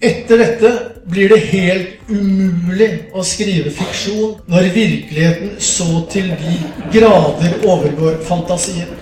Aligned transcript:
Etter 0.00 0.38
dette 0.38 0.68
blir 1.10 1.32
det 1.32 1.38
helt 1.50 2.06
umulig 2.06 3.10
å 3.18 3.24
skrive 3.26 3.72
fiksjon 3.74 4.36
når 4.46 4.68
virkeligheten 4.70 5.56
så 5.58 6.04
til 6.12 6.28
de 6.38 6.52
grader 6.94 7.56
overgår 7.66 8.20
fantasien. 8.28 8.92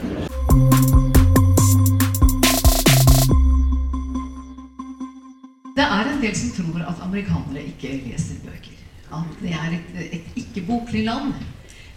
Det 5.77 5.85
er 5.85 6.09
en 6.15 6.25
del 6.25 6.35
som 6.41 6.57
tror 6.63 6.89
at 6.89 7.05
amerikanere 7.05 7.69
ikke 7.75 7.93
leser 8.07 8.41
bøker. 8.49 8.81
At 9.13 9.39
det 9.45 9.53
er 9.53 9.77
et, 9.77 9.95
et 10.17 10.43
ikke-boklig 10.47 11.05
land. 11.13 11.35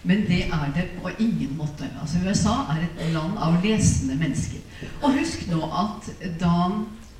Men 0.03 0.27
det 0.27 0.49
er 0.51 0.71
det 0.75 0.89
på 0.99 1.15
ingen 1.15 1.55
måte. 1.55 1.87
Altså 2.01 2.19
USA 2.27 2.65
er 2.75 2.83
et 2.83 3.05
land 3.15 3.39
av 3.39 3.61
lesende 3.63 4.19
mennesker. 4.19 4.59
Og 4.99 5.21
husk 5.21 5.47
nå 5.47 5.63
at 5.87 6.17
da 6.43 6.55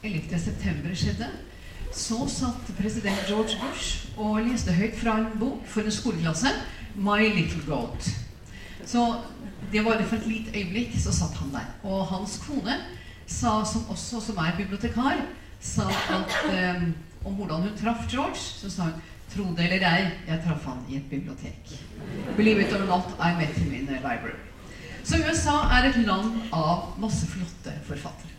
11.9. 0.03 0.91
skjedde, 0.95 1.27
så 1.99 2.23
satt 2.31 2.71
president 2.77 3.27
George 3.27 3.57
Bush 3.59 4.07
og 4.17 4.39
leste 4.47 4.73
høyt 4.75 4.95
fra 4.99 5.17
en 5.19 5.27
bok 5.39 5.67
for 5.67 5.83
en 5.83 5.91
skoleklasse, 5.91 6.47
'My 6.95 7.27
Little 7.35 7.63
Goat'. 7.67 8.09
Så 8.85 9.21
det 9.71 9.83
var 9.85 10.01
for 10.03 10.15
et 10.15 10.27
lite 10.27 10.55
øyeblikk 10.55 10.95
så 10.99 11.13
satt 11.13 11.37
han 11.37 11.51
der. 11.53 11.67
Og 11.83 12.07
hans 12.07 12.39
kone, 12.47 12.79
sa, 13.27 13.63
som 13.65 13.85
også 13.89 14.21
som 14.21 14.37
er 14.37 14.57
bibliotekar, 14.57 15.21
sa 15.59 15.85
at 16.09 16.35
eh, 16.53 16.83
om 17.25 17.33
hvordan 17.33 17.61
hun 17.61 17.77
traff 17.77 18.07
George, 18.11 18.39
så 18.39 18.69
sa 18.69 18.83
hun 18.83 19.01
Tro 19.29 19.43
det 19.53 19.65
eller 19.67 19.83
ei, 19.85 20.05
jeg 20.25 20.41
traff 20.41 20.63
han 20.65 20.79
i 20.89 20.95
et 20.97 21.09
bibliotek. 21.09 21.73
Believe 22.35 22.63
it 22.63 22.73
or 22.73 22.85
not, 22.85 23.13
I 23.19 23.35
met 23.37 23.53
him 23.53 23.73
in 23.73 23.89
a 23.89 23.99
library. 24.01 24.39
Så 25.03 25.17
USA 25.17 25.59
er 25.77 25.89
et 25.89 25.99
land 26.05 26.41
av 26.51 26.95
masse 26.97 27.27
flotte 27.27 27.75
forfattere. 27.85 28.38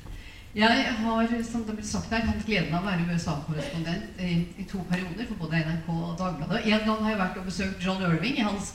Jeg 0.54 0.94
har 0.98 1.28
som 1.46 1.62
det 1.62 1.76
ble 1.78 1.84
sagt 1.86 2.10
her, 2.10 2.24
hatt 2.26 2.46
gleden 2.46 2.72
av 2.74 2.82
å 2.82 2.88
være 2.88 3.04
USA-korrespondent 3.14 4.18
i, 4.18 4.32
i, 4.58 4.64
to 4.66 4.80
perioder 4.88 5.28
for 5.28 5.44
både 5.44 5.60
NRK 5.62 5.90
og 5.94 6.16
Dagbladet. 6.18 6.64
En 6.66 6.86
gang 6.88 7.04
har 7.04 7.12
jeg 7.12 7.20
vært 7.20 7.38
og 7.38 7.46
besøkt 7.46 7.84
John 7.84 8.02
Irving 8.02 8.40
i 8.40 8.46
hans 8.48 8.72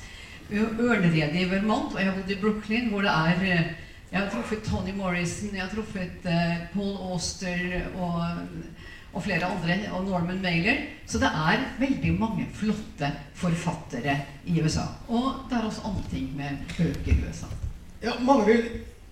ørnerede 0.53 1.41
i 1.41 1.49
Vermont, 1.51 1.91
og 1.91 1.99
jeg 1.99 2.07
har 2.07 2.15
bodd 2.15 2.31
i 2.31 2.39
Brooklyn, 2.39 2.87
hvor 2.93 3.03
det 3.03 3.11
er 3.11 3.43
Jeg 4.11 4.21
har 4.21 4.29
truffet 4.31 4.63
Tony 4.63 4.93
Morrison, 4.95 5.51
jeg 5.51 5.63
har 5.65 5.71
truffet 5.73 6.27
uh, 6.29 6.67
Paul 6.71 6.95
Auster 7.11 7.89
og 7.99 8.21
og 9.15 9.23
flere 9.23 9.47
andre, 9.47 9.77
og 9.95 10.05
Norman 10.05 10.41
Mailer. 10.41 10.81
Så 11.07 11.19
det 11.19 11.29
er 11.31 11.61
veldig 11.79 12.19
mange 12.19 12.47
flotte 12.53 13.11
forfattere 13.33 14.17
i 14.45 14.61
USA. 14.61 14.89
Og 15.07 15.47
det 15.49 15.57
er 15.57 15.67
også 15.69 15.87
andre 15.87 16.03
ting 16.11 16.33
med 16.35 16.57
bøker 16.77 17.13
i 17.13 17.23
USA. 17.23 17.47
Ja, 18.03 18.11
Mange 18.19 18.45
vil 18.45 18.65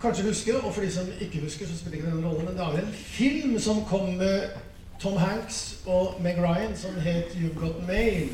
kanskje 0.04 0.28
husker, 0.28 0.60
og 0.62 0.74
for 0.76 0.84
de 0.84 0.92
som 0.92 1.10
ikke 1.22 1.42
husker, 1.44 1.66
så 1.68 1.80
spiller 1.80 1.98
ikke 1.98 2.12
det 2.12 2.18
en 2.20 2.28
rolle, 2.28 2.46
men 2.46 2.58
det 2.58 2.68
er 2.68 2.86
en 2.86 2.94
film 2.94 3.60
som 3.60 3.84
kom 3.90 4.14
med 4.20 4.54
Tom 5.02 5.18
Hanks 5.18 5.76
og 5.86 6.20
Meg 6.24 6.38
Ryan 6.40 6.76
som 6.80 6.96
het 7.04 7.32
You've 7.36 7.60
Got 7.60 7.88
Mail. 7.88 8.30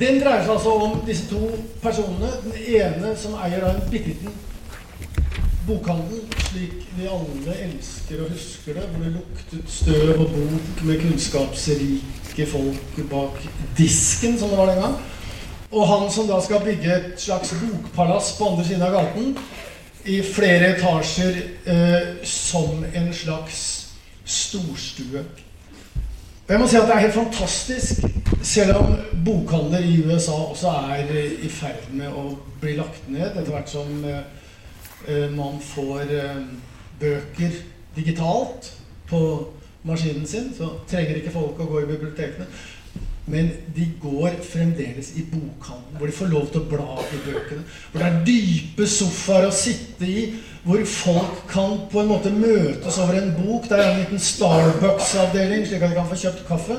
Den 0.00 0.20
dreier 0.20 0.44
seg 0.44 0.52
altså 0.52 0.72
om 0.76 0.98
disse 1.06 1.24
to 1.30 1.40
personene. 1.82 2.28
Den 2.44 2.52
ene 2.68 3.14
som 3.16 3.36
eier 3.40 3.64
en 3.64 3.80
bitte 3.90 4.12
liten 4.12 4.34
bokhandel, 5.66 6.22
slik 6.50 6.84
vi 6.96 7.08
alle 7.10 7.56
elsker 7.66 8.22
og 8.22 8.32
husker 8.32 8.76
det, 8.76 8.86
hvor 8.92 9.04
det 9.04 9.12
luktet 9.16 9.72
støv 9.72 10.20
og 10.20 10.32
bok 10.36 10.82
med 10.86 11.00
kunnskapsrike 11.00 12.46
folk 12.52 13.00
bak 13.10 13.40
disken, 13.78 14.38
som 14.38 14.52
det 14.52 14.58
var 14.58 14.72
den 14.72 14.82
gang. 14.84 14.96
Og 15.72 15.88
han 15.88 16.10
som 16.12 16.28
da 16.28 16.38
skal 16.44 16.64
bygge 16.64 16.96
et 16.96 17.20
slags 17.20 17.54
bokpalass 17.60 18.36
på 18.38 18.52
andre 18.52 18.64
siden 18.68 18.86
av 18.86 18.94
gaten, 18.94 19.32
i 20.06 20.20
flere 20.22 20.74
etasjer 20.76 21.40
eh, 21.66 22.08
som 22.26 22.84
en 22.94 23.10
slags 23.14 23.60
storstue. 24.24 25.24
Og 26.46 26.54
jeg 26.54 26.62
må 26.62 26.68
si 26.70 26.78
at 26.78 26.86
det 26.86 26.94
er 26.94 27.04
helt 27.08 27.18
fantastisk, 27.18 28.06
selv 28.46 28.76
om 28.78 28.96
bokhandler 29.26 29.82
i 29.82 29.98
USA 30.06 30.36
også 30.46 30.70
er 30.92 31.10
i 31.42 31.50
ferd 31.50 31.88
med 31.90 32.14
å 32.14 32.28
bli 32.62 32.76
lagt 32.78 33.08
ned 33.10 33.32
etter 33.32 33.50
hvert 33.50 33.70
som 33.72 34.04
eh, 34.06 34.22
Eh, 35.08 35.30
man 35.30 35.60
får 35.60 36.00
eh, 36.00 36.36
bøker 37.00 37.50
digitalt 37.96 38.72
på 39.08 39.20
maskinen 39.82 40.26
sin, 40.26 40.48
så 40.56 40.72
trenger 40.90 41.20
ikke 41.20 41.34
folk 41.34 41.60
å 41.62 41.68
gå 41.70 41.82
i 41.82 41.90
bibliotekene. 41.92 42.46
Men 43.26 43.48
de 43.74 43.88
går 44.02 44.36
fremdeles 44.52 45.08
i 45.18 45.24
bokhandelen, 45.26 45.96
hvor 45.98 46.06
de 46.06 46.12
får 46.14 46.28
lov 46.30 46.44
til 46.52 46.60
å 46.60 46.68
bla 46.70 46.98
i 47.02 47.22
bøkene. 47.24 47.64
Hvor 47.90 48.02
det 48.02 48.10
er 48.10 48.20
dype 48.28 48.86
sofaer 48.86 49.48
å 49.48 49.54
sitte 49.54 50.06
i, 50.06 50.20
hvor 50.66 50.84
folk 50.90 51.40
kan 51.50 51.74
på 51.90 52.02
en 52.02 52.12
måte 52.12 52.30
møtes 52.34 53.00
over 53.02 53.18
en 53.18 53.32
bok. 53.34 53.66
Det 53.66 53.80
er 53.80 53.88
en 53.88 53.98
liten 54.04 54.22
Starbucks-avdeling, 54.22 55.66
slik 55.66 55.82
at 55.82 55.90
de 55.90 55.98
kan 55.98 56.08
få 56.10 56.20
kjøpt 56.22 56.46
kaffe. 56.46 56.78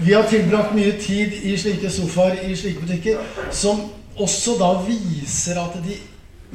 Vi 0.00 0.12
har 0.12 0.28
tilbrakt 0.28 0.76
mye 0.76 0.92
tid 1.00 1.40
i 1.48 1.56
slike 1.60 1.92
sofaer 1.92 2.44
i 2.44 2.52
slike 2.56 2.84
butikker, 2.84 3.24
som 3.52 3.80
også 4.20 4.58
da 4.60 4.74
viser 4.84 5.60
at 5.64 5.80
de 5.84 5.96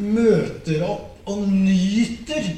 møter 0.05 0.85
opp 0.85 1.29
og 1.29 1.47
nyter 1.49 2.51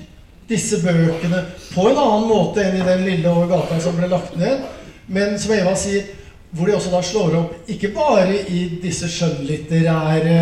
disse 0.48 0.82
bøkene 0.84 1.46
på 1.72 1.88
en 1.90 2.00
annen 2.00 2.28
måte 2.28 2.64
enn 2.64 2.80
i 2.80 2.88
den 2.88 3.04
lille 3.08 3.32
over 3.32 3.48
gata 3.52 3.80
som 3.84 3.96
ble 3.96 4.12
lagt 4.12 4.36
ned. 4.40 4.64
Men 5.08 5.38
som 5.40 5.54
Eva 5.56 5.76
sier, 5.80 6.08
hvor 6.52 6.68
de 6.68 6.76
også 6.76 6.92
da 6.94 7.02
slår 7.04 7.36
opp 7.42 7.72
ikke 7.72 7.92
bare 7.96 8.36
i 8.50 8.80
disse 8.82 9.10
skjønnlitterære 9.12 10.38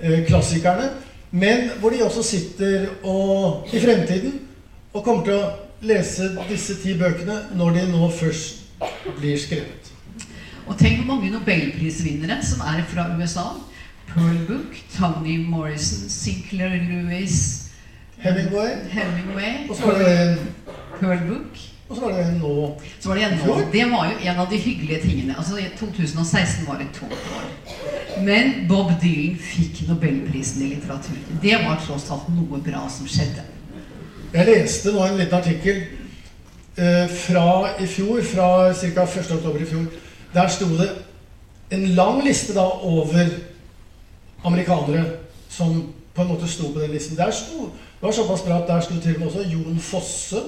eh, 0.00 0.22
klassikerne, 0.26 0.90
men 1.30 1.70
hvor 1.80 1.90
de 1.92 2.04
også 2.04 2.22
sitter 2.22 2.86
og, 3.02 3.68
i 3.72 3.80
fremtiden 3.80 4.40
og 4.92 5.04
kommer 5.04 5.24
til 5.24 5.38
å 5.38 5.50
lese 5.82 6.30
disse 6.48 6.76
ti 6.82 6.94
bøkene 6.98 7.38
når 7.58 7.78
de 7.78 7.86
nå 7.92 8.10
først 8.16 8.60
blir 9.18 9.38
skrevet. 9.40 9.92
Og 10.66 10.78
tenk 10.78 11.00
hvor 11.00 11.16
mange 11.16 11.32
nobelprisvinnere 11.32 12.38
som 12.46 12.62
er 12.68 12.84
fra 12.88 13.08
USA. 13.18 13.48
Pearl 14.12 14.38
Book, 14.46 14.76
Tony 14.92 15.38
Morrison, 15.48 16.08
Sinclair 16.08 16.76
Lewis 16.84 17.70
Hemingway. 18.20 18.76
Hemingway 18.90 19.68
Og 19.68 19.76
så 19.76 19.86
var 19.86 19.98
det 19.98 20.38
Pearl 21.00 21.28
Book. 21.28 21.71
Og 21.92 21.96
så 21.98 22.04
var 22.04 22.12
det 22.16 22.40
nå. 22.40 22.80
Så 23.00 23.08
var 23.08 23.18
det 23.18 23.24
en 23.24 23.38
nå. 23.46 23.54
Det 23.72 23.82
var 23.90 24.06
jo 24.08 24.28
en 24.30 24.38
av 24.40 24.46
de 24.50 24.56
hyggelige 24.56 25.00
tingene. 25.02 25.34
Altså 25.38 25.58
2016 25.78 26.66
var 26.66 26.78
det 26.80 26.86
to 26.96 27.04
år. 27.04 27.48
Men 28.24 28.52
Bob 28.68 28.92
Dylan 29.02 29.36
fikk 29.36 29.82
nobelprisen 29.88 30.62
i 30.62 30.70
litteratur. 30.70 31.18
Det 31.42 31.58
var 31.66 31.82
tross 31.84 32.08
alt 32.10 32.30
noe 32.32 32.60
bra 32.64 32.86
som 32.88 33.08
skjedde. 33.08 33.44
Jeg 34.32 34.48
leste 34.48 34.94
nå 34.94 35.04
en 35.04 35.20
liten 35.20 35.36
artikkel 35.36 35.82
eh, 36.80 37.12
fra 37.12 37.44
i 37.76 37.86
fjor, 37.86 38.24
fra 38.24 38.48
ca. 38.72 39.04
1.10. 39.04 39.60
i 39.60 39.68
fjor. 39.74 39.84
Der 40.32 40.48
sto 40.48 40.70
det 40.78 40.88
en 41.76 41.86
lang 41.92 42.24
liste 42.24 42.56
da 42.56 42.64
over 42.88 43.36
amerikanere 44.48 45.04
som 45.52 45.92
på 46.14 46.24
en 46.24 46.32
måte 46.32 46.48
sto 46.48 46.72
på 46.72 46.80
den 46.80 46.96
listen. 46.96 47.20
Der 47.20 47.36
sto, 47.36 47.68
det 47.68 48.08
var 48.08 48.16
såpass 48.16 48.48
bra 48.48 48.62
at 48.62 48.68
der 48.72 48.80
sto 48.80 48.96
til 48.96 49.14
og 49.14 49.20
med 49.20 49.28
også 49.28 49.48
Jon 49.52 49.78
Fosse 49.92 50.46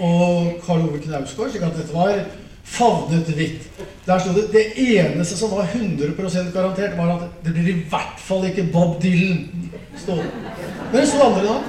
og 0.00 0.60
Karl 0.64 0.86
Ove 0.88 1.00
Knausgård. 1.04 1.50
slik 1.50 1.62
at 1.62 1.76
dette 1.76 1.94
var 1.94 2.22
favnet 2.64 3.28
hvitt. 3.36 3.66
Der 4.06 4.18
sto 4.18 4.32
det 4.32 4.52
Det 4.52 4.64
eneste 4.76 5.36
som 5.36 5.50
var 5.50 5.64
100% 5.64 6.52
garantert, 6.52 6.96
var 6.96 7.16
at 7.16 7.44
det 7.44 7.52
blir 7.54 7.68
i 7.68 7.82
hvert 7.90 8.20
fall 8.20 8.44
ikke 8.48 8.68
Bob 8.72 9.02
Dylan. 9.02 9.70
Stod. 9.96 10.24
Men 10.92 11.00
det 11.00 11.08
sto 11.08 11.22
andre 11.22 11.44
navn. 11.44 11.64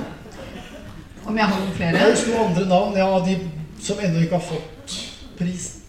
Om 1.26 1.38
jeg 1.38 1.46
har 1.46 1.60
noen 1.60 1.74
flere? 1.74 2.10
Det 2.10 2.18
sto 2.18 2.32
andre 2.46 2.66
navn, 2.68 2.98
ja, 2.98 3.10
de 3.26 3.40
som 3.82 3.98
ennå 4.00 4.20
ikke 4.20 4.40
har 4.40 4.46
fått 4.46 4.96
prisen. 5.38 5.82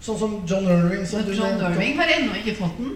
Sånn 0.00 0.18
som 0.18 0.36
John 0.50 0.66
Irving. 0.66 1.06
Som 1.06 1.26
John 1.26 1.60
Irving 1.60 1.96
har 1.98 2.12
ennå 2.18 2.36
ikke 2.38 2.56
fått 2.60 2.76
den. 2.78 2.94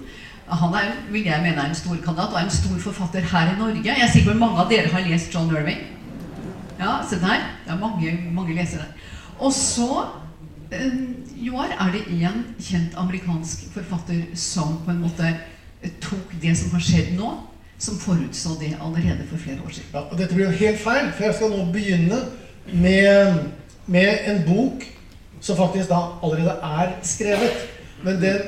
Han 0.52 0.74
er, 0.74 0.92
vil 1.10 1.24
jeg 1.24 1.40
mene 1.42 1.56
er 1.56 1.70
en 1.70 1.74
stor 1.74 1.96
kandidat, 2.04 2.32
og 2.32 2.38
er 2.38 2.44
en 2.44 2.50
stor 2.50 2.78
forfatter 2.78 3.24
her 3.32 3.54
i 3.54 3.58
Norge. 3.58 3.84
Jeg 3.88 4.04
er 4.04 4.10
sikker 4.12 4.32
på 4.32 4.38
mange 4.38 4.60
av 4.60 4.70
dere 4.70 4.90
har 4.92 5.04
lest 5.06 5.34
John 5.34 5.50
Irving. 5.54 5.80
Ja, 6.82 6.98
se 7.08 7.20
der. 7.22 7.46
Det 7.64 7.72
er 7.72 7.78
mange, 7.78 8.18
mange 8.34 8.54
lesere. 8.58 8.90
Og 9.38 9.52
så 9.52 10.04
Joar, 11.36 11.68
er 11.80 11.92
det 11.92 12.02
en 12.08 12.44
kjent 12.60 12.94
amerikansk 12.96 13.66
forfatter 13.74 14.22
som 14.34 14.78
på 14.84 14.90
en 14.90 15.02
måte 15.02 15.34
tok 16.00 16.32
det 16.42 16.54
som 16.56 16.72
har 16.72 16.84
skjedd 16.84 17.10
nå, 17.18 17.32
som 17.78 17.98
forutså 18.00 18.56
det 18.60 18.70
allerede 18.80 19.26
for 19.28 19.42
flere 19.42 19.60
år 19.66 19.74
siden. 19.74 19.90
Ja, 19.92 20.04
og 20.06 20.18
Dette 20.18 20.34
blir 20.34 20.46
jo 20.46 20.56
helt 20.62 20.80
feil, 20.80 21.10
for 21.12 21.26
jeg 21.26 21.36
skal 21.36 21.52
nå 21.52 21.66
begynne 21.74 22.20
med, 22.72 23.38
med 23.86 24.28
en 24.32 24.42
bok 24.46 24.86
som 25.42 25.58
faktisk 25.58 25.90
da 25.90 26.00
allerede 26.22 26.56
er 26.80 26.94
skrevet. 27.02 27.64
Men 28.02 28.20
den 28.22 28.38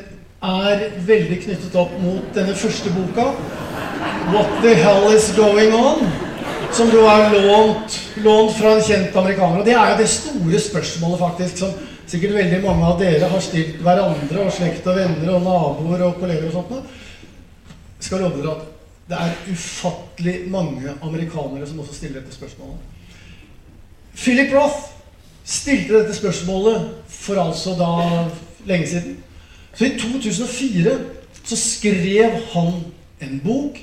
er 0.43 0.87
veldig 1.06 1.41
knyttet 1.43 1.76
opp 1.76 1.93
mot 2.03 2.31
denne 2.35 2.55
første 2.55 2.91
boka, 2.94 3.31
'What 4.31 4.50
the 4.62 4.75
Hell 4.75 5.17
Is 5.17 5.32
Going 5.37 5.75
On', 5.75 6.06
som 6.75 6.91
jo 6.91 7.05
er 7.06 7.35
lånt, 7.47 7.99
lånt 8.25 8.56
fra 8.59 8.75
en 8.75 8.82
kjent 8.82 9.17
amerikaner. 9.17 9.61
Og 9.61 9.67
det 9.67 9.75
er 9.79 9.93
jo 9.93 9.99
det 10.00 10.11
store 10.11 10.61
spørsmålet, 10.61 11.21
faktisk, 11.21 11.61
som 11.61 11.75
sikkert 12.11 12.35
veldig 12.35 12.61
mange 12.65 12.88
av 12.88 12.97
dere 13.00 13.29
har 13.31 13.43
stilt 13.43 13.79
hverandre, 13.85 14.47
og 14.47 14.55
slekt 14.55 14.88
og 14.91 14.99
venner 14.99 15.35
og 15.37 15.44
naboer 15.44 16.06
og 16.09 16.17
kolleger 16.19 16.49
og 16.49 16.56
sånt 16.56 16.73
noe. 16.75 16.82
Skal 18.03 18.25
love 18.25 18.41
dere 18.41 18.56
at 18.56 18.73
det 19.05 19.21
er 19.21 19.53
ufattelig 19.53 20.35
mange 20.50 20.97
amerikanere 21.05 21.69
som 21.69 21.81
også 21.85 21.94
stiller 21.94 22.23
dette 22.23 22.35
spørsmålet. 22.35 22.91
Philip 24.17 24.53
Roth 24.55 24.91
stilte 25.44 25.99
dette 25.99 26.17
spørsmålet 26.17 26.91
for 27.12 27.38
altså 27.43 27.77
da 27.79 27.93
lenge 28.67 28.88
siden. 28.88 29.17
Så 29.75 29.87
i 29.87 29.94
2004 29.99 30.99
så 31.44 31.56
skrev 31.61 32.38
han 32.55 32.77
en 33.20 33.41
bok 33.44 33.79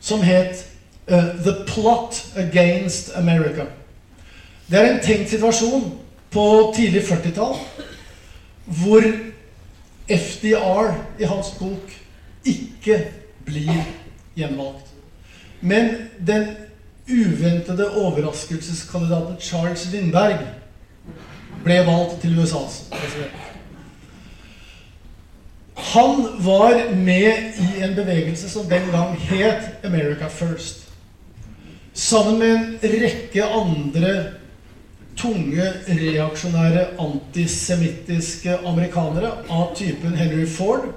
som 0.00 0.20
het 0.22 0.66
uh, 1.08 1.44
'The 1.44 1.64
Plot 1.66 2.26
Against 2.36 3.10
America'. 3.16 3.66
Det 4.70 4.78
er 4.78 4.92
en 4.92 5.02
tenkt 5.02 5.30
situasjon 5.30 5.98
på 6.30 6.72
tidlig 6.76 7.02
40-tall 7.02 7.54
hvor 8.66 9.02
FDR 10.10 10.94
i 11.18 11.24
hans 11.24 11.52
bok 11.58 11.92
ikke 12.44 12.98
blir 13.46 13.84
gjenvalgt. 14.36 14.90
Men 15.60 15.90
den 16.26 16.48
uventede 17.08 17.90
overraskelseskandidaten 17.90 19.36
Charles 19.40 19.86
Lindberg 19.92 20.38
ble 21.64 21.78
valgt 21.86 22.20
til 22.20 22.38
USAs 22.38 22.82
president. 22.90 23.42
Han 25.76 26.26
var 26.44 26.94
med 26.94 27.52
i 27.62 27.82
en 27.84 27.94
bevegelse 27.94 28.50
som 28.50 28.66
den 28.66 28.90
gang 28.90 29.14
het 29.30 29.84
America 29.84 30.28
First. 30.28 30.85
Sammen 31.96 32.38
med 32.38 32.52
en 32.52 32.78
rekke 33.00 33.44
andre 33.44 34.24
tunge, 35.16 35.72
reaksjonære, 35.88 36.86
antisemittiske 37.00 38.58
amerikanere 38.68 39.30
av 39.48 39.74
typen 39.78 40.16
Henry 40.18 40.44
Ford. 40.44 40.92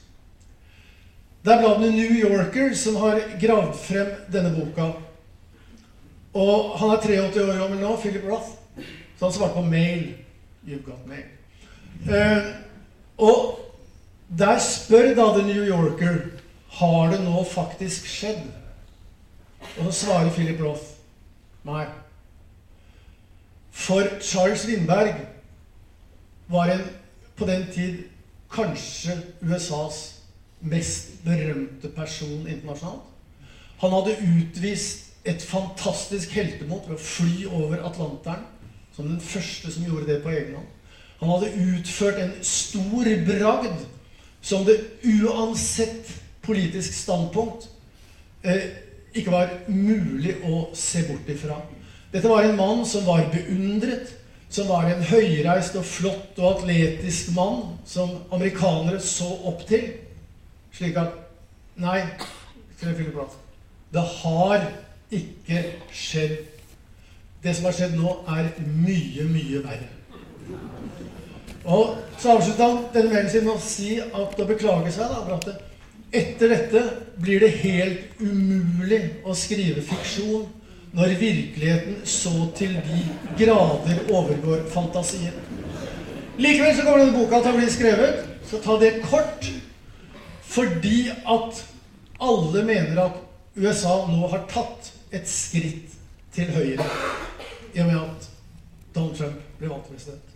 Det 1.43 1.53
er 1.53 1.59
bladet 1.59 1.93
New 1.93 2.11
Yorker 2.15 2.73
som 2.75 2.95
har 2.95 3.19
gravd 3.39 3.75
frem 3.79 4.11
denne 4.31 4.51
boka. 4.55 4.91
Og 6.33 6.77
han 6.79 6.93
er 6.95 7.01
83 7.03 7.41
år 7.43 7.57
gammel 7.59 7.81
nå, 7.81 7.95
Philip 8.01 8.23
Roth. 8.27 8.53
Så 9.19 9.25
han 9.25 9.33
svarte 9.33 9.53
på 9.53 9.61
mail. 9.61 10.13
You've 10.67 10.83
got 10.85 11.07
mail. 11.07 11.27
Uh, 12.07 12.47
og 13.17 13.59
der 14.37 14.59
spør 14.59 15.13
da 15.15 15.27
The 15.35 15.47
New 15.47 15.63
Yorker 15.67 16.19
har 16.79 17.11
det 17.11 17.19
nå 17.23 17.43
faktisk 17.43 18.07
skjedd. 18.09 18.47
Og 19.77 19.88
så 19.88 19.92
svarer 20.06 20.31
Philip 20.33 20.62
Roth 20.62 20.94
nei. 21.65 21.86
For 23.74 24.07
Charles 24.21 24.65
Lindberg 24.68 25.15
var 26.48 26.69
en, 26.74 26.83
på 27.36 27.45
den 27.50 27.65
tid 27.74 28.04
kanskje 28.54 29.18
USAs 29.42 30.01
mest 30.62 31.15
berømte 31.25 31.89
person 31.95 32.48
internasjonalt. 32.48 33.10
Han 33.81 33.92
hadde 33.92 34.19
utvist 34.21 35.10
et 35.25 35.42
fantastisk 35.42 36.31
heltemot 36.36 36.86
ved 36.88 36.95
å 36.95 37.04
fly 37.04 37.48
over 37.48 37.81
Atlanteren 37.88 38.45
som 38.94 39.07
den 39.10 39.19
første 39.24 39.71
som 39.71 39.86
gjorde 39.88 40.07
det 40.12 40.21
på 40.24 40.31
egen 40.31 40.56
hånd. 40.60 40.69
Han 41.24 41.31
hadde 41.31 41.54
utført 41.74 42.19
en 42.19 42.33
stor 42.45 43.10
bragd 43.27 43.86
som 44.44 44.65
det 44.68 44.77
uansett 45.07 46.12
politisk 46.44 46.94
standpunkt 46.94 47.69
eh, 48.44 48.82
ikke 49.13 49.31
var 49.33 49.51
mulig 49.68 50.36
å 50.48 50.68
se 50.77 51.04
bort 51.07 51.30
ifra. 51.30 51.57
Dette 52.13 52.30
var 52.30 52.45
en 52.45 52.57
mann 52.57 52.83
som 52.86 53.06
var 53.07 53.25
beundret, 53.33 54.12
som 54.54 54.69
var 54.69 54.86
en 54.89 55.01
høyreist 55.10 55.75
og 55.80 55.86
flott 55.88 56.38
og 56.38 56.60
atletisk 56.60 57.31
mann 57.33 57.77
som 57.89 58.19
amerikanere 58.33 59.01
så 59.01 59.30
opp 59.50 59.65
til. 59.69 59.89
Slik 60.74 60.98
at 61.01 61.19
Nei, 61.74 62.04
det 63.94 64.01
har 64.21 64.65
ikke 65.10 65.62
skjedd. 65.89 66.36
Det 67.42 67.56
som 67.57 67.65
har 67.65 67.74
skjedd 67.74 67.95
nå, 67.98 68.12
er 68.30 68.51
mye, 68.62 69.25
mye 69.25 69.63
verre. 69.65 69.89
Og 71.63 71.95
så 72.19 72.36
avslutta 72.36 72.68
han 72.68 72.83
denne 72.94 73.10
mailen 73.10 73.31
sin 73.31 73.48
med 73.48 73.56
å 73.56 73.63
si 73.63 73.95
at 74.04 74.38
å 74.38 74.48
beklage 74.48 74.92
seg 74.94 75.10
da, 75.10 75.24
for 75.24 75.72
etter 76.13 76.54
dette 76.54 76.83
blir 77.18 77.42
det 77.42 77.50
helt 77.63 78.21
umulig 78.21 79.01
å 79.25 79.33
skrive 79.38 79.81
fiksjon 79.86 80.45
når 80.94 81.15
virkeligheten 81.18 82.04
så 82.06 82.33
til 82.57 82.75
de 82.86 83.00
grader 83.39 84.04
overgår 84.13 84.68
fantasien. 84.69 85.33
Likevel 86.38 86.75
så 86.75 86.86
kommer 86.86 87.01
denne 87.01 87.18
boka 87.18 87.42
til 87.42 87.54
å 87.54 87.57
bli 87.57 87.69
skrevet. 87.74 88.21
Så 88.50 88.60
ta 88.62 88.77
det 88.81 89.00
kort. 89.06 89.48
Fordi 90.54 91.07
at 91.10 91.63
alle 92.21 92.62
mener 92.65 93.00
at 93.07 93.18
USA 93.57 94.04
nå 94.10 94.27
har 94.30 94.45
tatt 94.50 94.92
et 95.13 95.30
skritt 95.30 95.98
til 96.33 96.50
høyre 96.54 96.86
i 97.74 97.81
og 97.81 97.89
med 97.89 97.98
at 97.98 98.30
Donald 98.94 99.18
Trump 99.18 99.42
ble 99.57 99.69
valgt 99.69 99.89
president. 99.89 100.30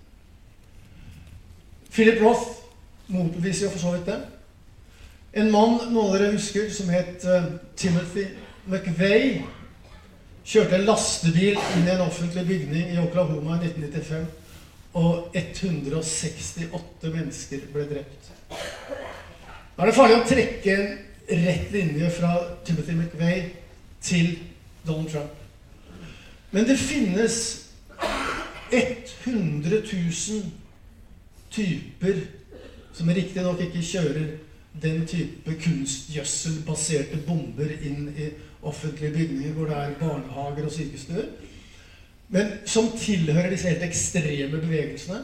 Philip 1.94 2.22
Roth 2.22 2.64
motbeviser 3.14 3.68
jo 3.68 3.74
for 3.74 3.82
så 3.82 3.94
vidt 3.94 4.10
det. 4.10 4.18
En 5.36 5.52
mann 5.52 5.76
noen 5.92 5.98
av 6.06 6.14
dere 6.16 6.32
husker, 6.38 6.70
som 6.72 6.90
het 6.94 7.26
uh, 7.28 7.50
Timothy 7.76 8.30
McVeigh, 8.68 9.44
kjørte 10.48 10.78
en 10.78 10.86
lastebil 10.88 11.58
inn 11.60 11.88
i 11.88 11.92
en 11.92 12.06
offentlig 12.06 12.46
bygning 12.48 12.94
i 12.94 13.02
Oklahoma 13.02 13.58
i 13.58 13.68
1995. 13.68 14.28
Og 14.98 15.36
168 15.36 17.12
mennesker 17.12 17.68
ble 17.74 17.84
drept. 17.90 18.32
Da 18.48 19.84
er 19.84 19.92
det 19.92 19.98
farlig 19.98 20.22
å 20.22 20.26
trekke 20.26 20.78
en 20.78 20.88
rett 21.44 21.76
linje 21.76 22.10
fra 22.16 22.32
Timothy 22.66 22.96
McVeigh 22.96 23.52
til 24.02 24.32
Donald 24.88 25.12
Trump. 25.12 25.36
Men 26.56 26.66
det 26.66 26.80
finnes 26.80 27.38
100 28.72 29.84
000 29.84 30.52
typer 31.52 32.24
som 32.96 33.12
riktignok 33.12 33.62
ikke 33.68 33.84
kjører 33.86 34.28
den 34.82 35.06
type 35.08 35.56
kunstgjødselbaserte 35.64 37.22
bomber 37.28 37.72
inn 37.82 38.08
i 38.14 38.32
offentlige 38.64 39.14
bygninger 39.14 39.54
hvor 39.56 39.70
det 39.70 39.78
er 39.78 39.96
barnehager 40.00 40.66
og 40.68 40.74
sykestuer, 40.74 41.30
men 42.30 42.52
som 42.68 42.90
tilhører 43.00 43.54
disse 43.54 43.70
helt 43.70 43.86
ekstreme 43.88 44.60
bevegelsene, 44.60 45.22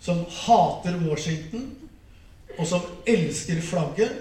som 0.00 0.24
hater 0.46 0.96
Washington, 1.04 1.68
og 2.58 2.66
som 2.66 2.86
elsker 3.08 3.60
flagget, 3.62 4.16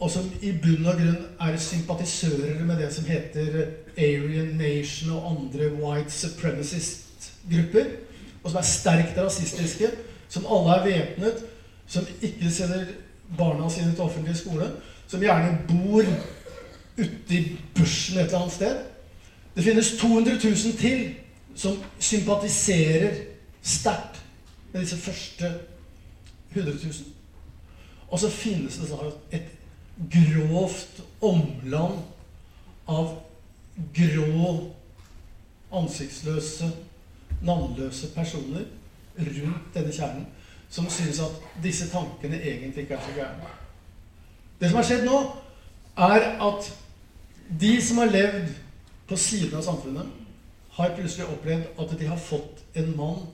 og 0.00 0.10
som 0.12 0.28
i 0.40 0.52
bunn 0.56 0.86
og 0.88 0.96
grunn 0.96 1.24
er 1.44 1.58
sympatisører 1.60 2.62
med 2.64 2.78
det 2.80 2.88
som 2.94 3.08
heter 3.08 3.56
Aryan 3.98 4.54
Nation 4.56 5.12
og 5.12 5.26
andre 5.34 5.68
white 5.74 6.14
supremacist-grupper, 6.14 7.90
og 8.40 8.48
som 8.48 8.60
er 8.60 8.68
sterkt 8.70 9.18
rasistiske, 9.20 9.90
som 10.30 10.46
alle 10.48 10.76
er 10.78 10.86
væpnet, 10.86 11.42
som 11.90 12.06
ikke 12.22 12.48
sender 12.54 12.94
barna 13.38 13.68
sine 13.70 13.92
til 13.92 14.04
offentlig 14.04 14.36
skole, 14.36 14.70
som 15.06 15.22
gjerne 15.22 15.58
bor 15.68 16.04
ute 16.98 17.34
i 17.34 17.56
bushen 17.74 18.18
et 18.18 18.26
eller 18.26 18.38
annet 18.38 18.52
sted. 18.52 18.76
Det 19.56 19.64
finnes 19.64 19.92
200 19.98 20.38
000 20.44 20.78
til 20.78 21.14
som 21.54 21.78
sympatiserer 21.98 23.14
sterkt 23.62 24.22
med 24.72 24.80
disse 24.80 24.96
første 24.96 25.54
100 26.54 26.76
000. 26.82 26.92
Og 28.08 28.18
så 28.18 28.30
finnes 28.30 28.76
det 28.76 28.88
et 29.32 29.48
grovt 30.10 31.02
omland 31.20 31.98
av 32.88 33.18
grå, 33.94 34.54
ansiktsløse, 35.72 36.70
navnløse 37.42 38.10
personer 38.14 38.64
rundt 39.18 39.74
denne 39.74 39.92
kjernen 39.92 40.26
som 40.70 40.90
synes 40.90 41.20
at 41.20 41.62
disse 41.62 41.88
tankene 41.90 42.38
egentlig 42.42 42.84
ikke 42.84 42.94
er 42.94 43.04
så 43.06 43.14
gærne. 43.16 43.52
Det 44.60 44.70
som 44.70 44.76
har 44.76 44.86
skjedd 44.86 45.04
nå, 45.04 45.20
er 45.96 46.26
at 46.46 46.72
de 47.60 47.72
som 47.82 47.98
har 47.98 48.12
levd 48.12 48.52
på 49.08 49.16
siden 49.18 49.56
av 49.58 49.66
samfunnet, 49.66 50.16
har 50.70 50.94
plutselig 50.96 51.26
opplevd 51.26 51.80
at 51.82 51.96
de 51.98 52.06
har 52.06 52.20
fått 52.22 52.62
en 52.78 52.92
mann 52.96 53.24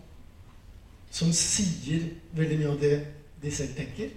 som 1.13 1.33
sier 1.37 2.09
veldig 2.35 2.57
mye 2.59 2.71
av 2.73 2.81
det 2.81 2.95
de 3.43 3.53
selv 3.53 3.77
tenker 3.77 4.15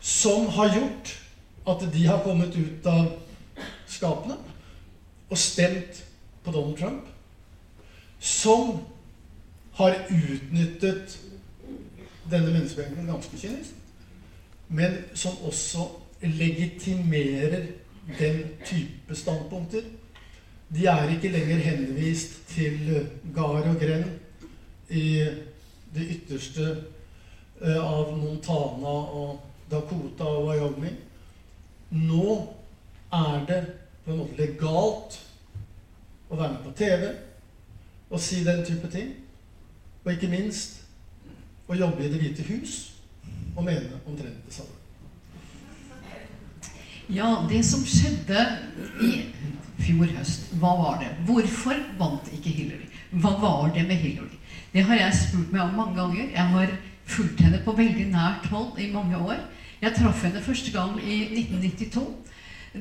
som 0.00 0.46
har 0.46 0.74
gjort 0.76 1.14
at 1.68 1.92
de 1.92 2.06
har 2.06 2.22
kommet 2.24 2.54
ut 2.56 2.86
av 2.86 3.10
skapene 3.88 4.36
og 5.28 5.38
stemt 5.38 6.04
på 6.44 6.52
Donald 6.52 6.78
Trump. 6.78 7.04
som 8.20 8.80
har 9.72 9.94
utnyttet 10.10 11.18
denne 12.30 12.52
menneskemengden 12.52 13.06
ganske 13.06 13.38
kynisk, 13.38 13.74
men 14.68 14.96
som 15.14 15.38
også 15.48 15.88
legitimerer 16.22 17.66
den 18.18 18.42
type 18.64 19.14
standpunkter. 19.16 19.80
De 20.74 20.86
er 20.86 21.10
ikke 21.10 21.28
lenger 21.32 21.56
henvist 21.56 22.48
til 22.48 23.08
gard 23.34 23.68
og 23.68 23.76
grend 23.80 24.04
i 24.88 25.24
det 25.94 26.08
ytterste 26.10 26.66
eh, 27.62 27.78
av 27.80 28.12
Montana 28.16 28.94
og 29.20 29.40
Dakota 29.70 30.24
og 30.24 30.48
Wyoming. 30.48 30.96
Nå 31.90 32.36
er 33.12 33.44
det 33.48 33.62
på 34.04 34.12
en 34.12 34.20
måte 34.20 34.36
legalt 34.36 35.16
å 36.28 36.36
være 36.36 36.52
med 36.52 36.66
på 36.66 36.74
TV 36.76 37.08
og 38.10 38.20
si 38.20 38.42
den 38.44 38.64
type 38.64 38.90
ting. 38.92 39.14
Og 40.04 40.12
ikke 40.12 40.30
minst 40.32 40.82
å 41.68 41.76
jobbe 41.76 42.04
i 42.04 42.10
Det 42.12 42.20
hvite 42.22 42.46
hus 42.48 42.76
og 43.56 43.64
mene 43.66 44.00
omtrent 44.06 44.44
det 44.46 44.54
samme. 44.54 44.74
Ja, 47.08 47.46
det 47.48 47.62
som 47.64 47.84
skjedde 47.88 48.42
i 49.00 49.12
fjor 49.80 50.10
høst, 50.12 50.50
hva 50.60 50.74
var 50.76 50.98
det? 51.00 51.08
Hvorfor 51.28 51.78
vant 52.00 52.28
ikke 52.36 52.52
Hillary? 52.52 52.88
Hva 53.10 53.32
var 53.40 53.72
det 53.74 53.86
med 53.88 53.96
Hillary? 53.96 54.36
Det 54.74 54.84
har 54.84 55.00
jeg 55.00 55.16
spurt 55.16 55.52
meg 55.54 55.62
om 55.64 55.78
mange 55.80 55.96
ganger. 55.96 56.26
Jeg 56.34 56.52
har 56.52 56.74
fulgt 57.08 57.40
henne 57.40 57.62
på 57.64 57.72
veldig 57.78 58.10
nært 58.12 58.48
hold 58.52 58.76
i 58.78 58.90
mange 58.92 59.16
år. 59.16 59.40
Jeg 59.80 59.96
traff 59.96 60.22
henne 60.26 60.42
første 60.44 60.74
gang 60.74 60.98
i 61.00 61.22
1992. 61.38 62.04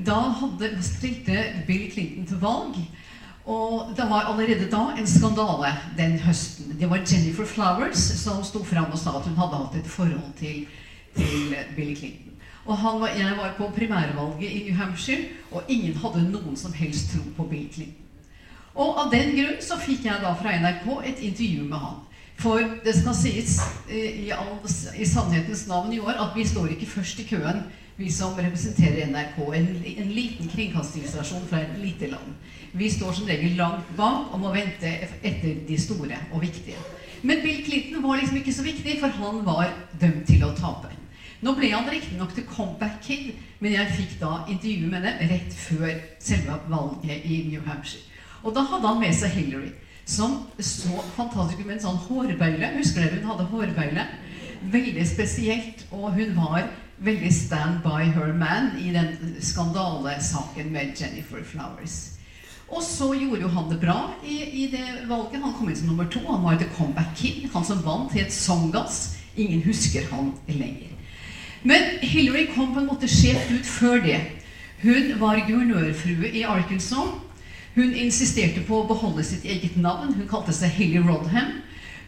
Da 0.06 0.18
hadde, 0.42 0.74
stilte 0.84 1.46
Bill 1.68 1.88
Clinton 1.94 2.28
til 2.28 2.42
valg. 2.44 2.82
Og 3.48 3.94
det 3.96 4.04
var 4.10 4.28
allerede 4.28 4.68
da 4.72 4.82
en 5.00 5.08
skandale 5.08 5.70
den 5.98 6.20
høsten. 6.20 6.76
Det 6.80 6.90
var 6.90 7.00
Jennifer 7.12 7.46
Flowers 7.46 8.02
som 8.20 8.44
sto 8.44 8.64
fram 8.64 8.92
og 8.92 9.00
sa 9.00 9.14
at 9.16 9.28
hun 9.30 9.38
hadde 9.40 9.62
hatt 9.62 9.78
et 9.80 9.88
forhold 9.88 10.34
til, 10.40 10.66
til 11.16 11.56
Bill 11.76 11.96
Clinton. 11.96 12.34
Og 12.66 12.78
var, 12.84 13.08
jeg 13.08 13.38
var 13.38 13.54
på 13.58 13.70
primærvalget 13.76 14.52
i 14.52 14.64
New 14.66 14.76
Hampshire, 14.76 15.24
og 15.52 15.64
ingen 15.68 15.96
hadde 15.96 16.26
noen 16.32 16.58
som 16.60 16.74
helst 16.74 17.14
tro 17.14 17.24
på 17.38 17.48
Bill 17.48 17.70
Clinton. 17.74 18.04
Og 18.76 19.00
av 19.00 19.08
den 19.12 19.32
grunn 19.38 19.62
så 19.64 19.80
fikk 19.80 20.06
jeg 20.06 20.20
da 20.22 20.34
fra 20.38 20.58
NRK 20.60 20.90
et 21.08 21.24
intervju 21.32 21.64
med 21.64 21.80
han. 21.82 22.04
For 22.38 22.62
det 22.86 22.94
skal 22.94 23.16
sies 23.18 23.58
i, 23.90 24.30
all, 24.30 24.60
i 24.94 25.06
sannhetens 25.10 25.66
navn 25.70 25.94
i 25.94 26.00
år 26.00 26.20
at 26.22 26.36
vi 26.38 26.46
står 26.46 26.76
ikke 26.76 26.90
først 26.92 27.24
i 27.24 27.26
køen, 27.32 27.64
vi 27.98 28.12
som 28.14 28.38
representerer 28.38 29.10
NRK. 29.10 29.40
En, 29.58 29.70
en 30.04 30.12
liten 30.14 30.50
kringkastingsstasjon 30.52 31.48
fra 31.50 31.64
et 31.64 31.80
lite 31.82 32.12
land. 32.12 32.36
Vi 32.78 32.92
står 32.94 33.18
som 33.18 33.26
regel 33.30 33.58
langt 33.58 33.90
bak 33.98 34.30
og 34.30 34.44
må 34.44 34.54
vente 34.54 34.92
etter 35.26 35.64
de 35.68 35.80
store 35.82 36.20
og 36.32 36.44
viktige. 36.46 36.78
Men 37.26 37.42
Bill 37.42 37.64
Clinton 37.66 38.04
var 38.04 38.22
liksom 38.22 38.38
ikke 38.38 38.54
så 38.54 38.64
viktig, 38.64 39.00
for 39.02 39.18
han 39.18 39.42
var 39.46 39.74
dømt 40.02 40.28
til 40.30 40.46
å 40.46 40.54
tape. 40.54 40.94
Nå 41.42 41.54
ble 41.58 41.72
han 41.74 41.90
riktignok 41.90 42.34
til 42.34 42.46
comeback 42.50 43.02
kid, 43.06 43.34
men 43.60 43.74
jeg 43.74 43.98
fikk 43.98 44.14
da 44.22 44.44
intervju 44.50 44.94
med 44.94 45.06
dem 45.06 45.34
rett 45.34 45.58
før 45.58 45.90
selve 46.22 46.62
valget 46.70 47.26
i 47.26 47.44
New 47.50 47.66
Hampshire. 47.66 48.06
Og 48.44 48.54
da 48.54 48.62
hadde 48.70 48.90
han 48.90 49.02
med 49.02 49.14
seg 49.18 49.34
Hillary, 49.34 49.74
som 50.08 50.48
så 50.60 51.04
fantastisk 51.18 51.60
ut 51.60 51.68
med 51.68 51.78
en 51.78 51.86
sånn 51.90 52.04
hårbeile. 52.08 52.72
Husker 52.80 53.04
dere 53.04 53.20
hun 53.20 53.32
hadde 53.34 53.48
hårbeile? 53.52 54.06
Veldig 54.72 55.08
spesielt. 55.08 55.84
Og 55.92 56.14
hun 56.16 56.36
var 56.38 56.70
veldig 57.04 57.32
stand 57.34 57.82
by 57.84 58.08
her 58.16 58.32
man 58.34 58.72
i 58.80 58.94
den 58.96 59.36
skandalesaken 59.44 60.72
med 60.74 60.96
Jennifer 60.98 61.44
Flowers. 61.44 62.18
Og 62.68 62.84
så 62.84 63.14
gjorde 63.16 63.42
jo 63.46 63.52
han 63.52 63.70
det 63.72 63.80
bra 63.84 63.98
i, 64.24 64.42
i, 64.64 64.66
det 64.72 65.08
valget. 65.08 65.44
Han 65.44 65.54
kom 65.56 65.70
inn 65.70 65.78
som 65.80 65.92
nummer 65.92 66.08
to. 66.12 66.24
Han 66.28 66.44
var 66.44 66.58
The 66.60 66.68
Comeback 66.76 67.14
king. 67.16 67.46
Han 67.54 67.68
som 67.68 67.84
vant, 67.84 68.16
het 68.16 68.34
Songas. 68.34 69.18
Ingen 69.36 69.62
husker 69.68 70.08
han 70.12 70.34
lenger. 70.48 70.92
Men 71.64 72.00
Hillary 72.02 72.48
kom 72.56 72.74
på 72.74 72.80
en 72.80 72.90
måte 72.90 73.08
skjevt 73.12 73.52
ut 73.52 73.68
før 73.68 74.02
det. 74.04 74.20
Hun 74.84 75.16
var 75.20 75.44
guvernørfrue 75.48 76.32
i 76.32 76.44
Arkansas. 76.48 77.27
Hun 77.78 77.94
insisterte 77.94 78.64
på 78.66 78.82
å 78.82 78.88
beholde 78.90 79.22
sitt 79.26 79.46
eget 79.46 79.76
navn. 79.78 80.16
Hun 80.18 80.30
kalte 80.30 80.56
seg 80.56 80.74
Hilly 80.74 81.04
Rodham. 81.06 81.60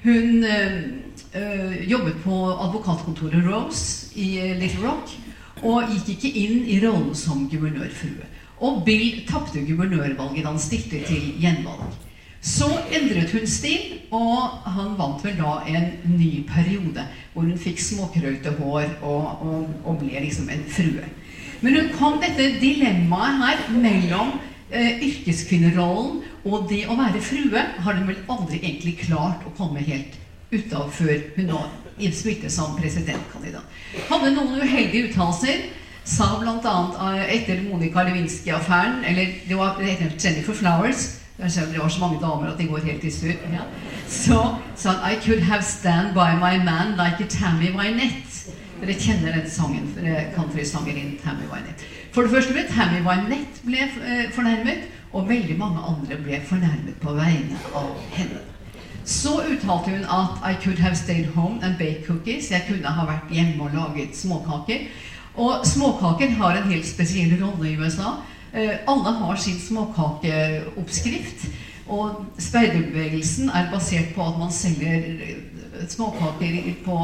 Hun 0.02 0.42
øh, 0.42 1.76
jobbet 1.86 2.18
på 2.24 2.38
advokatkontoret 2.56 3.46
Rose 3.46 4.10
i 4.18 4.56
Little 4.58 4.88
Rock 4.88 5.14
og 5.60 5.92
gikk 5.92 6.14
ikke 6.16 6.32
inn 6.40 6.62
i 6.72 6.80
rollen 6.82 7.14
som 7.18 7.46
guvernørfrue. 7.52 8.26
Og 8.64 8.82
Bill 8.88 9.22
tapte 9.28 9.62
guvernørvalget 9.68 10.44
da 10.44 10.54
han 10.54 10.62
stilte 10.62 11.04
til 11.06 11.34
gjenvalg. 11.40 11.94
Så 12.42 12.70
endret 12.96 13.34
hun 13.36 13.48
stil, 13.48 14.00
og 14.16 14.64
han 14.72 14.94
vant 14.98 15.24
vel 15.26 15.36
da 15.38 15.58
en 15.68 15.90
ny 16.16 16.46
periode 16.48 17.04
hvor 17.34 17.44
hun 17.44 17.60
fikk 17.60 17.82
småkrøyte 17.84 18.56
hår 18.58 18.88
og, 19.04 19.44
og, 19.44 19.66
og 19.84 20.00
ble 20.00 20.24
liksom 20.24 20.50
en 20.50 20.64
frue. 20.72 21.04
Men 21.62 21.76
hun 21.76 21.90
kom 22.00 22.22
dette 22.24 22.54
dilemmaet 22.62 23.42
her 23.44 23.66
mellom 23.76 24.38
eh, 24.72 25.04
yrkeskvinnerollen 25.06 26.24
og 26.46 26.70
det 26.70 26.86
å 26.88 26.98
være 26.98 27.22
frue 27.24 27.66
har 27.84 28.00
hun 28.00 28.08
vel 28.08 28.24
aldri 28.32 28.62
egentlig 28.62 28.98
klart 29.04 29.46
å 29.46 29.54
komme 29.58 29.84
helt 29.84 30.18
ut 30.52 30.74
av 30.74 30.90
før 30.94 31.20
hun 31.36 31.52
nå 31.52 31.60
spilte 32.16 32.50
som 32.50 32.78
presidentkandidat. 32.80 33.66
Hadde 34.08 34.32
noen 34.32 34.62
uheldige 34.62 35.10
uttalelser. 35.10 35.68
Sa 36.10 36.40
bl.a. 36.40 36.76
Eh, 37.14 37.34
etter 37.36 37.60
Monica 37.68 38.02
Lewinsky-affæren 38.08 39.04
Eller 39.06 39.36
det 39.46 39.58
var 39.58 39.78
etter 39.84 40.16
Jennifer 40.18 40.56
Flowers. 40.56 41.20
Det 41.38 41.78
var 41.78 41.90
så 41.90 42.00
mange 42.00 42.20
damer 42.22 42.50
at 42.50 42.58
de 42.58 42.68
går 42.68 42.86
helt 42.88 43.04
i 43.04 43.12
sur. 43.12 43.36
Ja. 43.52 43.68
Så 44.08 44.40
sa 44.76 44.96
han 44.96 45.12
I 45.12 45.20
could 45.26 45.44
have 45.44 45.64
stand 45.64 46.14
by 46.14 46.34
my 46.40 46.58
man 46.64 46.98
like 46.98 47.24
a 47.24 47.28
Tammy 47.28 47.70
Wynette. 47.76 48.56
Dere 48.82 48.96
kjenner 48.96 49.36
den 49.36 49.50
sangen, 49.52 49.94
eh, 50.02 50.34
countrysangerinnen 50.36 51.20
Tammy 51.24 51.46
Wynette. 51.52 51.84
For 52.12 52.22
det 52.22 52.32
første 52.32 52.54
ble 52.54 52.64
Tammy 52.70 53.02
Wynette 53.06 53.66
ble 53.66 53.84
eh, 53.86 54.32
fornærmet, 54.34 54.88
og 55.14 55.30
veldig 55.30 55.58
mange 55.58 55.82
andre 55.90 56.18
ble 56.24 56.40
fornærmet 56.46 56.96
på 57.02 57.14
vegne 57.18 57.58
av 57.76 57.92
henne. 58.14 58.42
Så 59.10 59.40
uttalte 59.42 59.90
hun 59.90 60.06
at 60.06 60.42
I 60.46 60.54
could 60.64 60.78
have 60.78 60.96
stayed 60.96 61.32
home 61.34 61.64
and 61.66 61.78
baked 61.78 62.06
cookies. 62.08 62.52
Jeg 62.52 62.66
kunne 62.68 62.88
ha 62.94 63.06
vært 63.06 63.32
hjemme 63.34 63.64
og 63.64 63.72
laget 63.74 64.18
småkaker. 64.18 64.86
Og 65.36 65.66
småkaker 65.66 66.36
har 66.38 66.58
en 66.58 66.70
helt 66.70 66.86
spesiell 66.88 67.34
rolle 67.42 67.72
i 67.72 67.78
USA. 67.78 68.20
Eh, 68.54 68.78
alle 68.88 69.16
har 69.22 69.36
sin 69.36 69.60
småkakeoppskrift. 69.60 71.48
Og 71.88 72.26
speiderbevegelsen 72.38 73.50
er 73.50 73.72
basert 73.74 74.14
på 74.16 74.28
at 74.28 74.38
man 74.38 74.52
selger 74.54 75.02
småkaker 75.88 76.74
på, 76.86 76.98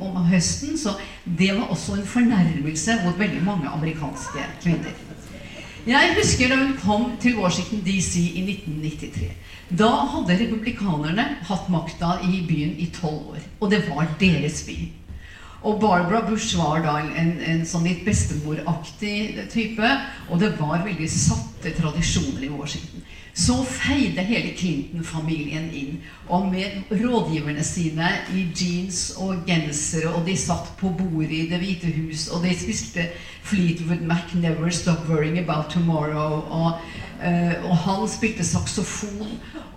om 0.00 0.16
høsten. 0.30 0.78
Så 0.78 0.96
det 1.24 1.52
var 1.54 1.72
også 1.74 1.98
en 1.98 2.06
fornærmelse 2.06 3.00
mot 3.04 3.18
veldig 3.18 3.42
mange 3.44 3.68
amerikanske 3.68 4.46
kvinner. 4.62 4.94
Jeg 5.84 6.14
husker 6.16 6.48
da 6.48 6.56
hun 6.56 6.76
kom 6.80 7.10
til 7.20 7.36
Washington 7.36 7.82
DC 7.84 8.16
i 8.16 8.40
1993. 8.40 9.32
Da 9.68 9.90
hadde 10.14 10.38
republikanerne 10.40 11.26
hatt 11.44 11.66
makta 11.72 12.18
i 12.24 12.40
byen 12.48 12.76
i 12.80 12.88
tolv 12.92 13.34
år. 13.34 13.42
Og 13.60 13.70
det 13.70 13.82
var 13.90 14.08
deres 14.20 14.62
by. 14.64 14.78
Og 15.64 15.80
Barbara 15.80 16.20
Bush 16.28 16.56
var 16.56 16.82
da 16.84 16.98
en, 17.00 17.34
en 17.40 17.62
sånn 17.68 17.84
litt 17.88 18.04
bestemoraktig 18.04 19.46
type. 19.52 19.92
Og 20.30 20.40
det 20.40 20.54
var 20.60 20.84
veldig 20.84 21.08
satte 21.10 21.72
tradisjoner 21.76 22.48
i 22.48 22.52
Washington 22.52 23.04
så 23.34 23.56
feide 23.66 24.22
hele 24.22 24.52
Clinton-familien 24.54 25.66
inn. 25.74 25.96
Og 26.30 26.46
med 26.52 26.86
rådgiverne 26.90 27.64
sine 27.66 28.08
i 28.34 28.46
jeans 28.54 29.16
og 29.18 29.42
gensere, 29.46 30.12
og 30.14 30.26
de 30.26 30.36
satt 30.38 30.70
på 30.78 30.92
bordet 30.94 31.34
i 31.34 31.48
Det 31.50 31.58
hvite 31.58 31.90
hus, 31.96 32.28
og 32.28 32.44
de 32.46 32.54
spiste 32.54 33.08
Fleetwood 33.42 34.06
Mac 34.06 34.34
'Never 34.34 34.70
Stop 34.70 35.08
Worrying 35.08 35.38
About 35.38 35.74
Tomorrow'. 35.74 36.46
Og, 36.50 36.72
uh, 37.26 37.70
og 37.70 37.76
han 37.76 38.08
spilte 38.08 38.44
saksofon. 38.44 39.28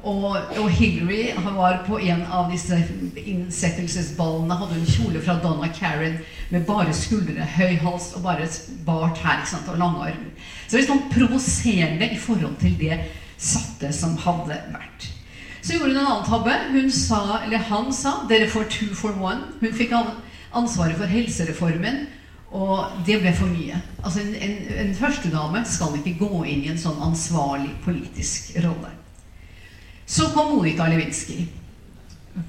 Og, 0.03 0.37
og, 0.57 0.69
Hillary 0.69 1.33
var 1.55 1.83
på 1.87 1.97
en 1.97 2.21
av 2.31 2.51
disse 2.51 2.77
innsettelsesballene 3.25 4.55
hadde 4.55 4.79
en 4.79 4.85
kjole 4.85 5.21
fra 5.21 5.39
Donna 5.43 5.67
Karen 5.67 6.19
med 6.49 6.65
bare 6.65 6.93
skuldre, 6.93 7.43
høy 7.57 7.75
hals 7.81 8.13
og 8.15 8.23
bare 8.23 8.47
bart 8.85 9.17
her 9.17 9.41
ikke 9.41 9.49
sant, 9.49 9.67
og 9.67 9.77
lange 9.77 9.99
armer. 9.99 10.31
Så 10.67 10.77
det 10.77 10.83
er 10.83 10.91
sånn 10.93 11.09
provoserende 11.11 12.11
i 12.13 12.19
forhold 12.21 12.55
til 12.61 12.77
det 12.79 12.99
satte 13.37 13.91
som 13.93 14.17
hadde 14.17 14.57
vært. 14.73 15.07
Så 15.61 15.75
gjorde 15.75 15.91
hun 15.93 15.99
en 15.99 16.05
annen 16.05 16.27
tabbe. 16.27 16.53
Hun 16.71 16.91
sa, 16.91 17.41
eller 17.45 17.57
Han 17.57 17.93
sa 17.93 18.23
'Dere 18.27 18.49
får 18.49 18.63
two 18.69 18.95
for 18.95 19.11
one'. 19.11 19.59
Hun 19.59 19.73
fikk 19.73 19.91
ansvaret 20.53 20.97
for 20.97 21.05
helsereformen, 21.05 22.07
og 22.51 22.85
det 23.05 23.19
ble 23.21 23.33
for 23.33 23.45
mye. 23.45 23.81
Altså 24.03 24.19
En, 24.21 24.35
en, 24.35 24.57
en 24.87 24.95
førstedame 24.95 25.65
skal 25.65 25.97
ikke 25.97 26.25
gå 26.25 26.43
inn 26.43 26.63
i 26.63 26.71
en 26.71 26.79
sånn 26.79 27.01
ansvarlig 27.01 27.73
politisk 27.83 28.55
rolle. 28.63 28.93
Så 30.05 30.29
kom 30.33 30.55
Monica 30.55 30.87
Lewinsky. 30.87 31.47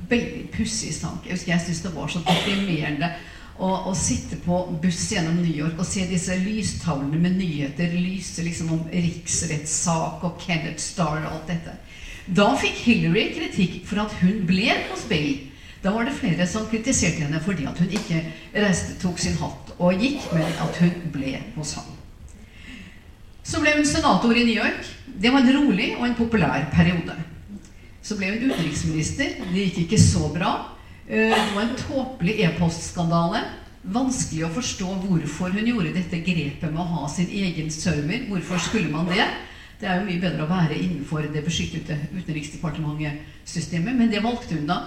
Veldig 0.09 0.51
pussig 0.53 0.95
sak. 0.95 1.27
Jeg 1.27 1.33
husker 1.33 1.53
jeg 1.53 1.61
syntes 1.61 1.83
det 1.83 1.95
var 1.95 2.09
så 2.09 2.19
deprimerende 2.19 3.11
å, 3.59 3.95
sitte 3.97 4.39
på 4.45 4.61
buss 4.83 5.09
gjennom 5.13 5.41
New 5.41 5.55
York 5.55 5.79
og 5.81 5.87
se 5.87 6.05
disse 6.07 6.37
lystavlene 6.43 7.19
med 7.21 7.39
nyheter 7.41 7.95
lyse 7.99 8.45
liksom 8.47 8.73
om 8.77 8.87
riksrettssak 8.93 10.25
og 10.27 10.39
Kenneth 10.43 10.83
Starr 10.83 11.25
og 11.25 11.33
alt 11.33 11.51
dette. 11.51 11.75
Da 12.29 12.53
fikk 12.61 12.83
Hillary 12.85 13.29
kritikk 13.35 13.81
for 13.89 14.05
at 14.05 14.15
hun 14.21 14.45
ble 14.47 14.75
på 14.89 14.99
spill. 15.01 15.31
Da 15.83 15.93
var 15.95 16.07
det 16.07 16.17
flere 16.19 16.47
som 16.51 16.67
kritiserte 16.71 17.25
henne 17.25 17.41
fordi 17.43 17.67
at 17.71 17.79
hun 17.81 17.91
ikke 17.95 18.21
reiste, 18.55 18.99
tok 19.03 19.19
sin 19.23 19.39
hatt 19.41 19.73
og 19.79 20.03
gikk, 20.03 20.27
men 20.35 20.47
at 20.63 20.83
hun 20.83 20.95
ble 21.15 21.39
hos 21.57 21.77
ham. 21.79 21.95
Så 23.49 23.63
ble 23.63 23.79
hun 23.79 23.87
senator 23.89 24.37
i 24.37 24.45
New 24.45 24.59
York. 24.59 24.87
Det 25.19 25.33
var 25.33 25.43
en 25.43 25.55
rolig 25.57 25.95
og 25.97 26.05
en 26.07 26.19
populær 26.19 26.67
periode. 26.75 27.15
Så 28.05 28.19
ble 28.19 28.35
hun 28.35 28.51
utenriksminister. 28.51 29.39
Det 29.49 29.69
gikk 29.69 29.87
ikke 29.87 30.03
så 30.03 30.29
bra. 30.35 30.53
Eh, 31.09 31.17
det 31.17 31.55
var 31.55 31.63
en 31.63 31.77
tåpelig 31.77 32.35
e-postskandale. 32.45 33.41
Vanskelig 33.89 34.45
å 34.45 34.53
forstå 34.53 34.89
hvorfor 35.07 35.55
hun 35.57 35.71
gjorde 35.71 35.95
dette 35.95 36.21
grepet 36.21 36.69
med 36.69 36.83
å 36.83 36.89
ha 36.99 37.09
sin 37.09 37.31
egen 37.33 37.71
server. 37.73 38.27
Hvorfor 38.29 38.61
skulle 38.61 38.93
man 38.93 39.09
det? 39.09 39.25
Det 39.81 39.89
er 39.89 40.03
jo 40.03 40.09
mye 40.11 40.21
bedre 40.21 40.45
å 40.45 40.51
være 40.51 40.77
innenfor 40.77 41.31
det 41.33 41.45
beskyttede 41.47 41.97
Utenriksdepartementet-systemet, 42.13 43.97
men 43.97 44.13
det 44.13 44.21
valgte 44.21 44.59
hun 44.59 44.69
da. 44.69 44.79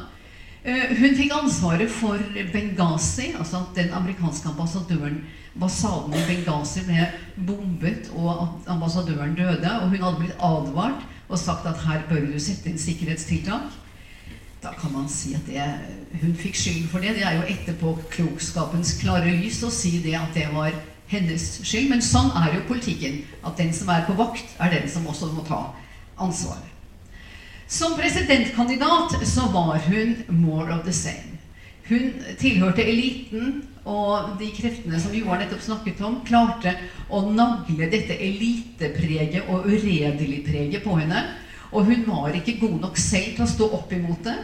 Eh, 0.62 0.94
hun 1.00 1.18
fikk 1.18 1.34
ansvaret 1.34 1.90
for 1.90 2.22
Benghazi, 2.54 3.32
altså 3.40 3.64
at 3.64 3.76
den 3.80 3.94
amerikanske 3.98 4.52
ambassadøren 4.52 5.24
Ambassaden 5.56 6.14
i 6.16 6.22
Benghazi 6.30 6.86
ble 6.86 7.08
bombet, 7.48 8.12
og 8.16 8.30
at 8.46 8.70
ambassadøren 8.76 9.34
døde. 9.36 9.72
Og 9.82 9.90
hun 9.90 10.06
hadde 10.06 10.22
blitt 10.22 10.38
advart 10.38 11.02
og 11.28 11.40
sagt 11.40 11.66
at 11.66 11.82
her 11.88 12.06
bør 12.08 12.30
du 12.30 12.38
sette 12.40 12.70
inn 12.70 12.80
sikkerhetstiltak. 12.80 13.81
Da 14.62 14.74
kan 14.78 14.94
man 14.94 15.10
si 15.10 15.34
at 15.34 15.48
det, 15.50 15.64
hun 16.22 16.36
fikk 16.38 16.58
skylden 16.60 16.90
for 16.92 17.02
det. 17.02 17.16
Det 17.18 17.26
er 17.26 17.40
jo 17.40 17.48
etterpåklokskapens 17.50 19.00
klare 19.02 19.34
lys 19.34 19.64
å 19.66 19.72
si 19.74 19.98
det 20.04 20.14
at 20.20 20.36
det 20.38 20.48
var 20.54 20.76
hennes 21.10 21.48
skyld. 21.66 21.90
Men 21.90 22.04
sånn 22.06 22.30
er 22.38 22.60
jo 22.60 22.68
politikken. 22.70 23.24
At 23.42 23.58
den 23.58 23.74
som 23.74 23.90
er 23.90 24.06
på 24.06 24.18
vakt, 24.20 24.54
er 24.62 24.76
den 24.76 24.86
som 24.92 25.08
også 25.10 25.32
må 25.34 25.46
ta 25.48 25.64
ansvaret. 26.22 26.68
Som 27.72 27.96
presidentkandidat 27.98 29.22
så 29.26 29.48
var 29.50 29.82
hun 29.88 30.18
more 30.30 30.76
of 30.76 30.86
the 30.86 30.94
same. 30.94 31.40
Hun 31.90 32.12
tilhørte 32.38 32.84
eliten, 32.86 33.64
og 33.88 34.36
de 34.38 34.52
kreftene 34.54 35.00
som 35.02 35.14
Joar 35.16 35.40
nettopp 35.42 35.64
snakket 35.66 36.04
om, 36.06 36.20
klarte 36.28 36.76
å 37.10 37.24
nagle 37.26 37.88
dette 37.90 38.20
elitepreget 38.22 39.50
og 39.50 39.66
uredelig-preget 39.72 40.84
på 40.86 41.00
henne. 41.00 41.24
Og 41.72 41.86
hun 41.88 42.04
var 42.08 42.36
ikke 42.36 42.60
god 42.60 42.80
nok 42.82 42.98
selv 43.00 43.36
til 43.36 43.46
å 43.46 43.52
stå 43.52 43.70
opp 43.78 43.94
imot 43.96 44.26
det. 44.28 44.36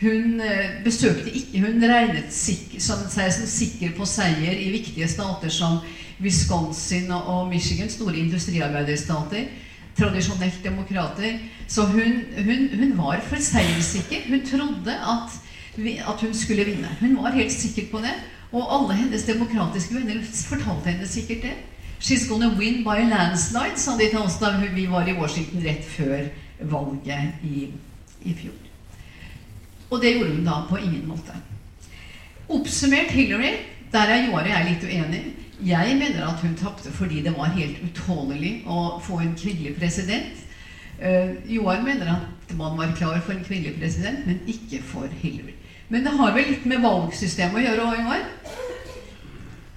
Hun 0.00 0.40
eh, 0.42 0.80
besøkte 0.84 1.30
ikke 1.30 1.60
Hun 1.62 1.84
regnet 1.86 2.32
seg 2.34 2.72
som 2.82 3.04
sikker 3.08 3.92
på 3.94 4.06
seier 4.08 4.56
i 4.58 4.72
viktige 4.72 5.08
stater 5.08 5.52
som 5.52 5.78
Wisconsin 6.22 7.12
og 7.14 7.48
Michigan, 7.50 7.90
store 7.90 8.16
industriarbeiderstater. 8.22 9.48
Tradisjonelt 9.94 10.64
demokrater. 10.64 11.38
Så 11.68 11.86
hun, 11.86 12.24
hun, 12.34 12.68
hun 12.74 12.96
var 12.98 13.20
for 13.22 13.38
seiersikker. 13.38 14.24
Hun 14.28 14.42
trodde 14.46 14.94
at, 14.94 15.36
at 15.78 16.24
hun 16.24 16.34
skulle 16.34 16.66
vinne. 16.66 16.90
Hun 17.00 17.16
var 17.22 17.36
helt 17.36 17.52
sikker 17.52 17.90
på 17.92 18.02
det. 18.02 18.14
Og 18.54 18.66
alle 18.70 18.96
hennes 19.04 19.26
demokratiske 19.26 19.94
venner 19.94 20.22
fortalte 20.48 20.90
henne 20.90 21.06
sikkert 21.08 21.46
det. 21.46 21.54
She's 22.00 22.26
gonna 22.28 22.50
win 22.58 22.82
by 22.84 22.98
a 23.00 23.06
landslide, 23.08 23.78
sa 23.80 23.94
de 23.96 24.10
til 24.10 24.18
oss 24.20 24.36
da 24.40 24.50
vi 24.60 24.86
var 24.90 25.06
i 25.08 25.14
Washington 25.16 25.62
rett 25.64 25.86
før 25.88 26.26
valget 26.60 27.44
i, 27.44 27.68
i 28.22 28.34
fjor. 28.34 28.58
Og 29.90 30.02
det 30.02 30.14
gjorde 30.14 30.34
hun 30.34 30.46
da 30.46 30.60
på 30.68 30.76
ingen 30.76 31.08
måte. 31.08 31.36
Oppsummert 32.48 33.10
Hillary, 33.10 33.54
der 33.92 34.10
er 34.10 34.26
Joar 34.26 34.44
og 34.44 34.50
jeg 34.50 34.70
litt 34.70 34.84
uenig. 34.84 35.22
Jeg 35.64 35.96
mener 35.96 36.26
at 36.26 36.40
hun 36.42 36.56
tapte 36.58 36.90
fordi 36.92 37.22
det 37.22 37.32
var 37.36 37.54
helt 37.54 37.78
utålelig 37.84 38.64
å 38.66 38.98
få 39.02 39.20
en 39.22 39.36
kvinnelig 39.38 39.76
president. 39.78 40.40
Uh, 40.98 41.34
Joar 41.50 41.82
mener 41.82 42.10
at 42.16 42.54
man 42.58 42.78
var 42.78 42.94
klar 42.98 43.20
for 43.24 43.34
en 43.34 43.44
kvinnelig 43.44 43.78
president, 43.78 44.26
men 44.26 44.40
ikke 44.46 44.82
for 44.86 45.08
Hillary. 45.22 45.54
Men 45.88 46.04
det 46.04 46.14
har 46.18 46.34
vel 46.34 46.48
litt 46.50 46.66
med 46.66 46.82
valgsystemet 46.84 47.60
å 47.60 47.64
gjøre 47.64 47.88
òg, 47.88 47.98
Joar? 48.02 48.24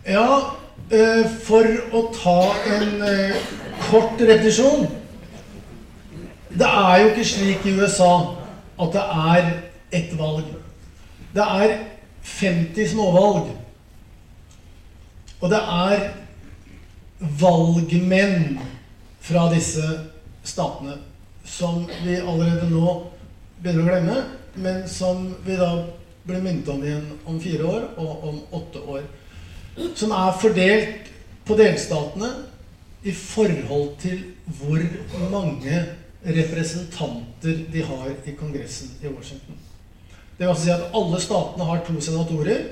Ja, 0.07 0.27
uh, 0.93 1.25
for 1.45 1.67
å 1.93 2.03
ta 2.15 2.39
en 2.77 2.95
uh, 3.03 3.51
kort 3.89 4.21
repetisjon 4.21 4.87
det 6.57 6.67
er 6.67 7.01
jo 7.01 7.09
ikke 7.11 7.25
slik 7.25 7.65
i 7.65 7.75
USA 7.77 8.11
at 8.81 8.93
det 8.93 9.03
er 9.03 9.49
ett 9.97 10.13
valg. 10.17 10.47
Det 11.33 11.43
er 11.43 11.75
50 12.23 12.91
småvalg. 12.91 13.51
Og 15.41 15.49
det 15.49 15.59
er 15.59 16.07
valgmenn 17.19 18.57
fra 19.21 19.47
disse 19.53 19.85
statene 20.47 20.97
som 21.47 21.85
vi 22.03 22.17
allerede 22.17 22.67
nå 22.71 22.95
begynner 23.61 23.83
å 23.83 23.87
glemme, 23.87 24.17
men 24.57 24.83
som 24.89 25.29
vi 25.45 25.55
da 25.59 25.71
blir 26.27 26.43
minnet 26.43 26.67
om 26.69 26.83
igjen 26.83 27.05
om 27.29 27.37
fire 27.39 27.69
år 27.69 27.85
og 28.01 28.25
om 28.27 28.41
åtte 28.59 28.81
år. 28.81 29.05
Som 29.95 30.11
er 30.11 30.41
fordelt 30.41 31.11
på 31.47 31.55
delstatene 31.55 32.31
i 33.07 33.13
forhold 33.13 33.93
til 34.01 34.23
hvor 34.57 34.81
mange 35.31 35.85
representanter 36.27 37.59
de 37.71 37.81
har 37.81 38.11
i 38.25 38.31
Kongressen 38.31 38.89
i 39.01 39.07
Washington. 39.07 39.55
Det 40.37 40.43
vil 40.45 40.51
altså 40.51 40.63
si 40.63 40.71
at 40.73 40.89
alle 40.93 41.21
statene 41.21 41.65
har 41.65 41.83
to 41.87 42.01
senatorer. 42.01 42.65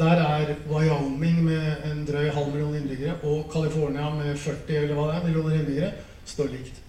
Der 0.00 0.22
er 0.24 0.54
Wyoming 0.70 1.42
med 1.44 1.84
en 1.90 2.06
drøy 2.08 2.30
halv 2.32 2.48
million 2.54 2.76
innbyggere 2.76 3.18
og 3.22 3.50
California 3.52 4.08
med 4.14 4.36
40 4.36 4.76
eller 4.76 4.94
hva 4.94 5.10
det 5.10 5.16
er, 5.16 5.26
millioner 5.26 5.58
innbyggere 5.58 5.90
står 6.24 6.48
likt. 6.54 6.80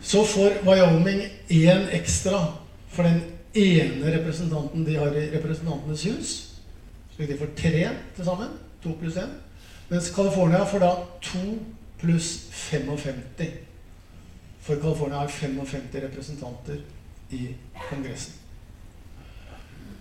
Så 0.00 0.22
får 0.24 0.62
Wyoming 0.68 1.22
én 1.50 1.88
ekstra 1.98 2.44
for 2.88 3.02
den 3.02 3.22
ene 3.54 4.18
representanten 4.18 4.86
de 4.86 4.96
har 4.96 5.12
i 5.18 5.28
Representantenes 5.34 6.04
hus. 6.04 6.34
Slik 7.16 7.28
de 7.28 7.38
får 7.38 7.54
tre 7.58 7.88
til 8.16 8.24
sammen. 8.24 8.54
To 8.82 8.94
pluss 9.00 9.18
én. 9.18 9.34
Mens 9.88 10.12
California 10.14 10.64
får 10.64 10.78
da 10.78 10.92
to 11.22 11.58
pluss 11.98 12.46
55. 12.52 13.67
For 14.68 14.76
California 14.76 15.16
har 15.16 15.28
55 15.28 15.80
representanter 15.92 16.80
i 17.30 17.54
Kongressen. 17.90 18.34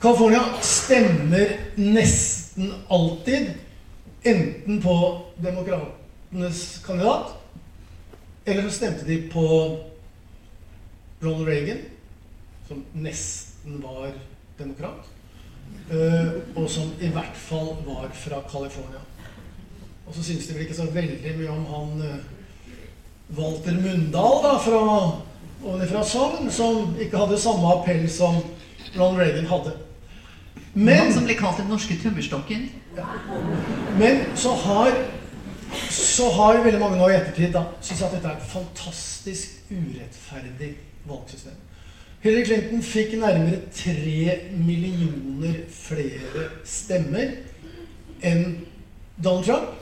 California 0.01 0.41
stemmer 0.62 1.53
nesten 1.75 2.73
alltid 2.88 3.53
enten 4.23 4.82
på 4.82 5.21
demokratenes 5.38 6.84
kandidat, 6.86 7.32
eller 8.45 8.67
så 8.67 8.75
stemte 8.75 9.06
de 9.06 9.21
på 9.32 9.47
Ronald 11.21 11.47
Reagan, 11.47 11.77
som 12.67 12.84
nesten 12.93 13.82
var 13.82 14.12
demokrat, 14.60 15.08
eh, 15.91 16.41
og 16.56 16.69
som 16.69 16.91
i 16.99 17.08
hvert 17.08 17.39
fall 17.39 17.77
var 17.86 18.12
fra 18.12 18.43
California. 18.51 18.99
Og 20.06 20.15
så 20.15 20.23
syns 20.23 20.47
de 20.47 20.58
vel 20.58 20.67
ikke 20.67 20.82
så 20.84 20.91
veldig 20.91 21.38
mye 21.39 21.56
om 21.56 21.69
han 21.71 22.01
eh, 22.03 22.34
Walter 23.36 23.74
Mundal 23.74 24.44
da, 24.44 24.58
fra, 24.58 25.22
fra 25.88 26.04
Sogn, 26.04 26.52
som 26.52 26.96
ikke 27.00 27.20
hadde 27.20 27.40
samme 27.42 27.74
appell 27.74 28.08
som 28.10 28.40
Ronald 28.96 29.20
Reagan 29.20 29.46
hadde. 29.46 29.74
Men, 30.74 30.98
Han 30.98 31.13
som 31.13 31.26
ble 31.26 31.36
kalt 31.36 31.58
den 31.60 31.72
norske 31.72 31.98
tømmerstokken. 32.00 32.68
Ja. 32.98 33.06
Men 33.98 34.22
så 34.38 34.54
har, 34.63 34.94
så 35.90 36.30
har 36.38 36.62
veldig 36.63 36.80
mange 36.80 37.00
nå 37.00 37.10
i 37.10 37.18
ettertid 37.18 37.52
da, 37.56 37.66
syntes 37.82 38.04
at 38.06 38.13
dette 38.16 38.30
er 38.30 38.38
et 38.38 38.52
fantastisk 38.52 39.58
urettferdig 39.72 40.76
valgsystem. 41.10 41.58
Hillary 42.22 42.46
Clinton 42.46 42.86
fikk 42.86 43.18
nærmere 43.20 43.60
tre 43.76 44.38
millioner 44.58 45.60
flere 45.74 46.48
stemmer 46.66 47.36
enn 48.26 48.46
Donald 49.22 49.46
Trump. 49.46 49.76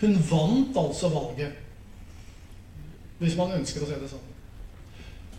Hun 0.00 0.16
vant 0.30 0.80
altså 0.80 1.12
valget 1.12 1.63
hvis 3.18 3.36
man 3.36 3.52
ønsker 3.58 3.82
å 3.84 3.88
se 3.88 3.98
det 4.00 4.10
sånn. 4.10 4.30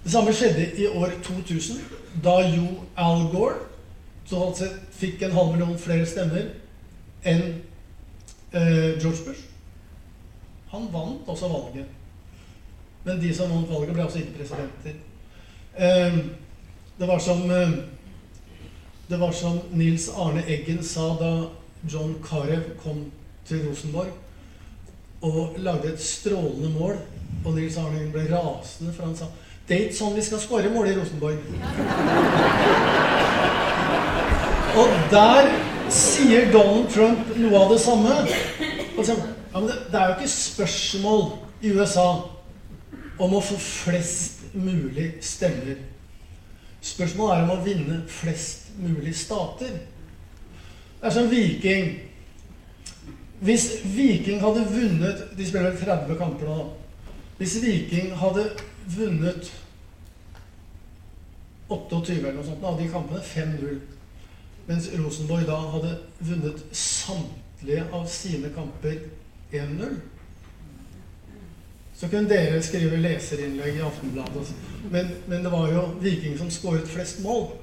Det 0.03 0.11
samme 0.13 0.33
skjedde 0.33 0.67
i 0.77 0.87
år 0.87 1.15
2000, 1.25 1.79
da 2.23 2.37
Jo 2.45 2.67
Al 2.95 3.25
Gore 3.33 3.57
så 4.25 4.41
altså 4.47 4.69
fikk 4.91 5.21
en 5.21 5.35
halv 5.35 5.51
million 5.53 5.77
flere 5.79 6.05
stemmer 6.09 6.47
enn 7.25 7.43
eh, 8.53 8.95
George 9.01 9.25
Bush. 9.25 9.43
Han 10.71 10.87
vant 10.93 11.29
også 11.29 11.49
valget. 11.49 11.91
Men 13.05 13.21
de 13.21 13.33
som 13.33 13.51
vant 13.53 13.69
valget, 13.69 13.93
ble 13.93 14.05
altså 14.05 14.21
ikke 14.21 14.39
presidenter. 14.39 14.97
Eh, 15.77 16.17
det 16.99 17.07
var 17.07 17.19
som 17.19 17.51
eh, 17.51 17.77
Det 19.09 19.19
var 19.19 19.31
som 19.31 19.59
Nils 19.71 20.09
Arne 20.09 20.41
Eggen 20.49 20.83
sa 20.83 21.11
da 21.19 21.31
John 21.93 22.15
Carew 22.25 22.61
kom 22.81 23.11
til 23.45 23.67
Rosenborg 23.67 24.09
og 25.25 25.57
lagde 25.65 25.93
et 25.93 26.01
strålende 26.01 26.69
mål 26.75 26.95
og 27.45 27.53
Nils 27.55 27.77
Arne 27.81 28.05
ble 28.13 28.25
rasende, 28.29 28.93
for 28.93 29.05
han 29.07 29.17
sa 29.17 29.25
det 29.65 29.73
er 29.73 29.87
ikke 29.87 29.97
sånn 29.97 30.13
vi 30.13 30.21
skal 30.21 30.41
skåre 30.43 30.69
mål 30.69 30.91
i 30.91 30.93
Rosenborg. 30.93 31.39
Og 34.75 34.91
der 35.09 35.47
sier 35.89 36.51
Donald 36.53 36.91
Trump 36.93 37.31
noe 37.39 37.61
av 37.63 37.71
det 37.73 37.79
samme. 37.81 38.13
Altså, 38.93 39.15
ja, 39.15 39.61
det, 39.63 39.77
det 39.89 39.97
er 39.97 40.05
jo 40.11 40.15
ikke 40.19 40.29
spørsmål 40.35 41.21
i 41.65 41.71
USA 41.73 42.07
om 43.17 43.33
å 43.33 43.41
få 43.41 43.57
flest 43.57 44.43
mulig 44.53 45.15
stemmer. 45.25 45.79
Spørsmålet 46.85 47.33
er 47.37 47.45
om 47.47 47.53
å 47.55 47.63
vinne 47.65 48.01
flest 48.11 48.69
mulig 48.77 49.15
stater. 49.17 49.79
Det 50.99 51.09
er 51.09 51.15
som 51.15 51.31
Viking. 51.31 51.95
Hvis 53.45 53.65
Viking 53.93 54.41
hadde 54.41 54.63
vunnet 54.71 55.19
De 55.37 55.45
spiller 55.45 55.75
30 55.77 56.17
kamper 56.17 56.49
nå. 56.49 56.63
Hvis 57.37 57.59
Viking 57.61 58.15
hadde 58.17 58.47
vunnet 58.95 59.51
28 61.69 62.13
eller 62.13 62.35
noe 62.37 62.45
sånt 62.45 62.65
av 62.65 62.75
de 62.77 62.85
kampene, 62.93 63.21
5-0, 63.25 63.79
mens 64.67 64.89
Rosenborg 64.93 65.47
da 65.49 65.55
hadde 65.73 65.95
vunnet 66.21 66.61
samtlige 66.77 67.87
av 67.89 68.05
sine 68.09 68.51
kamper 68.53 68.99
1-0 69.49 69.95
så 71.95 72.07
kunne 72.11 72.29
dere 72.29 72.61
skrive 72.63 72.97
leserinnlegg 72.99 73.77
i 73.77 73.83
Aftenbladet. 73.87 74.49
Men, 74.91 75.11
men, 75.27 75.43
det 75.43 75.51
var 75.51 75.69
jo 75.71 75.83
Viking 76.03 76.37
som 76.37 76.49
skåret 76.51 76.87
flest 76.91 77.21
mål. 77.23 77.53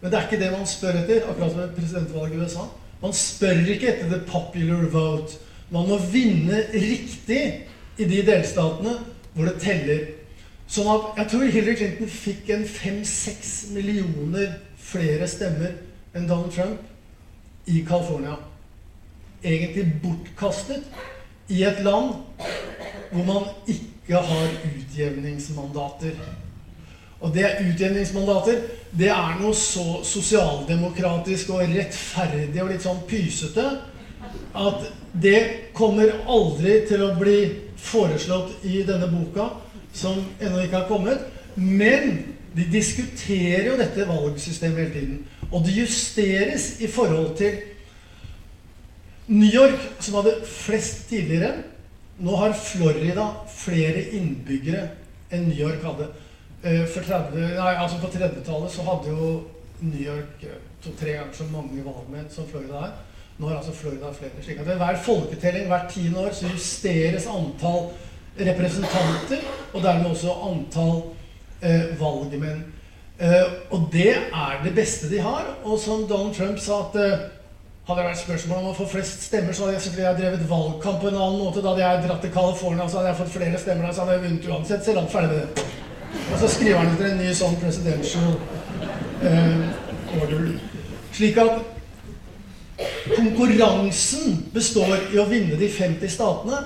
Men 0.00 0.10
det 0.10 0.18
er 0.18 0.28
ikke 0.28 0.38
det 0.44 0.52
man 0.52 0.66
spør 0.66 1.00
etter, 1.00 1.24
akkurat 1.26 1.56
som 1.56 1.72
presidentvalget 1.74 2.36
i 2.36 2.44
USA. 2.44 2.68
Man 3.02 3.14
spør 3.14 3.66
ikke 3.70 3.92
etter 3.92 4.10
the 4.10 4.20
popular 4.26 4.88
vote. 4.90 5.38
Man 5.70 5.88
må 5.88 5.98
vinne 6.10 6.64
riktig 6.72 7.42
i 7.98 8.06
de 8.08 8.22
delstatene 8.26 8.96
hvor 9.34 9.46
det 9.46 9.60
teller. 9.62 10.06
Sånn 10.68 10.88
at 10.92 11.20
jeg 11.20 11.30
tror 11.32 11.52
Hillary 11.52 11.76
Clinton 11.78 12.10
fikk 12.12 12.50
en 12.52 12.64
fem-seks 12.68 13.52
millioner 13.72 14.58
flere 14.88 15.28
stemmer 15.30 15.78
enn 16.16 16.26
Donald 16.28 16.52
Trump 16.52 17.68
i 17.68 17.84
California. 17.86 18.34
Egentlig 19.44 19.86
bortkastet 20.02 20.88
i 21.52 21.62
et 21.64 21.80
land 21.86 22.16
hvor 23.12 23.24
man 23.24 23.48
ikke 23.70 24.20
har 24.28 24.52
utjevningsmandater. 24.72 26.18
Og 27.18 27.32
det 27.34 27.44
er 27.44 27.62
utjevningsmandater 27.66 28.60
det 28.98 29.10
er 29.12 29.38
noe 29.40 29.54
så 29.56 30.00
sosialdemokratisk 30.06 31.50
og 31.52 31.64
rettferdig 31.74 32.62
og 32.62 32.70
litt 32.72 32.84
sånn 32.86 33.02
pysete 33.08 33.64
at 34.58 34.86
det 35.12 35.40
kommer 35.76 36.12
aldri 36.30 36.80
til 36.88 37.04
å 37.04 37.14
bli 37.18 37.38
foreslått 37.78 38.64
i 38.66 38.82
denne 38.86 39.08
boka, 39.10 39.50
som 39.94 40.18
ennå 40.40 40.64
ikke 40.64 40.80
har 40.80 40.88
kommet. 40.88 41.22
Men 41.54 42.36
de 42.56 42.66
diskuterer 42.72 43.68
jo 43.70 43.78
dette 43.78 44.06
valgsystemet 44.08 44.80
hele 44.80 44.94
tiden. 44.94 45.18
Og 45.50 45.64
det 45.66 45.76
justeres 45.78 46.70
i 46.82 46.88
forhold 46.90 47.36
til 47.38 47.60
New 49.28 49.50
York, 49.52 49.80
som 50.00 50.18
hadde 50.20 50.38
flest 50.48 51.08
tidligere 51.10 51.64
Nå 52.18 52.34
har 52.34 52.50
Florida 52.58 53.28
flere 53.46 54.00
innbyggere 54.16 54.88
enn 55.30 55.44
New 55.46 55.60
York 55.60 55.84
hadde. 55.86 56.08
Eh, 56.62 56.86
for 56.90 57.06
30, 57.06 57.38
nei, 57.38 57.74
altså 57.78 58.00
På 58.02 58.08
30-tallet 58.10 58.72
så 58.74 58.82
hadde 58.82 59.12
jo 59.12 59.28
New 59.80 60.00
York 60.02 60.42
eh, 60.42 60.56
to-tre 60.82 61.12
ganger 61.14 61.36
så 61.36 61.46
mange 61.52 61.84
valgmenn 61.84 62.26
som 62.30 62.48
Florida 62.50 62.88
er. 62.88 62.96
Nå 63.38 63.46
har 63.46 63.60
altså 63.60 63.72
Florida 63.72 64.10
flere. 64.12 64.42
slik 64.42 64.58
at 64.58 64.76
hver 64.76 64.98
folketelling 65.04 65.68
hvert 65.70 65.90
tiende 65.92 66.18
år 66.26 66.34
så 66.34 66.50
justeres 66.50 67.26
antall 67.30 67.92
representanter, 68.38 69.46
og 69.74 69.82
dermed 69.82 70.10
også 70.10 70.34
antall 70.50 71.02
eh, 71.62 72.00
valgmenn. 72.00 72.64
Eh, 73.18 73.46
og 73.70 73.88
det 73.92 74.14
er 74.16 74.60
det 74.64 74.74
beste 74.74 75.10
de 75.10 75.20
har. 75.20 75.46
Og 75.64 75.78
som 75.78 76.06
Donald 76.10 76.34
Trump 76.34 76.58
sa 76.58 76.82
at 76.88 76.98
eh, 76.98 77.18
hadde 77.88 78.00
det 78.00 78.08
vært 78.10 78.22
spørsmål 78.22 78.58
om 78.58 78.70
å 78.72 78.78
få 78.78 78.86
flest 78.90 79.26
stemmer, 79.30 79.54
så 79.54 79.64
hadde 79.64 79.78
jeg 79.78 79.86
selvfølgelig 79.86 80.22
drevet 80.22 80.50
valgkamp 80.50 81.00
på 81.02 81.10
en 81.10 81.20
annen 81.22 81.42
måte. 81.42 81.62
Da 81.62 81.72
hadde 81.72 81.86
jeg 81.86 82.06
dratt 82.08 82.24
til 82.26 82.34
California, 82.34 82.88
så 82.88 82.98
hadde 82.98 83.12
jeg 83.14 83.20
fått 83.22 83.36
flere 83.38 83.62
stemmer 83.62 83.86
der, 83.86 83.94
så 83.94 84.04
hadde 84.04 84.18
jeg 84.18 84.26
vunnet 84.26 84.50
uansett. 84.50 84.84
Så 84.84 84.98
langt 84.98 85.14
ferdig 85.14 85.30
med 85.30 85.46
det. 85.46 85.68
Og 86.32 86.38
så 86.40 86.48
skriver 86.48 86.78
han 86.78 86.92
etter 86.92 87.10
en 87.10 87.20
ny 87.22 87.32
sånn 87.36 87.56
presidential 87.60 88.36
eh, 89.24 89.64
order. 90.20 90.50
Slik 91.12 91.40
at 91.42 91.60
konkurransen 93.16 94.44
består 94.54 94.94
i 95.12 95.18
å 95.18 95.26
vinne 95.30 95.58
de 95.58 95.70
50 95.72 96.12
statene. 96.12 96.62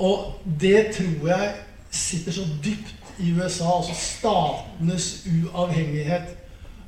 Og 0.00 0.40
det 0.60 0.92
tror 0.96 1.28
jeg 1.28 1.50
sitter 1.90 2.32
så 2.32 2.44
dypt 2.64 2.94
i 3.20 3.34
USA, 3.36 3.76
altså 3.76 3.94
statenes 3.94 5.26
uavhengighet, 5.28 6.36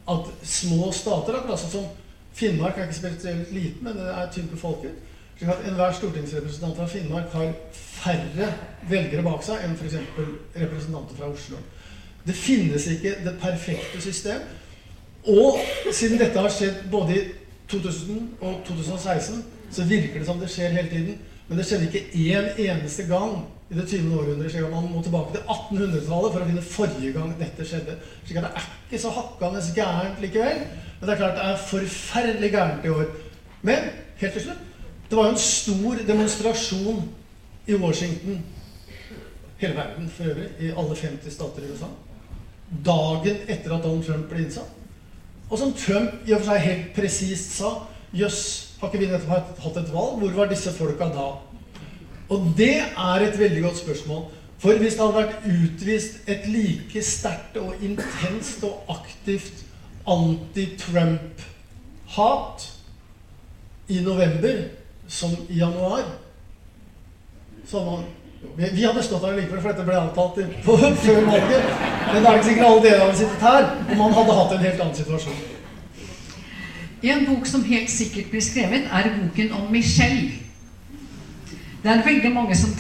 at 0.09 0.31
små 0.43 0.93
stater, 0.93 1.37
akkurat 1.37 1.51
altså 1.59 1.69
som 1.71 1.85
Finnmark 2.33 2.79
er 2.79 2.83
ikke 2.83 2.97
spesielt 2.97 3.53
liten, 3.53 3.85
men 3.85 3.99
det 3.99 4.09
er 4.09 4.31
tynt 4.33 4.51
befolket. 4.51 4.95
slik 5.37 5.51
at 5.51 5.67
enhver 5.69 5.93
stortingsrepresentant 5.93 6.77
fra 6.77 6.87
Finnmark 6.87 7.33
har 7.33 7.53
færre 7.73 8.49
velgere 8.89 9.23
bak 9.23 9.45
seg 9.45 9.65
enn 9.65 9.77
f.eks. 9.77 9.97
representanter 10.57 11.19
fra 11.19 11.29
Oslo. 11.29 11.61
Det 12.27 12.35
finnes 12.35 12.87
ikke 12.87 13.15
det 13.25 13.35
perfekte 13.41 14.01
system. 14.01 14.43
Og 15.27 15.59
siden 15.93 16.19
dette 16.19 16.39
har 16.39 16.51
skjedd 16.51 16.85
både 16.91 17.17
i 17.17 17.23
2000 17.71 18.29
og 18.41 18.63
2016, 18.67 19.45
så 19.73 19.85
virker 19.89 20.19
det 20.19 20.27
som 20.27 20.41
det 20.41 20.51
skjer 20.51 20.75
hele 20.77 20.91
tiden. 20.91 21.19
Men 21.49 21.59
det 21.59 21.67
skjedde 21.67 21.89
ikke 21.89 22.05
én 22.15 22.51
eneste 22.63 23.07
gang 23.09 23.43
i 23.71 23.75
det 23.75 23.89
20. 23.89 24.19
århundret. 24.19 24.51
slik 24.51 24.65
at 24.65 24.71
Man 24.71 24.91
må 24.93 25.03
tilbake 25.03 25.33
til 25.33 25.43
1800-tallet 25.49 26.33
for 26.33 26.41
å 26.41 26.49
finne 26.49 26.63
forrige 26.63 27.13
gang 27.13 27.35
dette 27.39 27.67
skjedde. 27.67 27.97
slik 28.25 28.39
at 28.39 28.45
det 28.45 28.53
er 28.61 28.69
ikke 28.87 29.03
så 29.03 29.15
hakkende 29.17 29.63
gærent 29.75 30.21
likevel. 30.21 30.63
Men 31.01 31.09
det 31.09 31.15
er 31.15 31.21
klart 31.23 31.39
det 31.39 31.47
er 31.51 31.65
forferdelig 31.67 32.51
gærent 32.51 32.85
i 32.85 32.89
år. 32.89 33.11
Men 33.63 33.91
helt 34.17 34.33
til 34.33 34.43
slutt 34.43 34.69
Det 35.11 35.19
var 35.19 35.27
jo 35.27 35.31
en 35.31 35.39
stor 35.39 35.99
demonstrasjon 36.09 37.03
i 37.67 37.75
Washington, 37.75 38.45
hele 39.59 39.75
verden 39.77 40.09
for 40.09 40.25
øvrig, 40.25 40.49
i 40.61 40.71
alle 40.71 40.97
50 40.97 41.33
stater 41.33 41.63
i 41.63 41.73
USA, 41.73 41.91
dagen 42.85 43.43
etter 43.47 43.75
at 43.75 43.85
Donald 43.85 44.05
Trump 44.07 44.29
ble 44.31 44.47
innsatt. 44.47 44.71
Og 45.51 45.59
som 45.61 45.73
Trump 45.77 46.23
i 46.25 46.33
og 46.33 46.41
for 46.41 46.53
seg 46.53 46.67
helt 46.67 46.93
presist 46.97 47.57
sa 47.59 47.73
Jøss, 48.17 48.43
har 48.81 48.89
ikke 48.89 49.01
vi 49.01 49.09
nettopp 49.09 49.61
hatt 49.65 49.81
et 49.81 49.93
valg? 49.93 50.21
Hvor 50.21 50.33
var 50.37 50.51
disse 50.51 50.73
folka 50.77 51.07
da? 51.13 51.29
Og 52.33 52.39
det 52.57 52.77
er 52.81 53.25
et 53.25 53.39
veldig 53.39 53.63
godt 53.65 53.81
spørsmål. 53.81 54.23
For 54.63 54.79
hvis 54.79 54.95
det 54.95 55.03
hadde 55.03 55.19
vært 55.19 55.43
utvist 55.49 56.29
et 56.31 56.45
like 56.47 57.03
sterkt 57.03 57.57
og 57.61 57.75
intenst 57.83 58.65
og 58.69 58.75
aktivt 58.95 59.65
anti-Trump-hat 60.07 62.71
i 63.89 64.01
november 64.05 64.63
som 65.09 65.31
i 65.49 65.59
januar. 65.59 66.05
Så 67.67 67.85
man, 67.85 68.05
vi, 68.57 68.69
vi 68.73 68.85
hadde 68.85 69.03
stått 69.03 69.25
her 69.25 69.39
likevel, 69.39 69.63
for 69.63 69.73
dette 69.73 69.87
ble 69.87 69.97
avtalt 69.97 70.39
før 71.05 71.25
valget. 71.31 71.73
Men 72.13 72.21
det 72.21 72.29
er 72.29 72.39
ikke 72.39 72.51
sikkert 72.51 72.69
alle 72.69 72.85
dere 72.85 73.01
hadde 73.07 73.19
sittet 73.23 73.49
her, 73.49 73.73
og 73.89 73.97
man 74.03 74.17
hadde 74.19 74.39
hatt 74.39 74.55
en 74.57 74.65
helt 74.67 74.85
annen 74.85 75.01
situasjon. 75.01 75.43
En 77.03 77.27
bok 77.27 77.49
som 77.51 77.65
helt 77.67 77.91
sikkert 77.91 78.31
blir 78.31 78.45
skrevet, 78.45 78.87
er 78.87 79.13
boken 79.19 79.55
om 79.59 79.71
Michelle. 79.75 80.43
Det 81.83 81.91
er 81.91 82.05
veldig 82.07 82.31
mange 82.31 82.55
som 82.55 82.71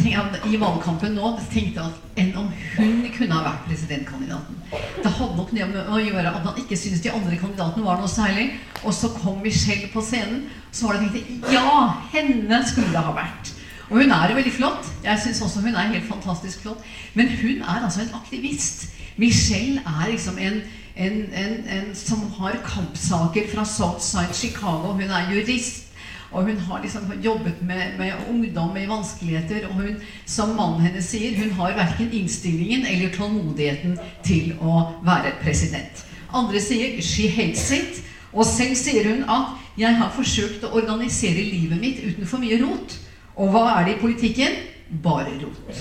i 0.47 0.59
valgkampen 0.61 1.17
nå 1.19 1.33
tenkte 1.51 1.83
at 1.83 2.21
enn 2.23 2.37
om 2.39 2.53
hun 2.77 3.01
kunne 3.17 3.35
ha 3.35 3.41
vært 3.49 3.65
presidentkandidaten. 3.67 4.61
Det 5.03 5.11
hadde 5.11 5.39
nok 5.41 5.51
det 5.51 5.67
med 5.73 5.91
å 5.91 5.99
gjøre 5.99 6.31
at 6.31 6.47
han 6.47 6.61
ikke 6.61 6.79
syntes 6.79 7.03
de 7.03 7.11
andre 7.11 7.41
kandidatene 7.41 7.83
var 7.83 7.99
noe 7.99 8.11
særlig. 8.13 8.53
Og 8.85 8.95
så 8.95 9.11
kom 9.17 9.41
Michelle 9.43 9.91
på 9.91 10.05
scenen, 10.07 10.45
så 10.71 10.87
var 10.87 11.01
det 11.01 11.11
tenkt 11.17 11.51
ja, 11.51 11.73
henne 12.13 12.63
skulle 12.69 12.95
det 12.95 13.03
ha 13.03 13.17
vært. 13.17 13.51
Og 13.91 13.99
hun 14.01 14.11
er 14.11 14.29
jo 14.29 14.35
veldig 14.35 14.53
flott. 14.53 14.87
Jeg 15.05 15.21
syns 15.25 15.43
også 15.43 15.61
hun 15.61 15.75
er 15.75 15.93
helt 15.93 16.09
fantastisk 16.09 16.61
flott. 16.63 16.79
Men 17.15 17.29
hun 17.29 17.63
er 17.63 17.85
altså 17.85 18.01
en 18.01 18.15
aktivist. 18.15 18.89
Michelle 19.17 19.83
er 19.87 20.11
liksom 20.11 20.39
en, 20.39 20.61
en, 20.97 21.13
en, 21.13 21.55
en 21.77 21.95
som 21.95 22.19
har 22.39 22.57
kampsaker 22.65 23.49
fra 23.55 23.65
Southside 23.65 24.35
Chicago. 24.35 24.93
Hun 24.93 25.11
er 25.11 25.33
jurist. 25.35 25.93
Og 26.33 26.45
hun 26.45 26.57
har 26.57 26.83
liksom 26.83 27.13
jobbet 27.25 27.63
med, 27.63 27.99
med, 27.99 28.13
ungdom 28.31 28.77
i 28.77 28.89
vanskeligheter. 28.89 29.69
Og 29.69 29.75
hun, 29.75 29.97
som 30.27 30.49
mannen 30.57 30.81
hennes 30.81 31.05
sier, 31.05 31.37
hun 31.43 31.53
har 31.53 31.77
verken 31.77 32.13
innstillingen 32.13 32.87
eller 32.87 33.13
tålmodigheten 33.13 33.99
til 34.25 34.55
å 34.61 34.87
være 35.05 35.35
president. 35.43 36.07
Andre 36.33 36.61
sier 36.61 37.01
'she 37.01 37.29
hates 37.29 37.71
it'. 37.71 38.03
Og 38.33 38.47
selv 38.47 38.75
sier 38.75 39.09
hun 39.13 39.23
at 39.29 39.47
'jeg 39.79 39.97
har 39.97 40.13
forsøkt 40.17 40.65
å 40.65 40.73
organisere 40.73 41.45
livet 41.45 41.81
mitt 41.81 42.01
uten 42.05 42.27
for 42.27 42.39
mye 42.39 42.65
rot'. 42.65 42.99
Og 43.43 43.51
hva 43.51 43.63
er 43.75 43.89
det 43.89 43.97
i 43.97 44.01
politikken? 44.01 44.61
Bare 45.03 45.33
rot. 45.41 45.81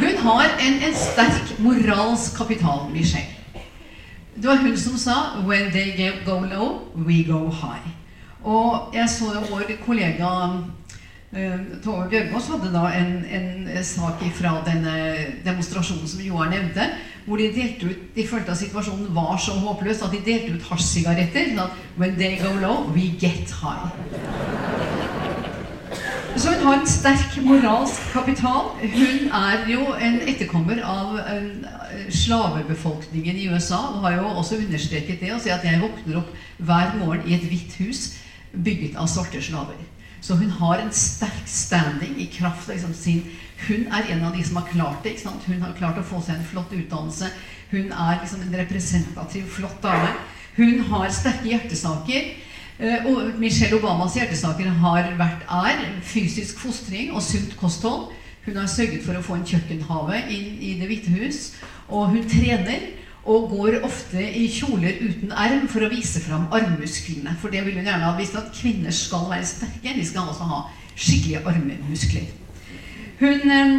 Hun 0.00 0.16
har 0.24 0.46
en, 0.64 0.78
en 0.86 0.94
sterk 0.96 1.58
moralsk 1.60 2.38
kapital, 2.38 2.86
Michelle. 2.92 3.36
Det 4.36 4.48
var 4.48 4.56
hun 4.56 4.76
som 4.76 4.96
sa 4.96 5.16
'When 5.44 5.70
they 5.72 6.12
go 6.24 6.40
low, 6.40 6.80
we 6.96 7.24
go 7.24 7.50
high'. 7.50 7.90
Og 8.44 8.94
jeg 8.94 9.08
så 9.08 9.24
vår 9.50 9.62
kollega 9.86 10.26
uh, 11.32 11.60
Tove 11.84 12.08
Bjørgaas 12.08 12.48
hadde 12.48 12.72
da 12.72 12.84
en, 13.00 13.24
en 13.24 13.84
sak 13.84 14.24
fra 14.34 14.62
denne 14.66 15.16
demonstrasjonen 15.44 16.08
som 16.08 16.20
Joar 16.20 16.48
nevnte, 16.48 16.80
hvor 17.26 17.36
de 17.36 17.42
delte 17.42 17.86
ut 17.86 18.16
De 18.16 18.28
følte 18.28 18.50
at 18.50 18.58
situasjonen 18.58 19.14
var 19.14 19.36
så 19.36 19.52
håpløs 19.52 20.02
at 20.02 20.10
de 20.12 20.32
delte 20.32 20.54
ut 20.54 20.62
hasjsigaretter. 20.70 21.70
When 21.98 22.16
they 22.16 22.38
go 22.38 22.54
low, 22.60 22.92
we 22.94 23.00
get 23.20 23.50
high. 23.50 24.99
Så 26.36 26.48
hun 26.48 26.66
har 26.66 26.78
en 26.78 26.86
sterk 26.86 27.36
moralsk 27.42 28.12
kapital. 28.12 28.70
Hun 28.80 29.30
er 29.34 29.64
jo 29.68 29.86
en 29.98 30.20
etterkommer 30.30 30.78
av 30.86 31.18
slavebefolkningen 32.08 33.36
i 33.36 33.48
USA. 33.50 33.80
Og 33.94 34.04
har 34.04 34.18
jo 34.18 34.28
også 34.28 34.60
understreket 34.60 35.20
det 35.20 35.32
og 35.34 35.40
sier 35.42 35.56
at 35.58 35.66
jeg 35.66 35.80
våkner 35.82 36.20
opp 36.22 36.34
hver 36.58 36.94
morgen 37.00 37.26
i 37.26 37.34
et 37.34 37.46
hvitt 37.50 37.74
hus 37.82 38.04
bygget 38.52 38.98
av 38.98 39.10
svarte 39.10 39.42
slaver. 39.42 39.78
Så 40.20 40.36
hun 40.36 40.50
har 40.60 40.78
en 40.78 40.92
sterk 40.92 41.46
standing 41.48 42.18
i 42.20 42.28
kraft 42.30 42.68
av 42.68 42.76
liksom 42.76 42.94
sin 42.94 43.22
Hun 43.60 43.86
er 43.92 44.06
en 44.14 44.22
av 44.24 44.36
de 44.36 44.44
som 44.44 44.56
har 44.56 44.68
klart 44.70 45.02
det. 45.04 45.18
Hun 45.46 45.62
har 45.62 45.74
klart 45.76 45.98
å 46.00 46.04
få 46.06 46.20
seg 46.24 46.38
en 46.38 46.46
flott 46.48 46.70
utdannelse. 46.72 47.26
Hun 47.70 47.92
er 47.92 48.20
liksom 48.22 48.40
en 48.46 48.56
representativ, 48.56 49.50
flott 49.52 49.82
dame. 49.82 50.14
Hun 50.56 50.80
har 50.88 51.10
sterke 51.12 51.50
hjertesaker. 51.50 52.30
Eh, 52.80 53.04
og 53.04 53.34
Michelle 53.36 53.76
Obamas 53.76 54.14
hjertesaker 54.16 54.70
har 54.80 55.10
vært 55.18 55.42
er 55.52 55.82
fysisk 56.00 56.62
fostring 56.62 57.10
og 57.12 57.20
sunt 57.22 57.52
kosthold. 57.60 58.08
Hun 58.46 58.56
har 58.56 58.70
sørget 58.72 59.02
for 59.04 59.18
å 59.18 59.24
få 59.24 59.36
en 59.36 59.44
kjøkkenhave 59.44 60.22
inn 60.32 60.54
i 60.64 60.78
Det 60.80 60.88
hvite 60.88 61.12
hus. 61.12 61.40
Og 61.92 62.14
hun 62.14 62.24
trener 62.24 62.86
og 63.28 63.50
går 63.50 63.82
ofte 63.84 64.22
i 64.24 64.46
kjoler 64.48 64.96
uten 65.02 65.34
erm 65.36 65.66
for 65.68 65.84
å 65.84 65.90
vise 65.92 66.22
fram 66.24 66.46
armmusklene. 66.56 67.34
For 67.42 67.52
det 67.52 67.66
vil 67.66 67.76
hun 67.76 67.84
gjerne 67.84 68.06
ha 68.06 68.14
vist 68.16 68.38
at 68.40 68.48
kvinner 68.56 68.96
skal 68.96 69.28
være 69.28 69.50
sterke. 69.50 69.92
De 69.98 70.06
skal 70.06 70.30
altså 70.32 70.48
ha 70.48 70.62
skikkelige 70.94 71.44
armmuskler. 71.44 72.32
Hun 73.20 73.52
eh, 73.58 73.74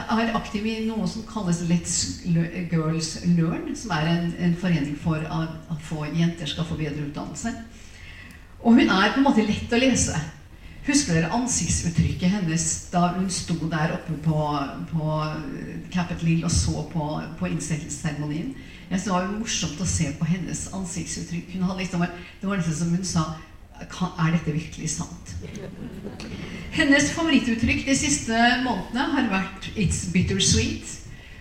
er 0.00 0.32
aktiv 0.40 0.64
i 0.64 0.78
noe 0.86 1.04
som 1.12 1.28
kalles 1.28 1.60
Let's 1.68 2.24
Girls 2.72 3.18
Learn, 3.36 3.68
som 3.76 3.92
er 3.98 4.08
en, 4.14 4.32
en 4.48 4.56
forening 4.56 4.96
for 4.96 5.20
at 5.28 5.84
få 5.84 6.08
jenter 6.08 6.48
skal 6.48 6.64
få 6.64 6.80
bedre 6.80 7.04
utdannelse. 7.10 7.52
Og 8.60 8.76
hun 8.76 8.90
er 8.90 9.14
på 9.14 9.20
en 9.20 9.26
måte 9.26 9.46
lett 9.46 9.72
å 9.72 9.80
lese. 9.80 10.18
Husker 10.84 11.16
dere 11.16 11.34
ansiktsuttrykket 11.36 12.32
hennes 12.32 12.64
da 12.92 13.10
hun 13.14 13.28
sto 13.32 13.56
der 13.68 13.92
oppe 13.98 14.16
på, 14.24 14.38
på 14.90 15.08
Capitol 15.92 16.30
Hill 16.30 16.46
og 16.48 16.52
så 16.54 16.82
på, 16.92 17.04
på 17.40 17.50
innsettelsesseremonien? 17.52 18.54
Jeg 18.90 18.98
synes 18.98 19.06
Det 19.06 19.14
var 19.14 19.28
morsomt 19.32 19.80
å 19.84 19.88
se 19.88 20.08
på 20.16 20.28
hennes 20.28 20.64
ansiktsuttrykk. 20.76 21.52
Liksom, 21.78 22.04
det 22.40 22.48
var 22.48 22.60
nesten 22.60 22.78
som 22.80 22.92
hun 22.96 23.06
sa 23.06 23.28
Er 23.80 24.34
dette 24.34 24.52
virkelig 24.52 24.90
sant? 24.92 25.34
Hennes 26.74 27.06
favorittuttrykk 27.14 27.86
de 27.86 27.96
siste 27.96 28.40
månedene 28.64 29.06
har 29.14 29.30
vært 29.30 29.70
'It's 29.72 30.04
bittersweet'. 30.12 30.98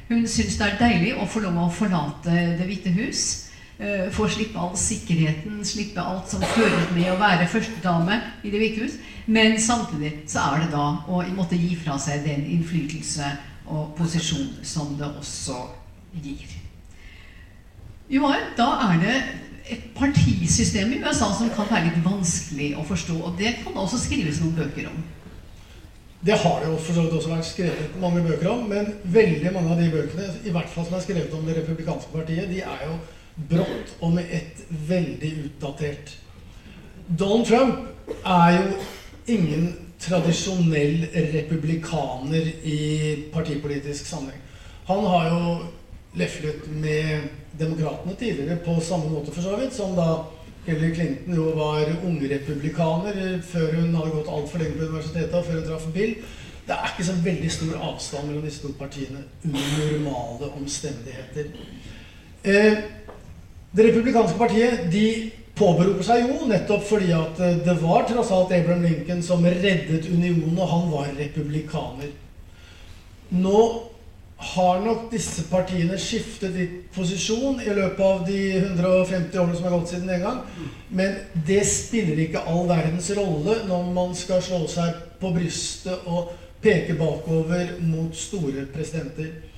Hun 0.09 0.27
syns 0.27 0.55
det 0.57 0.65
er 0.67 0.79
deilig 0.79 1.13
å 1.15 1.27
få 1.27 1.39
lov 1.43 1.57
å 1.57 1.69
forlate 1.69 2.55
Det 2.57 2.65
hvite 2.65 2.91
hus. 2.95 3.48
Uh, 3.79 4.09
få 4.11 4.25
slippe 4.27 4.59
all 4.59 4.73
sikkerheten, 4.75 5.61
slippe 5.63 6.03
alt 6.03 6.27
som 6.27 6.41
fører 6.43 6.89
med 6.91 7.13
å 7.13 7.19
være 7.19 7.47
førstedame 7.47 8.17
i 8.43 8.51
Det 8.51 8.59
hvite 8.59 8.83
hus. 8.83 8.97
Men 9.31 9.55
samtidig 9.61 10.25
så 10.27 10.49
er 10.49 10.65
det 10.65 10.73
da 10.73 10.87
å 11.07 11.21
måtte 11.37 11.55
gi 11.55 11.77
fra 11.79 11.95
seg 12.01 12.25
den 12.27 12.43
innflytelse 12.57 13.29
og 13.69 13.93
posisjon 13.95 14.49
som 14.67 14.97
det 14.99 15.07
også 15.07 15.61
gir. 16.23 16.57
Jo, 18.09 18.33
da 18.57 18.67
er 18.89 18.99
det 19.03 19.15
et 19.69 19.85
partisystem 19.95 20.91
i 20.93 20.99
USA 21.03 21.29
som 21.37 21.51
kan 21.53 21.69
være 21.69 21.91
litt 21.91 22.01
vanskelig 22.03 22.71
å 22.79 22.83
forstå. 22.87 23.15
Og 23.21 23.37
det 23.37 23.59
kan 23.61 23.75
det 23.75 23.83
også 23.83 24.01
skrives 24.01 24.41
noen 24.41 24.57
bøker 24.57 24.89
om. 24.89 24.97
Det 26.25 26.35
har 26.35 26.57
det 26.59 26.67
jo 26.67 26.79
for 26.81 26.97
så 26.97 27.05
vidt 27.05 27.13
også 27.15 27.31
vært 27.31 27.47
skrevet 27.47 27.93
mange 28.01 28.25
bøker 28.25 28.49
om, 28.51 28.65
men 28.67 28.89
veldig 29.03 29.53
mange 29.55 29.71
av 29.71 29.79
de 29.79 29.87
bøkene 29.93 30.25
i 30.43 30.51
hvert 30.51 30.73
fall 30.73 30.87
som 30.89 30.97
er 30.97 31.05
skrevet 31.05 31.37
om 31.37 31.45
Det 31.47 31.55
republikanske 31.61 32.11
partiet, 32.11 32.49
de 32.51 32.59
er 32.65 32.81
jo 32.89 32.97
brått 33.35 33.93
og 34.01 34.13
med 34.17 34.31
ett 34.31 34.63
veldig 34.69 35.33
utdatert. 35.45 36.15
Donald 37.19 37.45
Trump 37.45 37.75
er 38.25 38.57
jo 38.57 38.65
ingen 39.27 39.69
tradisjonell 39.99 41.07
republikaner 41.13 42.51
i 42.63 42.79
partipolitisk 43.33 44.05
sammenheng. 44.05 44.41
Han 44.87 45.05
har 45.05 45.29
jo 45.29 45.55
leflet 46.17 46.67
med 46.71 47.29
demokratene 47.59 48.15
tidligere 48.15 48.59
på 48.65 48.79
samme 48.81 49.09
måte 49.11 49.31
for 49.31 49.41
så 49.45 49.57
vidt, 49.59 49.75
som 49.75 49.95
da 49.97 50.23
Hillary 50.65 50.93
Clinton 50.95 51.35
jo 51.35 51.49
var 51.57 51.89
unge 52.03 52.29
republikaner 52.29 53.41
før 53.45 53.73
hun 53.75 53.95
hadde 53.95 54.13
gått 54.15 54.31
altfor 54.31 54.61
lenge 54.61 54.77
på 54.77 54.87
universitetet 54.89 55.33
og 55.33 55.45
før 55.45 55.59
hun 55.59 55.67
traff 55.67 55.89
Bill. 55.93 56.15
Det 56.67 56.75
er 56.77 56.91
ikke 56.91 57.07
så 57.07 57.15
veldig 57.25 57.51
stor 57.51 57.77
avstand 57.89 58.27
mellom 58.27 58.45
disse 58.45 58.61
to 58.61 58.73
partiene 58.77 59.23
under 59.43 59.93
normale 59.97 60.51
omstendigheter. 60.59 61.47
Eh, 62.43 62.83
det 63.71 63.85
republikanske 63.85 64.37
partiet 64.37 64.87
de 64.91 65.05
påberoper 65.59 66.05
seg 66.07 66.25
jo 66.25 66.47
nettopp 66.49 66.85
fordi 66.87 67.11
at 67.13 67.41
eh, 67.43 67.59
det 67.65 67.75
var 67.81 68.07
tross 68.09 68.31
alt 68.33 68.53
Abraham 68.55 68.85
Lincoln 68.87 69.21
som 69.25 69.45
reddet 69.45 70.07
unionen, 70.09 70.57
og 70.57 70.71
han 70.73 70.89
var 70.93 71.11
republikaner. 71.17 72.11
Nå 73.29 73.59
har 74.39 74.79
nok 74.79 75.09
disse 75.11 75.43
partiene 75.51 75.97
skiftet 75.99 76.55
litt 76.55 76.75
posisjon 76.95 77.59
i 77.59 77.73
løpet 77.75 77.99
av 78.05 78.21
de 78.27 78.39
150 78.61 79.35
årene 79.35 79.57
som 79.57 79.67
har 79.67 79.75
gått 79.75 79.91
siden 79.91 80.07
den 80.07 80.23
gang. 80.23 80.39
Men 80.95 81.17
det 81.47 81.59
spiller 81.67 82.21
ikke 82.23 82.45
all 82.47 82.63
verdens 82.69 83.11
rolle 83.17 83.57
når 83.67 83.91
man 83.97 84.15
skal 84.15 84.39
slå 84.41 84.63
seg 84.71 84.95
på 85.19 85.33
brystet 85.35 86.07
og 86.07 86.31
peke 86.63 86.95
bakover 86.99 87.75
mot 87.83 88.15
store 88.15 88.63
presidenter. 88.71 89.48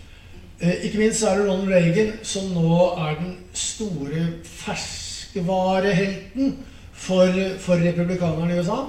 Eh, 0.62 0.84
ikke 0.86 1.02
minst 1.02 1.24
er 1.26 1.38
det 1.38 1.47
Ronald 1.50 1.74
Reagan 1.74 2.12
som 2.21 2.52
nå 2.54 2.93
er 3.02 3.15
den 3.17 3.38
store 3.58 4.28
ferskvarehelten 4.45 6.54
for, 6.93 7.26
for 7.60 7.82
republikanerne 7.82 8.54
i 8.54 8.60
USA. 8.60 8.84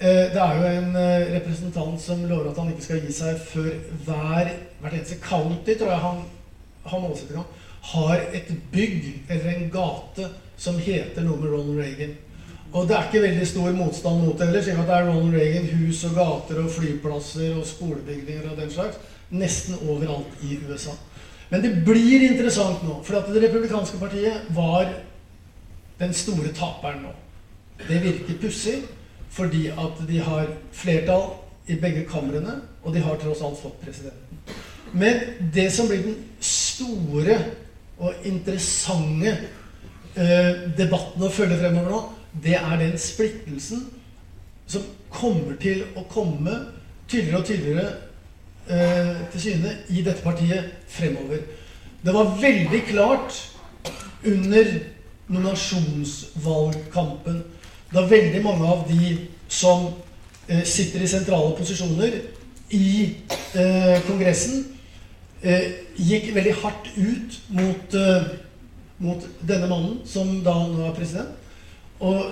Eh, 0.00 0.34
det 0.34 0.42
er 0.42 0.54
jo 0.58 0.64
en 0.66 0.96
eh, 0.98 1.30
representant 1.36 2.02
som 2.02 2.26
lover 2.26 2.50
at 2.50 2.58
han 2.58 2.70
ikke 2.72 2.88
skal 2.88 3.04
gi 3.06 3.12
seg 3.14 3.38
før 3.52 3.70
hver, 4.08 4.50
hvert 4.80 4.98
eneste 4.98 5.22
county 5.22 5.72
tror 5.78 5.94
jeg 5.94 6.06
han 6.08 6.18
han 6.86 7.04
om, 7.04 7.44
har 7.82 8.20
et 8.34 8.50
bygg 8.72 9.22
eller 9.28 9.50
en 9.50 9.70
gate 9.70 10.28
som 10.58 10.78
heter 10.78 11.22
noe 11.22 11.38
med 11.38 11.50
Ronald 11.50 11.80
Reagan. 11.80 12.14
Og 12.72 12.88
det 12.88 12.96
er 12.96 13.06
ikke 13.06 13.22
veldig 13.22 13.46
stor 13.46 13.74
motstand 13.74 14.24
mot 14.24 14.38
det 14.38 14.46
heller. 14.46 14.86
det 14.86 14.94
er 14.94 15.06
Ronald 15.06 15.34
Reagan, 15.34 15.68
hus 15.78 16.04
og 16.04 16.14
gater 16.14 16.64
og 16.64 16.70
flyplasser 16.70 17.54
og 17.58 17.66
skolebygninger 17.66 18.50
og 18.50 18.58
den 18.58 18.70
slags 18.70 18.98
nesten 19.30 19.78
overalt 19.88 20.42
i 20.42 20.58
USA. 20.68 20.94
Men 21.48 21.62
det 21.62 21.72
blir 21.86 22.26
interessant 22.26 22.82
nå, 22.82 23.00
for 23.06 23.18
at 23.20 23.28
Det 23.32 23.42
republikanske 23.42 23.98
partiet 23.98 24.48
var 24.54 24.90
den 25.98 26.14
store 26.14 26.52
taperen 26.54 27.02
nå. 27.06 27.12
Det 27.88 28.02
virker 28.02 28.40
pussig 28.40 28.80
fordi 29.36 29.66
at 29.68 29.98
de 30.08 30.18
har 30.22 30.46
flertall 30.72 31.34
i 31.68 31.74
begge 31.76 32.06
kamrene, 32.08 32.60
og 32.82 32.94
de 32.94 33.02
har 33.04 33.18
tross 33.20 33.42
alt 33.44 33.58
fått 33.60 33.80
presidenten. 33.82 34.38
Men 34.92 35.20
det 35.52 35.66
som 35.74 35.88
blir 35.90 36.04
den 36.06 36.16
store 36.40 37.36
og 37.98 38.26
interessante 38.28 39.34
eh, 40.14 40.62
debatten 40.78 41.26
å 41.26 41.32
følge 41.32 41.58
fremover 41.60 41.92
nå, 41.92 42.00
det 42.44 42.56
er 42.56 42.80
den 42.80 42.96
splittelsen 43.00 43.84
som 44.70 44.86
kommer 45.12 45.58
til 45.60 45.84
å 45.96 46.06
komme 46.10 46.54
tydeligere 47.10 47.40
og 47.40 47.48
tydeligere 47.50 47.90
eh, 48.70 49.16
til 49.32 49.40
syne 49.40 49.76
i 49.88 50.02
dette 50.02 50.22
partiet 50.22 50.64
fremover. 50.88 51.36
Det 52.04 52.14
var 52.14 52.40
veldig 52.40 52.82
klart 52.88 53.52
under 54.26 54.64
nominasjonsvalgkampen, 55.28 57.44
da 57.94 58.00
veldig 58.06 58.44
mange 58.44 58.66
av 58.66 58.88
de 58.88 59.18
som 59.48 59.86
eh, 60.48 60.64
sitter 60.64 61.00
i 61.02 61.06
sentrale 61.10 61.56
posisjoner 61.58 62.10
i 62.74 63.14
eh, 63.54 64.02
Kongressen, 64.06 64.64
eh, 65.42 65.60
gikk 65.96 66.34
veldig 66.34 66.54
hardt 66.62 66.90
ut 66.96 67.40
mot, 67.54 67.94
eh, 67.94 68.22
mot 68.98 69.28
denne 69.48 69.68
mannen, 69.70 70.00
som 70.06 70.42
da 70.44 70.54
nå 70.66 70.86
er 70.88 70.94
president. 70.94 71.28
Og 72.00 72.24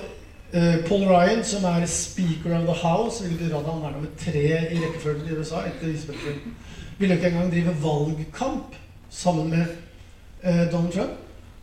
Paul 0.89 1.09
Ryan, 1.09 1.45
som 1.45 1.65
er 1.67 1.87
speaker 1.87 2.55
of 2.55 2.67
the 2.69 2.77
house, 2.79 3.23
hvilket 3.23 3.41
betyr 3.41 3.57
at 3.59 3.65
han 3.73 3.83
er 3.83 3.95
nummer 3.97 4.11
tre 4.19 4.45
i 4.71 4.79
rekkefølgen 4.79 5.27
i 5.27 5.39
USA 5.39 5.65
etter 5.67 5.91
visepresidenten, 5.91 6.55
ville 6.99 7.15
ikke 7.15 7.27
engang 7.33 7.51
drive 7.53 7.77
valgkamp 7.83 8.77
sammen 9.11 9.51
med 9.51 9.65
eh, 10.43 10.73
Donald 10.73 10.93
Trump 10.93 11.11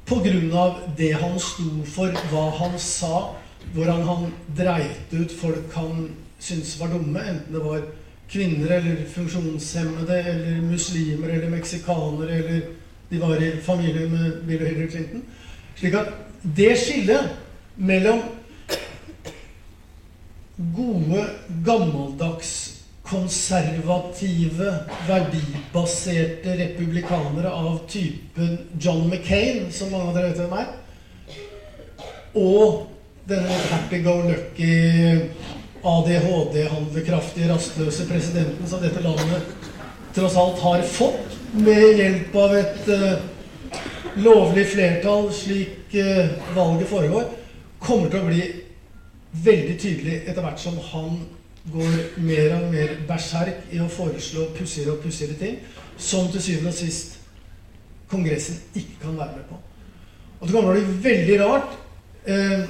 pga. 0.06 0.74
det 0.98 1.14
han 1.14 1.40
sto 1.40 1.86
for, 1.86 2.12
hva 2.32 2.50
han 2.58 2.80
sa, 2.80 3.36
hvordan 3.74 4.02
han 4.04 4.34
dreit 4.58 5.14
ut 5.14 5.32
folk 5.42 5.74
han 5.76 6.10
syntes 6.40 6.80
var 6.80 6.92
dumme, 6.92 7.20
enten 7.20 7.54
det 7.54 7.64
var 7.64 7.82
kvinner 8.32 8.72
eller 8.72 9.06
funksjonshemmede 9.08 10.20
eller 10.20 10.62
muslimer 10.62 11.30
eller 11.30 11.50
meksikanere 11.50 12.32
eller 12.32 12.62
de 13.12 13.22
var 13.22 13.36
i 13.36 13.52
familie 13.62 14.10
med 14.10 14.44
Bill 14.48 14.62
og 14.62 14.68
Hillary 14.68 14.90
Clinton. 14.90 15.24
Slik 15.76 15.94
at 15.94 16.14
det 16.58 16.78
skillet 16.80 17.30
mellom 17.76 18.22
gode, 20.76 21.26
gammeldags, 21.66 22.54
konservative, 23.04 24.74
verdibaserte 25.08 26.56
republikanere 26.58 27.52
av 27.52 27.82
typen 27.92 28.58
John 28.80 29.10
McCain, 29.10 29.72
som 29.72 29.92
mange 29.92 30.12
av 30.12 30.16
dere 30.16 30.32
vet 30.32 30.40
hvem 30.44 30.58
er, 30.62 30.70
og 32.40 32.88
denne 33.28 33.58
happy-go-lucky 33.72 34.76
ADHD-handlekraftige, 35.82 37.50
rastløse 37.50 38.08
presidenten 38.10 38.70
som 38.70 38.82
dette 38.84 39.02
landet 39.04 39.70
tross 40.16 40.38
alt 40.38 40.60
har 40.60 40.82
fått 40.88 41.38
med 41.58 42.00
hjelp 42.00 42.36
av 42.36 42.56
et 42.60 42.90
uh, 42.92 43.14
lovlig 44.24 44.66
flertall, 44.72 45.30
slik 45.36 45.96
uh, 45.96 46.32
valget 46.56 46.92
foregår, 46.92 47.30
kommer 47.82 48.12
til 48.12 48.22
å 48.22 48.28
bli 48.30 48.44
veldig 49.32 49.78
tydelig 49.80 50.18
etter 50.26 50.44
hvert 50.44 50.60
som 50.60 50.78
han 50.92 51.22
går 51.72 51.98
mer 52.26 52.56
og 52.58 52.70
mer 52.74 52.94
berserk 53.08 53.68
i 53.72 53.80
å 53.80 53.90
foreslå 53.92 54.50
pussigere 54.58 54.96
og 54.96 55.04
pussigere 55.04 55.38
ting, 55.40 55.60
som 55.98 56.28
til 56.32 56.44
syvende 56.44 56.74
og 56.74 56.80
sist 56.80 57.18
Kongressen 58.12 58.58
ikke 58.76 59.06
kan 59.06 59.16
være 59.16 59.38
med 59.38 59.44
på. 59.48 59.58
Og 60.42 60.48
det 60.48 60.56
til 60.56 60.74
bli 60.74 60.96
veldig 61.06 61.38
rart 61.40 61.76
eh, 62.28 62.64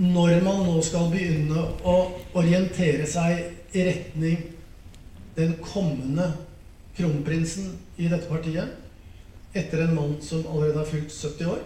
når 0.00 0.40
man 0.42 0.64
nå 0.66 0.80
skal 0.82 1.10
begynne 1.12 1.62
å 1.86 1.96
orientere 2.40 3.06
seg 3.06 3.76
i 3.76 3.84
retning 3.86 4.40
den 5.36 5.52
kommende 5.62 6.32
kronprinsen 6.96 7.74
i 8.00 8.08
dette 8.10 8.26
partiet, 8.26 8.72
etter 9.54 9.84
en 9.84 9.94
mann 9.94 10.16
som 10.24 10.42
allerede 10.46 10.80
har 10.80 10.88
fylt 10.88 11.12
70 11.12 11.52
år, 11.52 11.62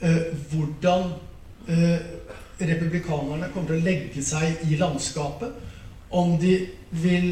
eh, 0.00 0.22
hvordan 0.52 1.10
eh, 1.68 2.08
republikanerne 2.60 3.50
kommer 3.52 3.68
til 3.68 3.78
å 3.78 3.84
legge 3.84 4.22
seg 4.24 4.64
i 4.68 4.78
landskapet. 4.80 5.54
Om 6.10 6.36
de 6.40 6.54
vil 6.90 7.28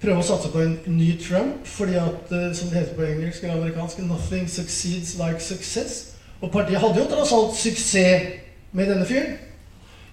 prøve 0.00 0.20
å 0.20 0.26
satse 0.26 0.52
på 0.52 0.62
en 0.62 0.76
ny 0.86 1.12
Trump 1.20 1.66
fordi 1.66 1.96
at, 1.98 2.32
eh, 2.32 2.52
som 2.54 2.68
det 2.70 2.78
heter 2.78 2.94
på 2.94 3.06
engelsk 3.06 3.42
eller 3.44 3.56
amerikansk 3.56 3.98
'Nothing 3.98 4.48
succeeds 4.48 5.16
like 5.18 5.40
success'. 5.40 6.14
Og 6.40 6.52
partiet 6.52 6.80
hadde 6.80 7.00
jo 7.00 7.10
tross 7.10 7.32
alt 7.32 7.56
suksess 7.56 8.22
med 8.72 8.88
denne 8.88 9.06
fyren. 9.06 9.38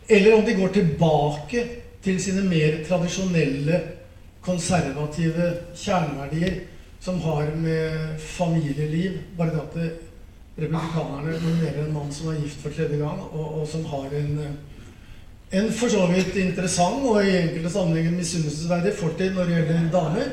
Eller 0.09 0.35
om 0.35 0.45
de 0.45 0.53
går 0.53 0.67
tilbake 0.67 1.67
til 2.03 2.21
sine 2.21 2.41
mer 2.41 2.83
tradisjonelle, 2.87 3.81
konservative 4.41 5.53
kjerneverdier 5.75 6.59
som 6.99 7.19
har 7.21 7.45
med 7.55 8.19
familieliv 8.19 9.11
Bare 9.37 9.49
det 9.49 9.61
at 9.61 9.91
republikanerne 10.57 11.39
nominerer 11.39 11.85
en 11.85 11.93
mann 11.93 12.13
som 12.13 12.29
er 12.29 12.41
gift 12.43 12.61
for 12.61 12.75
tredje 12.75 12.99
gang, 12.99 13.19
og, 13.31 13.61
og 13.61 13.67
som 13.67 13.85
har 13.85 14.13
en 14.19 14.37
en 15.53 15.69
for 15.73 15.91
så 15.91 16.05
vidt 16.09 16.35
interessant 16.41 17.03
og 17.05 17.19
i 17.21 17.35
enkelte 17.37 17.69
sammenhenger 17.69 18.15
misunnelsesverdig 18.15 18.93
fortid 18.97 19.35
når 19.35 19.49
det 19.49 19.57
gjelder 19.59 19.91
damer. 19.93 20.31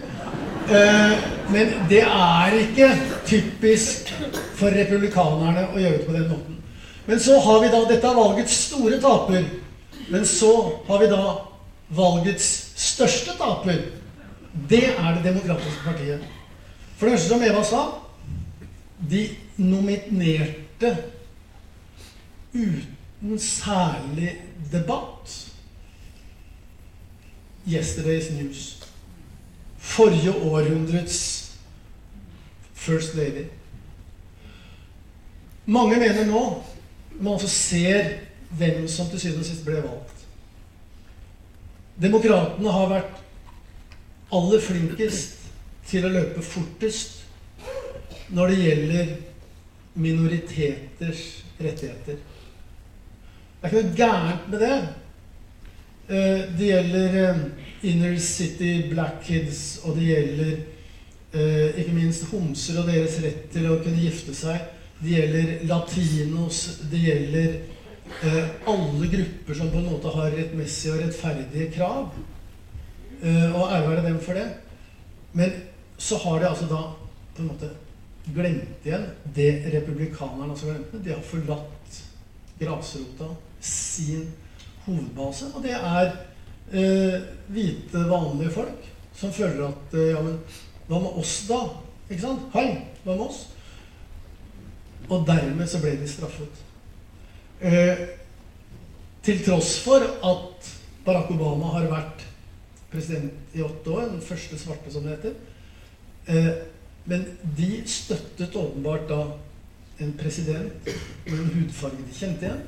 Eh, 0.70 1.26
men 1.52 1.74
det 1.90 2.00
er 2.06 2.56
ikke 2.56 2.88
typisk 3.28 4.14
for 4.56 4.72
republikanerne 4.72 5.66
å 5.74 5.82
gjøre 5.82 5.98
det 5.98 6.06
på 6.06 6.16
den 6.16 6.26
måten. 6.30 6.56
Men 7.06 7.20
så 7.20 7.36
har 7.42 7.60
vi 7.60 7.72
da 7.72 7.82
Dette 7.90 8.08
er 8.08 8.16
valgets 8.16 8.56
store 8.70 9.00
taper. 9.02 9.44
Men 10.10 10.26
så 10.26 10.52
har 10.88 11.02
vi 11.02 11.10
da 11.12 11.22
valgets 12.00 12.48
største 12.80 13.36
taper. 13.36 13.82
Det 14.70 14.84
er 14.88 15.18
Det 15.18 15.24
demokratiske 15.24 15.84
partiet. 15.84 16.24
For 16.96 17.06
det 17.06 17.18
første, 17.18 17.28
som 17.28 17.42
Eva 17.42 17.64
sa, 17.64 17.84
de 19.10 19.28
nominerte 19.60 20.96
uten 22.52 23.38
særlig 23.38 24.40
debatt. 24.72 25.52
Yesterday's 27.68 28.32
News. 28.32 28.88
Forrige 29.78 30.32
århundrets 30.32 31.50
First 32.74 33.14
Lady. 33.14 33.44
Mange 35.66 35.96
mener 35.96 36.26
nå 36.26 36.62
man 37.20 37.34
også 37.34 37.48
ser 37.48 38.14
hvem 38.50 38.88
som 38.88 39.06
til 39.10 39.20
syvende 39.20 39.44
og 39.44 39.46
sist 39.46 39.64
ble 39.64 39.82
valgt. 39.84 40.24
Demokratene 42.00 42.72
har 42.72 42.88
vært 42.88 43.18
aller 44.32 44.62
flinkest 44.64 45.36
til 45.90 46.06
å 46.06 46.12
løpe 46.14 46.42
fortest 46.42 47.18
når 48.30 48.52
det 48.52 48.62
gjelder 48.64 49.12
minoriteters 49.94 51.22
rettigheter. 51.60 52.18
Det 53.60 53.68
er 53.68 53.72
ikke 53.72 53.82
noe 53.82 53.96
gærent 53.96 54.50
med 54.50 54.62
det. 54.64 54.76
Eh, 56.10 56.44
det 56.58 56.68
gjelder 56.70 57.16
eh, 57.20 57.42
inner 57.90 58.16
city 58.18 58.88
black 58.90 59.20
kids, 59.26 59.80
og 59.84 59.98
det 59.98 60.06
gjelder 60.08 60.52
eh, 61.32 61.80
ikke 61.82 61.94
minst 61.94 62.24
homser 62.32 62.80
og 62.80 62.88
deres 62.90 63.18
rett 63.22 63.44
til 63.52 63.68
å 63.70 63.78
kunne 63.82 64.00
gifte 64.00 64.34
seg. 64.34 64.64
Det 65.00 65.12
gjelder 65.14 65.52
latinos. 65.70 66.64
Det 66.90 67.04
gjelder 67.04 67.60
alle 68.68 69.06
grupper 69.06 69.54
som 69.54 69.68
på 69.70 69.78
en 69.78 69.86
måte 69.86 70.10
har 70.10 70.32
rettmessige 70.34 70.96
og 70.96 71.04
rettferdige 71.04 71.68
krav. 71.76 72.08
Og 73.22 73.62
ære 73.70 73.86
være 73.86 74.02
dem 74.08 74.18
for 74.24 74.34
det. 74.34 74.48
Men 75.38 75.54
så 75.96 76.18
har 76.24 76.40
de 76.40 76.48
altså 76.48 76.66
da 76.66 76.80
på 77.36 77.44
en 77.44 77.52
måte 77.52 77.70
glemt 78.34 78.86
igjen 78.86 79.06
det 79.34 79.50
republikanerne 79.74 80.52
også 80.52 80.70
glemte. 80.70 81.02
De 81.04 81.14
har 81.14 81.22
forlatt 81.24 82.00
grasrota 82.60 83.30
sin 83.60 84.28
hovedbase. 84.86 85.50
Og 85.54 85.64
det 85.64 85.76
er 85.76 86.12
eh, 86.72 87.20
hvite, 87.48 88.04
vanlige 88.10 88.54
folk 88.54 88.88
som 89.16 89.32
føler 89.32 89.68
at 89.68 89.96
eh, 89.96 90.12
Ja, 90.14 90.22
men 90.24 90.38
hva 90.90 90.98
med 90.98 91.20
oss, 91.22 91.34
da? 91.48 91.60
Ikke 92.10 92.24
sant? 92.24 92.48
Hei, 92.54 92.68
hva 93.04 93.14
med 93.14 93.26
oss? 93.28 93.44
Og 95.10 95.26
dermed 95.26 95.68
så 95.70 95.80
ble 95.82 95.94
de 96.00 96.08
straffet. 96.08 96.64
Eh, 97.60 98.08
til 99.22 99.40
tross 99.44 99.76
for 99.84 100.02
at 100.02 100.68
Barack 101.04 101.30
Obama 101.32 101.74
har 101.76 101.88
vært 101.90 102.26
president 102.90 103.54
i 103.54 103.62
åtte 103.62 103.92
år, 103.92 104.08
den 104.10 104.24
første 104.24 104.58
svarte, 104.58 104.90
som 104.92 105.06
det 105.06 105.18
heter. 105.18 106.60
Men 107.04 107.24
de 107.56 107.70
støttet 107.86 108.56
åpenbart 108.56 109.08
da 109.08 109.22
en 110.00 110.12
president 110.18 110.90
med 111.26 111.38
en 111.38 111.50
hudfarge 111.54 112.04
de 112.06 112.16
kjente 112.16 112.46
igjen. 112.46 112.62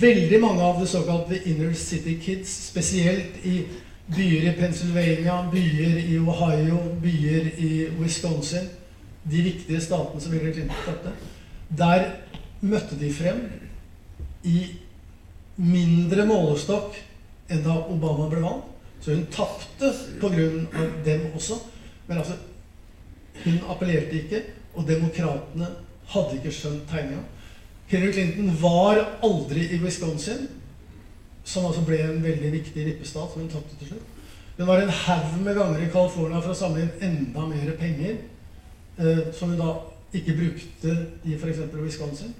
Veldig 0.00 0.40
mange 0.42 0.62
av 0.62 0.80
det 0.80 0.88
såkalte 0.90 1.38
inner 1.46 1.74
city 1.78 2.16
kids, 2.22 2.50
spesielt 2.70 3.38
i 3.46 3.60
byer 4.10 4.48
i 4.50 4.56
Pennsylvania, 4.58 5.36
byer 5.52 6.00
i 6.02 6.18
Ohio, 6.18 6.80
byer 7.02 7.52
i 7.58 7.70
Wisconsin, 8.00 8.66
de 9.22 9.42
viktige 9.44 9.80
statene 9.84 10.20
som 10.20 10.32
Hillary 10.32 10.56
Clinton 10.56 10.84
tapte, 10.86 11.12
der 11.78 12.08
møtte 12.60 12.96
de 12.98 13.12
frem 13.14 13.44
i 14.48 14.64
mindre 15.58 16.24
målestokk 16.26 16.96
enn 17.52 17.62
da 17.64 17.76
Obama 17.90 18.28
ble 18.30 18.42
valgt. 18.42 18.74
Så 19.00 19.14
hun 19.14 19.26
tapte 19.30 19.92
pga. 20.18 20.48
dem 21.04 21.28
også. 21.34 21.54
Men 22.08 22.18
altså, 22.18 22.34
hun 23.44 23.58
appellerte 23.70 24.22
ikke, 24.22 24.42
og 24.74 24.86
demokratene 24.88 25.68
hadde 26.12 26.38
ikke 26.38 26.54
skjønt 26.54 26.86
tegninga. 26.90 27.24
Hillary 27.88 28.12
Clinton 28.12 28.50
var 28.60 29.00
aldri 29.24 29.64
i 29.72 29.80
Wisconsin, 29.82 30.48
som 31.44 31.66
altså 31.66 31.82
ble 31.86 32.02
en 32.04 32.22
veldig 32.22 32.50
viktig 32.52 32.84
vippestat 32.90 33.32
som 33.32 33.40
hun 33.40 33.50
tapte 33.52 33.78
til 33.80 33.94
slutt. 33.94 34.14
Hun 34.58 34.66
var 34.66 34.82
en 34.82 34.92
haug 34.92 35.38
med 35.44 35.56
ganger 35.56 35.84
i 35.84 35.90
California 35.92 36.42
for 36.42 36.52
å 36.52 36.58
samle 36.58 36.82
inn 36.84 37.06
enda 37.08 37.46
mer 37.48 37.70
penger, 37.78 38.18
eh, 38.98 39.28
som 39.32 39.54
hun 39.54 39.60
da 39.60 39.72
ikke 40.18 40.36
brukte 40.36 40.94
i 41.24 41.36
f.eks. 41.38 41.62
Wisconsin. 41.78 42.34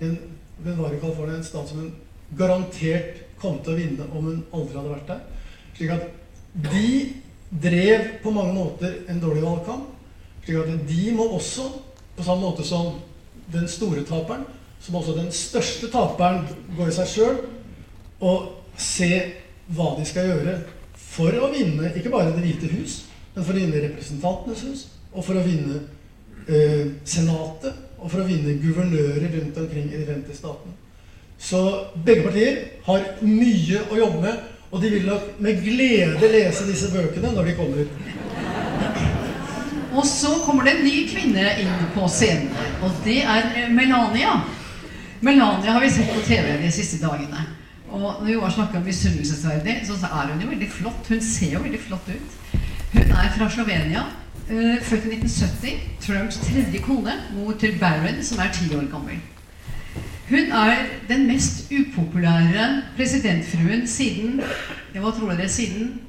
Hun, 0.00 0.16
hun 0.64 0.78
var 0.78 0.94
i 0.94 1.00
California, 1.02 1.36
en 1.36 1.46
stat 1.46 1.68
som 1.70 1.82
hun 1.82 1.92
garantert 2.38 3.22
kom 3.38 3.60
til 3.62 3.74
å 3.74 3.78
vinne 3.78 4.08
om 4.10 4.30
hun 4.30 4.40
aldri 4.52 4.78
hadde 4.78 4.94
vært 4.94 5.12
der. 5.12 5.20
Slik 5.76 5.94
at 5.94 6.08
de 6.68 6.88
drev 7.62 8.08
på 8.24 8.32
mange 8.34 8.54
måter 8.56 8.98
en 9.08 9.22
dårlig 9.22 9.44
valgkamp. 9.44 9.94
De 10.48 11.12
må 11.12 11.28
også, 11.36 11.68
på 12.16 12.24
samme 12.24 12.46
måte 12.46 12.64
som 12.64 12.94
den 13.52 13.68
store 13.68 14.04
taperen, 14.08 14.46
som 14.80 14.94
også 14.94 15.16
den 15.16 15.30
største 15.32 15.90
taperen 15.92 16.46
går 16.76 16.88
i 16.88 16.96
seg 16.96 17.12
sjøl, 17.12 17.38
og 18.20 18.64
se 18.78 19.10
hva 19.74 19.92
de 19.98 20.06
skal 20.08 20.30
gjøre 20.30 20.56
for 20.96 21.34
å 21.34 21.50
vinne 21.52 21.92
ikke 21.96 22.12
bare 22.12 22.32
Det 22.34 22.44
hvite 22.44 22.70
hus, 22.78 23.02
men 23.34 23.44
for 23.44 23.54
å 23.54 23.60
vinne 23.60 23.82
Representantenes 23.84 24.64
hus, 24.66 24.84
og 25.12 25.24
for 25.26 25.38
å 25.38 25.44
vinne 25.44 25.80
eh, 26.48 26.94
Senatet, 27.04 27.74
og 27.98 28.10
for 28.10 28.22
å 28.22 28.28
vinne 28.28 28.58
guvernører 28.62 29.26
rundt 29.34 29.58
omkring 29.58 29.88
i 29.90 29.98
de 29.98 30.06
50 30.06 30.38
statene. 30.38 30.76
Så 31.38 31.60
begge 32.06 32.24
partier 32.26 32.60
har 32.86 33.04
mye 33.22 33.82
å 33.90 33.98
jobbe 33.98 34.22
med, 34.22 34.46
og 34.70 34.82
de 34.82 34.90
vil 34.92 35.06
nok 35.08 35.38
med 35.42 35.62
glede 35.64 36.30
lese 36.32 36.66
disse 36.68 36.90
bøkene 36.92 37.32
når 37.34 37.50
de 37.50 37.54
kommer. 37.58 37.86
Og 39.98 40.06
så 40.06 40.30
kommer 40.44 40.64
det 40.64 40.76
en 40.76 40.84
ny 40.86 40.98
kvinne 41.10 41.44
inn 41.58 41.86
på 41.94 42.06
scenen, 42.12 42.52
og 42.86 42.94
det 43.02 43.18
er 43.26 43.72
Melania. 43.74 44.36
Melania 45.20 45.72
har 45.74 45.82
vi 45.82 45.90
sett 45.90 46.12
på 46.14 46.22
TV 46.22 46.52
de 46.62 46.70
siste 46.70 47.00
dagene. 47.02 47.46
Og 47.88 48.20
når 48.20 48.26
vi 48.26 48.36
var 48.38 48.52
snakka 48.54 48.78
om 48.78 48.84
misunnelsesverdig, 48.86 49.80
så 49.88 49.96
er 50.06 50.30
hun 50.32 50.42
jo 50.42 50.50
veldig 50.52 50.68
flott. 50.70 51.08
Hun 51.08 51.22
ser 51.24 51.56
jo 51.56 51.62
veldig 51.64 51.80
flott 51.80 52.10
ut. 52.12 52.36
Hun 52.92 53.10
er 53.10 53.32
fra 53.36 53.48
Slovenia. 53.50 54.04
Uh, 54.50 54.76
født 54.82 55.08
i 55.08 55.16
1970. 55.16 55.80
Trumps 56.06 56.38
tredje 56.44 56.82
kone. 56.84 57.16
Mor 57.34 57.56
til 57.58 57.74
Barron, 57.80 58.22
som 58.22 58.38
er 58.44 58.52
ti 58.54 58.68
år 58.76 58.86
gammel. 58.92 59.18
Hun 60.28 60.52
er 60.52 60.84
den 61.08 61.26
mest 61.26 61.72
upopulære 61.72 62.82
presidentfruen 62.96 63.86
siden 63.86 64.40
Hva 64.92 65.10
tror 65.10 65.32
dere? 65.32 65.48
Siden, 65.48 66.00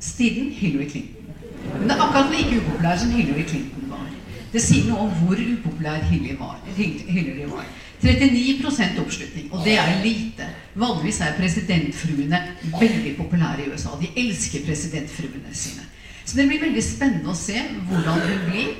siden 0.00 0.50
Hillary 0.50 0.88
Clinton. 0.90 1.23
Hun 1.72 1.90
er 1.90 2.00
akkurat 2.00 2.30
like 2.32 2.58
upopulær 2.60 2.98
som 2.98 3.10
Hillary 3.10 3.46
Clinton 3.48 3.90
var. 3.90 4.06
Det 4.52 4.62
sier 4.62 4.86
noe 4.88 5.06
om 5.06 5.16
hvor 5.22 5.40
upopulær 5.40 6.04
Hillary 6.10 6.36
var. 6.38 6.60
Hillary 6.76 7.48
var. 7.50 7.66
39% 8.04 9.00
oppslutning, 9.00 9.52
og 9.52 9.64
det 9.64 9.78
er 9.78 10.02
lite. 10.04 10.46
Vanligvis 10.74 11.20
er 11.24 11.36
presidentfruene 11.38 12.40
veldig 12.80 13.14
populære 13.16 13.64
i 13.64 13.70
USA. 13.72 13.94
De 14.00 14.10
elsker 14.20 14.64
presidentfruene 14.66 15.52
sine. 15.52 15.86
Så 16.24 16.36
det 16.36 16.48
blir 16.48 16.60
veldig 16.60 16.82
spennende 16.84 17.32
å 17.32 17.38
se 17.38 17.60
hvordan 17.88 18.20
hun 18.28 18.42
blir. 18.50 18.74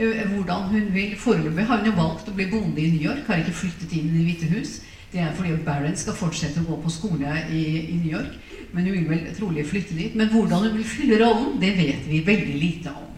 Eh, 0.00 0.22
hvordan 0.32 0.68
hun 0.70 0.94
vil 0.94 1.16
Foreløpig 1.18 1.66
har 1.66 1.82
hun 1.82 1.90
jo 1.90 1.96
valgt 1.96 2.28
å 2.30 2.36
bli 2.36 2.46
bonde 2.48 2.80
i 2.80 2.90
New 2.92 3.02
York, 3.02 3.26
har 3.26 3.42
ikke 3.42 3.56
flyttet 3.56 3.92
inn 3.92 4.08
i 4.08 4.18
Det 4.18 4.24
hvite 4.28 4.50
hus. 4.54 4.78
Det 5.12 5.20
er 5.20 5.32
fordi 5.34 5.56
Barron 5.66 5.96
skal 5.98 6.14
fortsette 6.14 6.62
å 6.62 6.68
gå 6.68 6.76
på 6.84 6.92
skole 6.94 7.34
i, 7.50 7.64
i, 7.80 7.96
New 7.98 8.12
York. 8.12 8.36
Men 8.72 8.86
hun 8.86 8.96
vil 8.98 9.08
vel 9.10 9.24
trolig 9.36 9.66
flytte 9.66 9.96
dit. 9.98 10.14
Men 10.14 10.30
hvordan 10.32 10.68
hun 10.68 10.76
vil 10.78 10.86
fylle 10.86 11.20
rollen, 11.24 11.56
det 11.62 11.72
vet 11.78 12.06
vi 12.10 12.22
veldig 12.26 12.58
lite 12.60 12.92
om. 12.94 13.08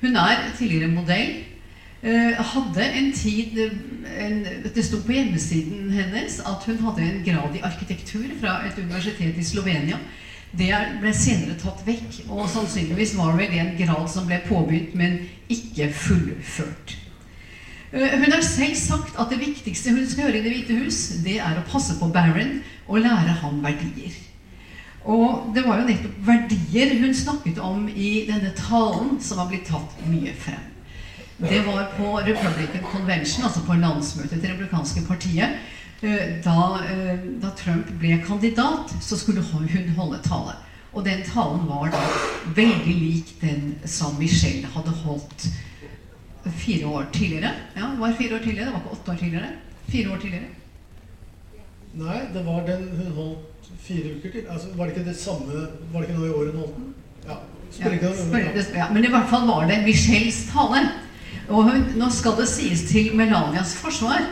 Hun 0.00 0.16
er 0.16 0.48
tidligere 0.58 0.90
modell. 0.92 1.36
Uh, 1.98 2.38
hadde 2.52 2.84
en 2.94 3.08
tid 3.10 3.56
en, 3.58 4.44
Det 4.74 4.84
sto 4.86 5.00
på 5.02 5.16
hjemmesiden 5.16 5.88
hennes 5.90 6.36
at 6.46 6.62
hun 6.68 6.78
hadde 6.84 7.02
en 7.02 7.24
grad 7.26 7.56
i 7.58 7.64
arkitektur 7.66 8.28
fra 8.38 8.60
et 8.68 8.78
universitet 8.78 9.34
i 9.38 9.44
Slovenia. 9.44 9.98
Det 10.58 10.70
ble 11.02 11.10
senere 11.12 11.58
tatt 11.60 11.82
vekk, 11.84 12.22
og 12.30 12.46
sannsynligvis 12.48 13.16
var 13.18 13.34
det 13.36 13.50
en 13.52 13.74
grad 13.80 14.06
som 14.08 14.30
ble 14.30 14.38
påbegynt, 14.46 14.94
men 14.96 15.18
ikke 15.50 15.90
fullført. 15.92 16.94
Eh, 17.92 18.14
hun 18.20 18.32
har 18.32 18.44
selv 18.44 18.76
sagt 18.76 19.18
at 19.20 19.30
det 19.32 19.40
viktigste 19.40 19.92
hun 19.96 20.06
skal 20.08 20.28
gjøre 20.28 20.38
i 20.38 20.44
Det 20.44 20.54
hvite 20.54 20.78
hus, 20.84 20.98
det 21.24 21.38
er 21.40 21.56
å 21.56 21.66
passe 21.68 21.98
på 22.00 22.10
Barron 22.12 22.58
og 22.86 23.00
lære 23.00 23.36
ham 23.42 23.62
verdier. 23.64 24.16
Og 25.08 25.54
det 25.54 25.64
var 25.64 25.80
jo 25.80 25.88
nettopp 25.88 26.18
verdier 26.26 26.98
hun 27.00 27.14
snakket 27.16 27.58
om 27.64 27.86
i 27.88 28.26
denne 28.28 28.52
talen 28.58 29.16
som 29.24 29.40
har 29.40 29.48
blitt 29.48 29.68
tatt 29.70 29.96
mye 30.08 30.34
frem. 30.36 30.66
Det 31.38 31.62
var 31.64 31.86
på 31.94 32.16
Republican 32.26 32.84
Convention, 32.92 33.46
altså 33.46 33.62
på 33.64 33.78
landsmøtet 33.78 34.36
til 34.36 34.42
det 34.42 34.52
republikanske 34.52 35.04
partiet, 35.06 35.58
Eh, 36.00 36.42
da, 36.44 36.80
eh, 36.90 37.18
da, 37.42 37.50
Trump 37.50 37.88
ble 37.98 38.20
kandidat, 38.26 38.92
så 39.02 39.16
skulle 39.16 39.42
hun 39.42 39.88
holde 39.96 40.20
tale. 40.22 40.54
Og 40.92 41.04
den 41.04 41.24
talen 41.26 41.66
var 41.66 41.90
da 41.90 42.02
veldig 42.54 42.94
lik 42.94 43.32
den 43.40 43.74
som 43.84 44.14
Michelle 44.18 44.66
hadde 44.74 44.94
holdt 45.02 45.48
fire 46.56 46.86
år 46.86 47.08
tidligere. 47.12 47.50
Ja, 47.74 47.90
det 47.90 47.98
var 47.98 48.12
fire 48.12 48.34
år 48.34 48.44
tidligere, 48.44 48.66
det 48.66 48.72
var 48.72 48.80
ikke 48.80 48.94
åtte 48.94 49.10
år 49.10 49.16
tidligere. 49.16 49.50
Fire 49.88 50.12
år 50.12 50.22
tidligere. 50.22 50.48
Nei, 51.98 52.20
det 52.34 52.46
var 52.46 52.66
den 52.66 52.88
hun 52.94 53.12
holdt 53.18 53.47
fire 53.84 54.16
uker 54.16 54.34
til. 54.34 54.48
Altså, 54.48 54.72
var 54.76 54.88
det 54.88 54.96
ikke 54.96 55.10
det 55.10 55.16
samme 55.20 55.66
Var 55.92 56.00
det 56.00 56.08
ikke 56.08 56.18
noe 56.18 56.28
i 56.28 56.34
året 56.34 56.52
hun 56.52 56.60
holdt 56.64 56.76
den? 56.76 56.90
Ja. 57.28 57.38
Ja, 57.78 57.90
ja, 58.74 58.86
men 58.92 59.04
i 59.04 59.10
hvert 59.12 59.28
fall 59.28 59.44
var 59.46 59.66
det 59.68 59.82
Michelles 59.84 60.38
tale. 60.48 60.86
Og 61.48 61.68
hun, 61.68 61.84
nå 62.00 62.08
skal 62.12 62.36
det 62.40 62.48
sies 62.48 62.86
til 62.88 63.12
Melanias 63.16 63.74
forsvar 63.76 64.24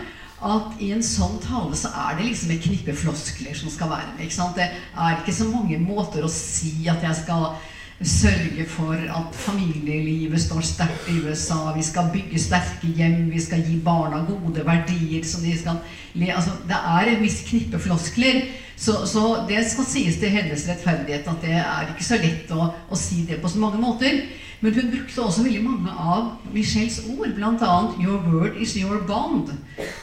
at 0.47 0.80
i 0.84 0.91
en 0.93 1.05
sånn 1.05 1.39
tale 1.45 1.76
så 1.78 1.91
er 1.97 2.18
det 2.18 2.26
liksom 2.30 2.53
et 2.53 2.64
knippe 2.64 2.95
floskler 2.97 3.57
som 3.57 3.72
skal 3.72 3.93
være 3.93 4.11
med. 4.14 4.26
ikke 4.26 4.37
sant? 4.37 4.59
Det 4.59 4.66
er 4.68 5.20
ikke 5.20 5.37
så 5.37 5.49
mange 5.49 5.78
måter 5.80 6.24
å 6.24 6.32
si 6.32 6.89
at 6.93 7.05
jeg 7.05 7.20
skal 7.22 7.57
sørge 8.05 8.66
for 8.68 8.92
at 8.92 9.32
familielivet 9.32 10.40
står 10.40 10.61
sterkt 10.61 11.09
i 11.09 11.20
USA. 11.24 11.72
Vi 11.76 11.82
skal 11.82 12.11
bygge 12.12 12.38
sterke 12.40 12.90
hjem, 12.97 13.30
vi 13.32 13.40
skal 13.40 13.64
gi 13.64 13.78
barna 13.84 14.20
gode 14.28 14.66
verdier. 14.66 15.24
som 15.24 15.42
de 15.42 15.57
skal 15.59 15.78
le. 16.14 16.32
Altså, 16.32 16.51
det 16.68 16.76
er 16.76 17.16
en 17.16 17.22
viss 17.22 17.40
knippe 17.49 17.78
floskler. 17.78 18.42
Så, 18.76 19.07
så, 19.07 19.47
det 19.49 19.64
skal 19.70 19.84
sies 19.88 20.18
til 20.20 20.28
hennes 20.28 20.68
rettferdighet 20.68 21.28
at 21.28 21.40
det 21.40 21.55
er 21.57 21.88
ikke 21.88 22.05
så 22.05 22.18
lett 22.20 22.51
å, 22.53 22.68
å 22.90 22.97
si 22.97 23.24
det 23.24 23.40
på 23.40 23.49
så 23.49 23.59
mange 23.59 23.80
måter. 23.80 24.26
Men 24.61 24.74
hun 24.74 24.90
brukte 24.92 25.22
også 25.22 25.44
veldig 25.44 25.62
mange 25.64 25.92
av 25.92 26.53
Michelles 26.53 27.03
ord, 27.09 27.32
bl.a. 27.36 27.72
'Your 27.97 28.20
word 28.28 28.57
is 28.61 28.76
your 28.76 29.01
bond'. 29.09 29.53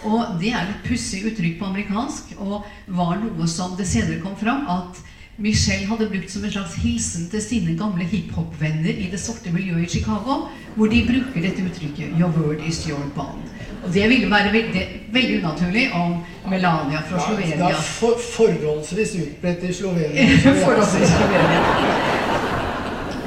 Og 0.04 0.40
Det 0.42 0.50
er 0.50 0.66
et 0.66 0.86
pussig 0.90 1.26
uttrykk 1.26 1.60
på 1.60 1.66
amerikansk, 1.66 2.34
og 2.38 2.66
var 2.88 3.18
noe 3.22 3.48
som 3.48 3.78
det 3.78 3.88
senere 3.88 4.22
kom 4.22 4.38
fram 4.38 4.66
at 4.70 5.02
Michelle 5.38 5.88
hadde 5.90 6.10
brukt 6.10 6.30
som 6.30 6.44
en 6.46 6.52
slags 6.52 6.76
hilsen 6.84 7.26
til 7.32 7.42
sine 7.42 7.74
gamle 7.78 8.06
hiphop-venner 8.06 9.00
i 9.02 9.08
det 9.12 9.20
sorte 9.20 9.50
miljøet 9.54 9.88
i 9.88 9.90
Chicago, 9.98 10.44
hvor 10.76 10.92
de 10.92 11.00
bruker 11.08 11.42
dette 11.42 11.64
uttrykket 11.66 12.14
'Your 12.20 12.30
word 12.38 12.62
is 12.68 12.86
your 12.86 13.02
bond'. 13.16 13.50
Og 13.84 13.94
Det 13.94 14.10
ville 14.10 14.30
være 14.32 14.52
veldig, 14.54 14.84
veldig 15.12 15.40
unaturlig 15.44 15.94
om 15.94 16.24
Melania 16.50 17.02
fra 17.10 17.20
Slovenia 17.20 17.58
Det 17.58 17.76
er 17.76 17.82
for, 17.82 18.20
forholdsvis 18.36 19.16
utbredt 19.16 19.64
i 19.64 19.74
Slovenia. 19.74 20.28
forholdsvis 20.66 21.10
Slovenia. 21.10 21.60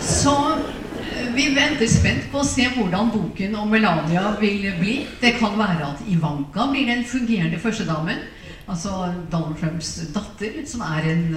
Så 0.01 0.37
vi 1.35 1.51
venter 1.55 1.89
spent 1.91 2.31
på 2.33 2.39
å 2.39 2.47
se 2.47 2.65
hvordan 2.77 3.11
boken 3.13 3.57
om 3.61 3.69
Melania 3.69 4.31
vil 4.41 4.73
bli. 4.81 5.07
Det 5.21 5.35
kan 5.41 5.59
være 5.59 5.91
at 5.91 6.05
Ivanka 6.09 6.71
blir 6.71 6.87
den 6.87 7.05
fungerende 7.05 7.59
førstedamen. 7.59 8.23
Altså 8.69 9.13
Donald 9.33 9.59
Trumps 9.61 10.01
datter, 10.15 10.63
som 10.67 10.81
er 10.81 11.11
en, 11.13 11.37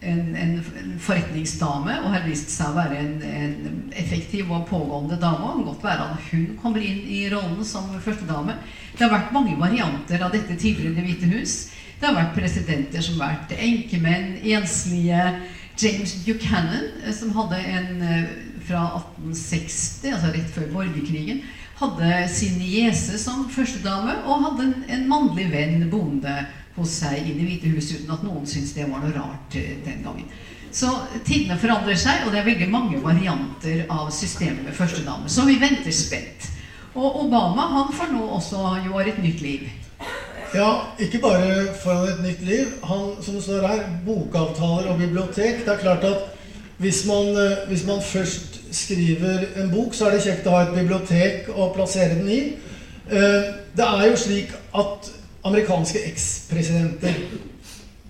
en, 0.00 0.36
en, 0.36 0.54
forretningsdame 1.00 1.98
og 2.00 2.14
har 2.14 2.24
vist 2.24 2.52
seg 2.52 2.72
å 2.72 2.76
være 2.78 2.98
en, 3.00 3.14
en 3.24 3.92
effektiv 4.00 4.50
og 4.52 4.66
pågående 4.70 5.18
dame. 5.20 5.52
Og 5.54 5.70
godt 5.70 5.86
være 5.86 6.08
at 6.14 6.26
hun 6.30 6.48
kommer 6.62 6.84
inn 6.84 7.04
i 7.04 7.22
rollen 7.32 7.64
som 7.66 7.90
førstedame. 8.00 8.56
Det 8.96 9.06
har 9.06 9.14
vært 9.14 9.34
mange 9.36 9.56
varianter 9.60 10.24
av 10.24 10.34
dette 10.34 10.56
tidligere 10.56 10.92
i 10.92 10.98
Det 10.98 11.06
hvite 11.08 11.32
hus. 11.34 11.56
Det 12.00 12.08
har 12.08 12.16
vært 12.16 12.36
presidenter 12.36 13.04
som 13.04 13.20
har 13.20 13.36
vært 13.36 13.56
enkemenn, 13.58 14.38
enslige. 14.56 15.24
James 15.80 16.12
Buchanan, 16.26 16.90
som 17.16 17.30
hadde 17.32 17.56
en 17.56 18.02
fra 18.66 18.82
1860, 18.98 20.12
altså 20.12 20.32
rett 20.34 20.50
før 20.52 20.66
borgerkrigen, 20.74 21.42
hadde 21.80 22.28
sin 22.28 22.58
niese 22.60 23.16
som 23.20 23.46
førstedame 23.48 24.18
og 24.28 24.42
hadde 24.44 24.66
en, 24.66 24.74
en 24.96 25.06
mannlig 25.08 25.46
venn 25.52 25.86
bonde 25.92 26.34
hos 26.80 27.00
seg 27.02 27.20
i 27.22 27.34
Det 27.36 27.46
hvite 27.46 27.72
hus 27.74 27.92
uten 27.94 28.14
at 28.14 28.24
noen 28.26 28.46
syntes 28.48 28.74
det 28.76 28.88
var 28.88 29.04
noe 29.04 29.12
rart 29.16 29.58
eh, 29.58 29.76
den 29.84 30.02
gangen. 30.06 30.30
Så 30.72 30.90
tidene 31.26 31.58
forandrer 31.58 31.98
seg, 31.98 32.24
og 32.24 32.32
det 32.32 32.40
er 32.40 32.46
veldig 32.46 32.70
mange 32.70 33.00
varianter 33.02 33.84
av 33.90 34.10
systemet 34.14 34.62
med 34.64 34.76
førstedame. 34.76 35.28
Så 35.28 35.46
vi 35.48 35.58
venter 35.58 35.94
spent. 35.94 36.46
Og 36.94 37.24
Obama 37.24 37.66
han 37.74 37.94
får 37.94 38.12
nå 38.14 38.22
også 38.36 38.76
jo 38.86 38.98
et 39.02 39.18
nytt 39.22 39.42
liv. 39.42 39.66
Ja, 40.54 40.70
ikke 40.98 41.20
bare 41.22 41.74
får 41.82 41.94
han 41.94 42.08
et 42.08 42.22
nytt 42.24 42.42
liv. 42.46 42.70
Han, 42.86 43.12
som 43.22 43.34
det 43.34 43.42
står 43.44 43.66
her, 43.66 43.82
bokavtaler 44.06 44.90
og 44.90 44.98
bibliotek. 44.98 45.64
Det 45.64 45.74
er 45.74 45.82
klart 45.82 46.06
at 46.06 46.30
hvis 46.80 47.04
man, 47.06 47.28
eh, 47.36 47.68
hvis 47.68 47.86
man 47.86 48.02
først 48.02 48.60
skriver 48.72 49.44
en 49.62 49.70
bok, 49.70 49.94
så 49.94 50.06
er 50.06 50.16
det 50.16 50.24
kjekt 50.24 50.46
å 50.46 50.54
ha 50.54 50.62
et 50.64 50.74
bibliotek 50.74 51.50
å 51.54 51.70
plassere 51.74 52.16
den 52.18 52.30
i. 52.30 52.40
Eh, 53.10 53.50
det 53.76 53.86
er 53.86 54.06
jo 54.10 54.16
slik 54.16 54.54
at 54.74 55.10
amerikanske 55.44 56.02
ekspresidenter 56.10 57.14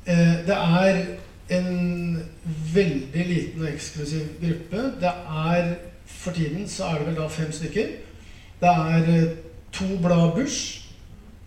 eh, 0.07 0.47
Det 0.47 0.57
er 0.57 1.03
en 1.51 2.23
veldig 2.75 3.27
liten 3.27 3.63
og 3.63 3.73
eksklusiv 3.73 4.27
gruppe. 4.41 4.83
Det 5.01 5.13
er 5.47 5.75
For 6.07 6.31
tiden 6.31 6.69
så 6.69 6.85
er 6.85 6.99
det 6.99 7.07
vel 7.07 7.17
da 7.17 7.27
fem 7.27 7.53
stykker. 7.53 7.87
Det 8.61 8.69
er 8.69 9.09
eh, 9.09 9.37
to 9.73 9.85
blad 10.03 10.35
Bush, 10.35 10.91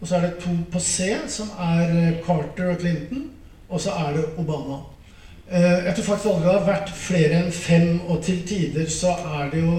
og 0.02 0.08
så 0.08 0.16
er 0.16 0.22
det 0.22 0.40
to 0.40 0.50
på 0.72 0.80
C, 0.80 1.14
som 1.28 1.50
er 1.60 2.14
Carter 2.26 2.72
og 2.72 2.80
Clinton, 2.80 3.30
og 3.70 3.82
så 3.82 3.92
er 3.92 4.14
det 4.14 4.26
Obama. 4.38 4.80
Eh, 5.52 5.86
jeg 5.86 5.94
tror 5.96 6.04
faktisk 6.04 6.30
aldri 6.30 6.48
det 6.48 6.54
har 6.54 6.66
vært 6.68 6.92
flere 6.96 7.40
enn 7.44 7.52
fem, 7.52 8.00
og 8.08 8.24
til 8.24 8.42
tider 8.48 8.90
så 8.90 9.12
er 9.12 9.50
det 9.52 9.62
jo 9.62 9.76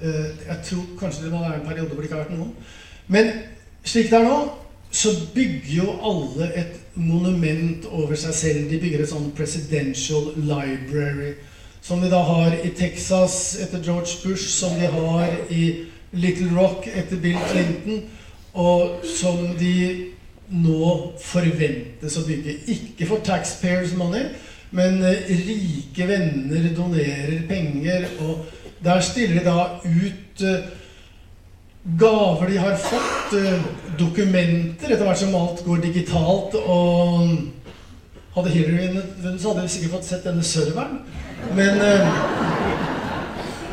eh, 0.00 0.30
Jeg 0.46 0.58
tror 0.64 0.84
kanskje 1.00 1.24
det 1.24 1.32
må 1.32 1.38
være 1.38 1.60
en 1.60 1.66
periode 1.66 1.88
hvor 1.88 1.96
det 1.96 2.08
ikke 2.08 2.16
har 2.16 2.24
vært 2.24 2.38
noen. 2.38 2.54
Men 3.08 3.32
slik 3.84 4.10
det 4.10 4.18
er 4.18 4.28
nå, 4.28 4.38
så 4.90 5.12
bygger 5.34 5.74
jo 5.74 5.92
alle 6.02 6.50
et 6.58 6.78
monument 6.94 7.86
over 7.92 8.18
seg 8.18 8.34
selv. 8.34 8.70
De 8.70 8.80
bygger 8.82 9.04
et 9.04 9.12
sånn 9.12 9.30
presidential 9.38 10.32
library. 10.36 11.36
Som 11.80 12.02
de 12.02 12.10
da 12.12 12.20
har 12.26 12.56
i 12.58 12.72
Texas 12.76 13.56
etter 13.62 13.82
George 13.84 14.18
Bush, 14.24 14.48
som 14.50 14.74
de 14.80 14.90
har 14.90 15.36
i 15.48 15.64
Little 16.12 16.50
Rock 16.56 16.88
etter 16.90 17.20
Bill 17.22 17.38
Clinton, 17.52 18.02
og 18.58 19.06
som 19.06 19.54
de 19.58 20.10
nå 20.50 20.94
forventes 21.22 22.18
å 22.18 22.26
bygge. 22.26 22.56
Ikke 22.74 23.06
for 23.06 23.22
taxpayers 23.24 23.94
money, 23.98 24.26
men 24.74 24.98
eh, 25.06 25.30
rike 25.46 26.06
venner 26.10 26.66
donerer 26.74 27.46
penger, 27.48 28.08
og 28.26 28.50
der 28.82 29.02
stiller 29.06 29.38
de 29.38 29.46
da 29.46 29.64
ut 29.86 30.44
eh, 30.46 30.68
gaver 31.84 32.50
de 32.50 32.58
har 32.58 32.76
fått, 32.76 33.32
eh, 33.38 33.62
dokumenter, 33.98 34.92
etter 34.92 35.04
hvert 35.04 35.18
som 35.18 35.34
alt 35.34 35.64
går 35.64 35.82
digitalt. 35.86 36.54
Og 36.54 37.38
hadde 38.34 38.50
Hillary 38.50 38.88
vunnet, 39.22 39.40
så 39.40 39.52
hadde 39.52 39.62
vi 39.62 39.74
sikkert 39.74 39.96
fått 39.98 40.10
sett 40.10 40.24
denne 40.24 40.42
serveren. 40.42 41.00
Men 41.56 41.80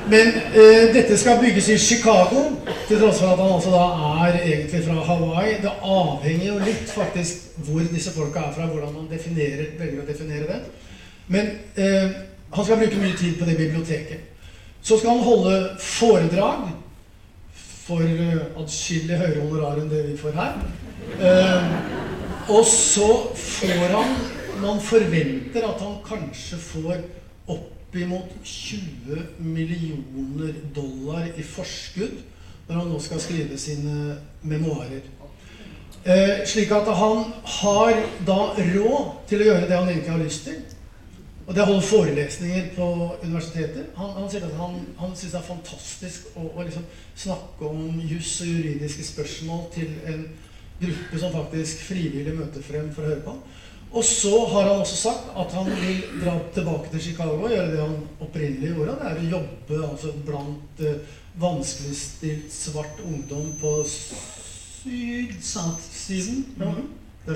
Men 0.07 0.27
eh, 0.27 0.93
dette 0.93 1.17
skal 1.19 1.39
bygges 1.41 1.69
i 1.69 1.77
Chicago, 1.77 2.45
til 2.87 2.99
tross 2.99 3.19
for 3.19 3.33
at 3.33 3.41
han 3.43 3.53
altså 3.57 3.73
da 3.73 3.83
er 4.23 4.37
egentlig 4.39 4.83
fra 4.85 5.03
Hawaii. 5.03 5.57
Det 5.63 5.73
avhenger 5.83 6.47
jo 6.47 6.59
litt 6.63 6.91
faktisk 6.91 7.59
hvor 7.67 7.83
disse 7.91 8.13
folka 8.15 8.45
er 8.47 8.53
fra, 8.55 8.69
hvordan 8.71 8.93
man 8.93 9.09
definerer, 9.11 9.73
velger 9.79 10.03
å 10.03 10.07
definere 10.07 10.47
det. 10.47 10.61
Men 11.27 11.51
eh, 11.75 12.15
han 12.53 12.65
skal 12.65 12.79
bruke 12.79 13.01
mye 13.01 13.17
tid 13.19 13.35
på 13.39 13.49
det 13.49 13.57
biblioteket. 13.59 14.47
Så 14.81 14.99
skal 14.99 15.17
han 15.17 15.27
holde 15.27 15.57
foredrag 15.83 16.69
for 17.87 18.03
uh, 18.03 18.61
atskillig 18.61 19.17
høyere 19.17 19.45
honorar 19.45 19.79
enn 19.81 19.91
det 19.91 20.03
vi 20.09 20.17
får 20.19 20.35
her. 20.35 20.59
Eh, 21.23 21.67
og 22.51 22.65
så 22.67 23.07
får 23.35 23.93
han 23.93 24.17
Man 24.57 24.79
forventer 24.81 25.67
at 25.67 25.81
han 25.85 25.99
kanskje 26.01 26.57
får 26.57 27.03
oppimot 27.53 28.31
20 28.43 29.19
millioner 29.37 30.55
dollar 30.73 31.27
i 31.37 31.45
forskudd 31.45 32.15
når 32.67 32.79
han 32.79 32.89
nå 32.89 32.97
skal 32.99 33.21
skrive 33.21 33.59
sine 33.61 34.15
memoarer. 34.41 35.05
Eh, 36.07 36.41
slik 36.49 36.73
at 36.73 36.89
han 36.89 37.21
har 37.59 38.01
da 38.25 38.39
råd 38.57 39.13
til 39.29 39.43
å 39.43 39.49
gjøre 39.51 39.69
det 39.69 39.77
han 39.77 39.93
egentlig 39.93 40.15
har 40.15 40.25
lyst 40.25 40.49
til. 40.49 40.57
Og 41.47 41.55
det 41.55 41.63
holder 41.63 41.79
holde 41.79 41.87
forelesninger 41.87 42.65
på 42.75 43.15
universiteter. 43.23 43.83
Han, 43.95 44.09
han 44.17 44.29
sier 44.31 44.45
at 44.45 44.53
han, 44.59 44.73
han 44.99 45.15
syns 45.15 45.31
det 45.31 45.39
er 45.39 45.45
fantastisk 45.47 46.21
å, 46.35 46.41
å 46.43 46.63
liksom 46.67 46.83
snakke 47.15 47.69
om 47.69 48.01
juss 48.03 48.41
og 48.43 48.47
juridiske 48.51 49.03
spørsmål 49.07 49.61
til 49.75 49.89
en 50.11 50.21
gruppe 50.81 51.19
som 51.21 51.31
faktisk 51.31 51.75
frivillig 51.87 52.33
møter 52.35 52.61
frem 52.65 52.91
for 52.91 53.01
å 53.05 53.09
høre 53.13 53.25
på. 53.29 53.33
Og 53.95 54.03
så 54.03 54.35
har 54.51 54.63
han 54.67 54.83
også 54.83 54.97
sagt 54.99 55.31
at 55.39 55.53
han 55.55 55.67
vil 55.71 56.03
dra 56.19 56.35
tilbake 56.53 56.91
til 56.91 57.01
Chicago 57.07 57.39
og 57.39 57.51
gjøre 57.55 57.71
det 57.71 57.81
han 57.85 57.97
opprinnelig 58.19 58.69
gjorde. 58.73 58.99
Det 58.99 59.07
er 59.07 59.15
å 59.21 59.31
jobbe 59.37 59.75
altså, 59.87 60.09
blant 60.27 60.75
uh, 60.83 60.99
vanskeligstilt 61.39 62.51
svart 62.51 62.99
ungdom 63.07 63.47
på 63.61 63.71
sydsiden. 63.87 66.43
Mm 66.57 66.67
-hmm. 66.67 66.87
Det 67.25 67.35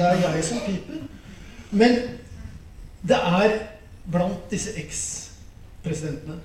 er 0.00 0.34
jeg 0.34 0.44
som 0.44 0.58
piper. 0.66 0.94
Men 1.70 1.92
det 3.02 3.16
er 3.16 3.58
blant 4.10 4.50
disse 4.50 4.72
eks-presidentene 4.80 6.40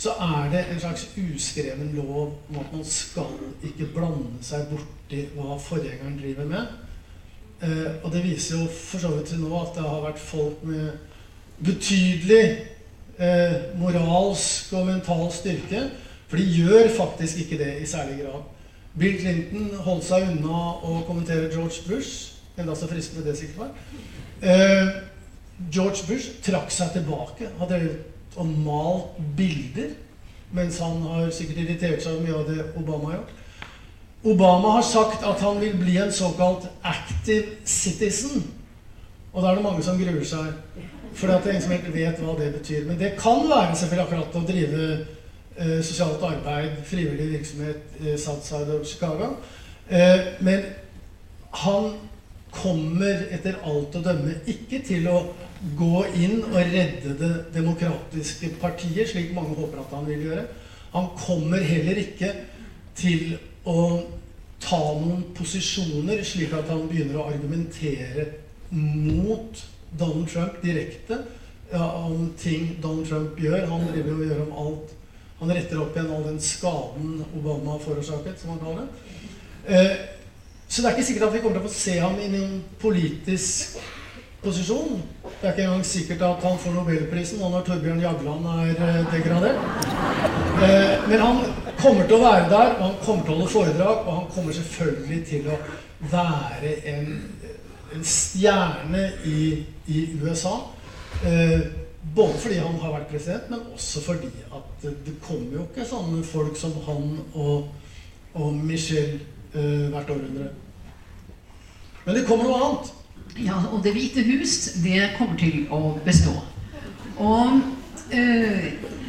så 0.00 0.10
er 0.10 0.50
det 0.52 0.64
en 0.72 0.80
slags 0.80 1.08
uskreven 1.34 1.90
lov 1.94 2.38
om 2.48 2.58
at 2.60 2.72
man 2.72 2.84
skal 2.84 3.34
ikke 3.64 3.90
blande 3.92 4.40
seg 4.40 4.70
borti 4.70 5.26
hva 5.34 5.58
forgjengeren 5.60 6.16
driver 6.16 6.46
med. 6.48 6.70
Eh, 7.60 7.98
og 8.02 8.12
det 8.12 8.22
viser 8.24 8.62
jo 8.62 8.68
for 8.72 9.02
så 9.02 9.10
vidt 9.12 9.28
til 9.28 9.42
nå 9.42 9.50
at 9.60 9.74
det 9.76 9.84
har 9.84 10.00
vært 10.06 10.22
folk 10.22 10.62
med 10.64 10.94
betydelig 11.60 12.44
eh, 13.18 13.58
moralsk 13.76 14.72
og 14.72 14.88
mental 14.88 15.26
styrke. 15.36 15.84
For 16.30 16.40
de 16.40 16.48
gjør 16.48 16.88
faktisk 16.96 17.44
ikke 17.44 17.60
det 17.60 17.74
i 17.82 17.86
særlig 17.86 18.22
grad. 18.22 18.48
Bill 18.98 19.20
Clinton 19.20 19.68
holdt 19.84 20.08
seg 20.08 20.30
unna 20.30 20.62
å 20.80 21.02
kommentere 21.06 21.52
George 21.52 21.84
Bush, 21.84 22.40
enda 22.56 22.72
så 22.74 22.88
fristende 22.88 23.28
det 23.28 23.36
sikkert 23.36 23.66
var. 23.66 23.76
Eh, 24.40 24.96
George 25.68 26.06
Bush 26.08 26.40
trakk 26.42 26.72
seg 26.72 26.94
tilbake. 26.96 27.50
Har 27.58 27.74
og 28.36 28.46
malt 28.46 29.18
bilder. 29.36 29.92
Mens 30.52 30.78
han 30.82 31.02
har 31.02 31.30
sikkert 31.34 31.62
irritert 31.62 32.02
seg 32.02 32.16
over 32.16 32.24
mye 32.26 32.38
av 32.38 32.48
det 32.48 32.64
Obama 32.78 33.10
har 33.10 33.20
gjort. 33.20 33.36
Obama 34.30 34.72
har 34.76 34.82
sagt 34.84 35.22
at 35.24 35.40
han 35.40 35.60
vil 35.62 35.76
bli 35.80 35.96
en 35.96 36.12
såkalt 36.12 36.66
active 36.82 37.46
citizen. 37.64 38.42
Og 39.32 39.42
da 39.42 39.50
er 39.50 39.60
det 39.60 39.64
mange 39.64 39.84
som 39.86 39.98
gruer 39.98 40.26
seg. 40.26 40.50
For 41.14 41.26
det 41.26 41.38
er 41.38 41.54
ingen 41.54 41.62
som 41.62 41.72
helt 41.74 41.94
vet 41.94 42.20
hva 42.22 42.34
det 42.38 42.50
betyr. 42.58 42.84
Men 42.88 42.98
det 42.98 43.14
kan 43.18 43.46
være 43.48 43.78
selvfølgelig 43.78 44.04
akkurat 44.04 44.36
å 44.36 44.44
drive 44.50 44.84
eh, 44.90 45.80
sosialt 45.86 46.26
arbeid, 46.26 46.76
frivillig 46.86 47.30
virksomhet 47.36 48.02
i 48.02 48.16
Southside 48.18 48.74
of 48.74 48.86
Chicago. 48.86 49.32
Eh, 49.88 50.34
men 50.40 50.66
han 51.64 51.92
kommer 52.50 53.26
etter 53.30 53.58
alt 53.66 53.94
å 53.94 54.02
dømme 54.02 54.40
ikke 54.50 54.82
til 54.86 55.06
å 55.10 55.22
gå 55.76 56.04
inn 56.16 56.38
og 56.46 56.56
redde 56.56 57.16
det 57.20 57.32
demokratiske 57.54 58.54
partiet, 58.60 59.10
slik 59.10 59.34
mange 59.36 59.56
håper 59.58 59.82
at 59.82 59.92
han 59.92 60.06
vil 60.08 60.24
gjøre. 60.30 60.46
Han 60.94 61.10
kommer 61.18 61.60
heller 61.64 62.00
ikke 62.00 62.30
til 62.98 63.36
å 63.68 63.82
ta 64.60 64.80
noen 65.00 65.26
posisjoner, 65.36 66.22
slik 66.24 66.54
at 66.56 66.70
han 66.72 66.86
begynner 66.88 67.20
å 67.20 67.28
argumentere 67.28 68.26
mot 68.70 69.60
Donald 69.98 70.28
Trump 70.30 70.60
direkte 70.62 71.20
ja, 71.72 71.84
om 72.06 72.30
ting 72.40 72.76
Donald 72.82 73.08
Trump 73.08 73.38
gjør. 73.40 73.68
Han 73.70 73.86
driver 73.90 74.16
og 74.16 74.26
gjør 74.26 74.42
om 74.46 74.56
alt 74.64 74.96
Han 75.40 75.48
retter 75.56 75.78
opp 75.80 75.94
igjen 75.96 76.10
all 76.12 76.24
den 76.26 76.40
skaden 76.44 77.22
Obama 77.32 77.78
forårsaket, 77.80 78.34
som 78.36 78.50
han 78.52 78.58
kaller 78.60 78.82
det. 78.82 79.14
Eh, 79.72 79.94
så 80.68 80.82
det 80.82 80.90
er 80.90 80.98
ikke 80.98 81.06
sikkert 81.06 81.24
at 81.30 81.32
vi 81.32 81.40
kommer 81.40 81.56
til 81.56 81.64
å 81.64 81.70
få 81.70 81.78
se 81.78 81.94
ham 81.96 82.18
i 82.20 82.26
en 82.28 82.58
politisk 82.82 83.78
posisjon. 84.42 85.02
Det 85.40 85.48
er 85.48 85.52
ikke 85.52 85.64
engang 85.66 85.86
sikkert 85.86 86.22
at 86.22 86.44
han 86.44 86.58
får 86.60 86.74
nobelprisen 86.74 87.40
nå 87.40 87.50
når 87.52 87.64
Torbjørn 87.66 88.00
Jagland 88.00 88.46
er 88.52 88.70
eh, 88.86 89.00
degradert. 89.12 89.88
Eh, 90.64 91.08
men 91.08 91.24
han 91.24 91.42
kommer 91.80 92.06
til 92.06 92.16
å 92.16 92.22
være 92.24 92.46
der, 92.52 92.72
og 92.78 92.84
han 92.86 92.96
kommer 93.04 93.26
til 93.26 93.34
å 93.34 93.38
holde 93.40 93.52
foredrag, 93.52 94.06
og 94.06 94.16
han 94.18 94.30
kommer 94.34 94.56
selvfølgelig 94.56 95.20
til 95.28 95.50
å 95.52 95.58
være 96.12 96.72
en, 96.92 97.10
en 97.96 98.06
stjerne 98.06 99.04
i, 99.28 99.42
i 99.92 100.06
USA. 100.20 100.54
Eh, 101.24 101.58
både 102.14 102.38
fordi 102.40 102.62
han 102.62 102.78
har 102.80 102.96
vært 102.96 103.10
president, 103.12 103.50
men 103.52 103.74
også 103.74 104.04
fordi 104.06 104.32
at 104.56 104.88
det 105.04 105.18
kommer 105.24 105.58
jo 105.58 105.66
ikke 105.68 105.88
sånne 105.88 106.24
folk 106.24 106.56
som 106.58 106.72
han 106.86 107.12
og, 107.34 107.68
og 108.34 108.56
Michelle 108.56 109.20
hvert 109.50 110.10
århundre. 110.14 110.46
Men 112.04 112.16
det 112.16 112.22
kommer 112.28 112.46
noe 112.46 112.58
annet. 112.64 112.92
Ja, 113.38 113.60
og 113.72 113.84
Det 113.84 113.92
hvite 113.94 114.24
hus 114.26 114.56
det 114.84 115.12
kommer 115.18 115.36
til 115.38 115.66
å 115.70 115.98
bestå. 116.04 116.34
Og 117.20 117.60
øh, 118.12 118.64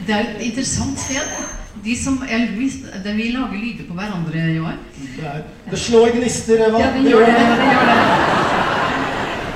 det 0.08 0.16
er 0.16 0.22
et 0.22 0.46
interessant 0.52 1.00
sted. 1.00 1.34
De 1.82 1.96
som, 1.98 2.20
Elvis, 2.30 2.82
de, 3.04 3.14
Vi 3.16 3.32
lager 3.34 3.58
lyder 3.58 3.88
på 3.88 3.96
hverandre 3.98 4.42
i 4.54 4.60
år. 4.60 4.78
Det, 5.18 5.36
det 5.72 5.80
slår 5.80 6.12
gnister, 6.18 6.68
Eva. 6.68 6.80
Ja, 6.84 6.92
det 6.94 7.10
gjør 7.10 7.26
det. 7.26 7.38
det, 7.38 7.70
gjør 7.72 7.86
det. 7.90 8.00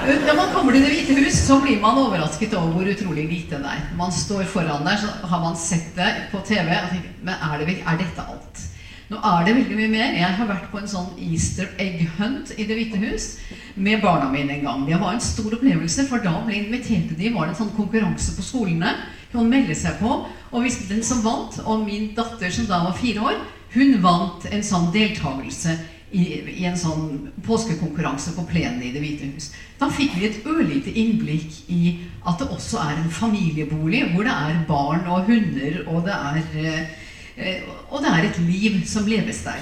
Når 0.28 0.36
man 0.38 0.54
kommer 0.54 0.74
til 0.74 0.86
Det 0.86 0.92
hvite 0.94 1.18
hus, 1.18 1.38
så 1.48 1.60
blir 1.62 1.82
man 1.82 1.98
overrasket 1.98 2.54
over 2.54 2.72
hvor 2.78 2.92
utrolig 2.94 3.26
lite 3.30 3.60
det 3.62 3.74
er. 3.74 3.84
Man 3.98 4.14
står 4.14 4.44
foran 4.50 4.86
der, 4.86 4.98
så 5.02 5.28
har 5.28 5.42
man 5.42 5.58
sett 5.58 5.92
det 5.98 6.10
på 6.32 6.42
TV 6.46 6.70
og 6.70 6.90
tenker 6.94 7.12
Men 7.24 7.34
er, 7.34 7.66
det, 7.66 7.78
er 7.82 8.02
dette 8.02 8.26
alt? 8.30 8.66
Nå 9.10 9.18
er 9.22 9.46
det 9.46 9.56
veldig 9.56 9.78
mye 9.78 9.92
mer. 9.92 10.14
Jeg 10.18 10.38
har 10.40 10.48
vært 10.50 10.70
på 10.72 10.82
en 10.82 10.90
sånn 10.90 11.12
easter 11.22 11.70
egg 11.82 12.08
hunt 12.18 12.54
i 12.58 12.66
Det 12.66 12.78
hvite 12.78 13.02
hus 13.04 13.28
med 13.76 14.02
barna 14.02 14.32
mine 14.32 14.58
en 14.58 14.64
gang. 14.64 14.86
Det 14.88 15.00
var 15.02 15.14
en 15.14 15.24
stor 15.24 15.54
opplevelse, 15.58 16.08
for 16.10 16.24
da 16.24 16.34
ble 16.46 16.58
inviterte 16.60 17.18
de, 17.18 17.32
var 17.34 17.48
det 17.48 17.56
en 17.56 17.62
sånn 17.64 17.76
konkurranse 17.78 18.36
på 18.38 18.46
skolene. 18.46 18.94
Hun 19.34 19.52
melde 19.52 19.76
seg 19.76 20.00
på. 20.00 20.22
Og 20.52 20.64
hvis 20.64 20.80
den 20.90 21.04
som 21.04 21.24
vant, 21.26 21.60
og 21.66 21.84
min 21.86 22.14
datter 22.16 22.54
som 22.54 22.70
da 22.70 22.84
var 22.88 22.98
fire 22.98 23.28
år, 23.32 23.44
hun 23.76 24.00
vant 24.04 24.48
en 24.48 24.64
sånn 24.64 24.88
deltakelse 24.96 25.76
i, 26.16 26.26
i 26.62 26.68
en 26.70 26.78
sånn 26.80 27.32
påskekonkurranse 27.44 28.36
på 28.38 28.46
plenen 28.48 28.84
i 28.86 28.94
Det 28.96 29.02
hvite 29.04 29.32
hus. 29.34 29.50
Da 29.80 29.90
fikk 29.92 30.16
vi 30.16 30.30
et 30.30 30.46
ørlite 30.48 30.94
innblikk 30.96 31.66
i 31.68 31.98
at 32.24 32.40
det 32.40 32.48
også 32.48 32.80
er 32.80 33.02
en 33.02 33.12
familiebolig 33.12 34.06
hvor 34.14 34.24
det 34.24 34.36
er 34.36 34.62
barn 34.70 35.10
og 35.12 35.28
hunder, 35.28 35.82
og 35.90 36.06
det 36.08 36.16
er 36.16 36.40
eh, 36.62 37.02
Eh, 37.36 37.64
og 37.92 38.00
det 38.04 38.12
er 38.12 38.30
et 38.30 38.38
liv 38.48 38.78
som 38.88 39.08
leves 39.08 39.44
der. 39.44 39.60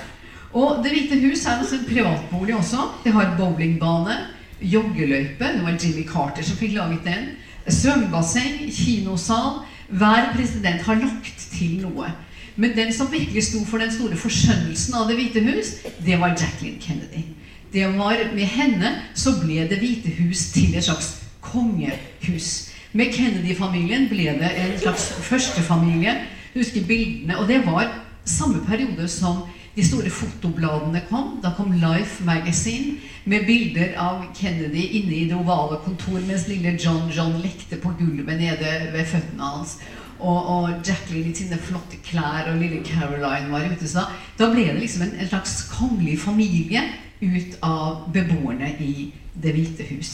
Og 0.54 0.84
Det 0.84 0.91
hvite 0.91 1.20
hus 1.28 1.45
er 1.45 1.60
også 1.62 1.76
en 1.76 1.88
privatbolig 1.89 2.56
også. 2.56 2.78
Det 3.04 3.14
har 3.14 3.36
bowlingbane, 3.38 4.18
joggeløype. 4.62 5.45
Det 5.56 5.64
var 5.64 5.78
Jimmy 5.84 6.08
Carter 6.08 6.43
som 6.43 6.58
fikk 6.58 6.74
laget 6.74 6.99
den. 7.06 7.32
Svømmebasseng, 7.68 8.70
kinosal. 8.72 9.64
Hver 9.89 10.34
president 10.36 10.82
har 10.82 10.95
lagt 10.95 11.47
til 11.58 11.80
noe. 11.82 12.12
Men 12.56 12.76
den 12.78 12.93
som 12.93 13.12
virkelig 13.12 13.43
sto 13.43 13.64
for 13.66 13.82
den 13.82 13.91
store 13.91 14.18
forskjønnelsen 14.18 14.93
av 14.93 15.08
Det 15.10 15.18
hvite 15.18 15.41
hus, 15.41 15.74
det 16.06 16.20
var 16.22 16.36
Jacqueline 16.38 16.82
Kennedy. 16.82 17.26
Det 17.74 17.88
var 17.97 18.16
Med 18.34 18.45
henne 18.45 18.95
så 19.14 19.34
ble 19.41 19.68
Det 19.70 19.80
hvite 19.80 20.14
hus 20.22 20.51
til 20.54 20.76
et 20.76 20.84
slags 20.84 21.16
kongehus. 21.41 22.70
Med 22.93 23.14
Kennedy-familien 23.14 24.06
ble 24.10 24.38
det 24.38 24.54
en 24.54 24.80
slags 24.80 25.10
førstefamilie 25.26 26.14
husker 26.54 26.86
bildene. 26.88 27.38
Og 27.38 27.47
det 27.47 27.66
var 27.66 27.89
samme 28.26 28.62
periode 28.68 29.08
som 29.08 29.43
de 29.76 29.84
store 29.86 30.09
fotobladene 30.13 31.01
kom. 31.09 31.39
Da 31.43 31.53
kom 31.57 31.74
Life 31.74 32.24
Magazine 32.26 32.99
med 33.26 33.45
bilder 33.47 33.95
av 33.97 34.26
Kennedy 34.38 34.86
inne 34.99 35.15
i 35.15 35.26
det 35.30 35.38
ovale 35.38 35.80
kontor 35.86 36.21
mens 36.28 36.47
lille 36.47 36.76
John 36.78 37.09
John 37.13 37.39
lekte 37.41 37.80
på 37.82 37.93
gulvet 37.99 38.38
nede 38.39 38.74
ved 38.93 39.05
føttene 39.09 39.53
hans. 39.55 39.78
Og, 40.19 40.38
og 40.49 40.69
Jacqueline 40.88 41.34
i 41.34 41.36
sine 41.36 41.57
flotte 41.59 41.97
klær 42.05 42.51
og 42.51 42.61
lille 42.61 42.84
Caroline 42.86 43.49
var 43.51 43.65
ute. 43.71 43.89
Så 43.89 44.05
da 44.39 44.51
ble 44.51 44.67
det 44.69 44.84
liksom 44.84 45.07
en, 45.07 45.17
en 45.17 45.32
slags 45.32 45.57
kongelig 45.74 46.19
familie 46.21 46.86
ut 47.24 47.57
av 47.63 48.07
beboerne 48.13 48.76
i 48.80 49.11
Det 49.34 49.49
hvite 49.55 49.86
hus. 49.89 50.09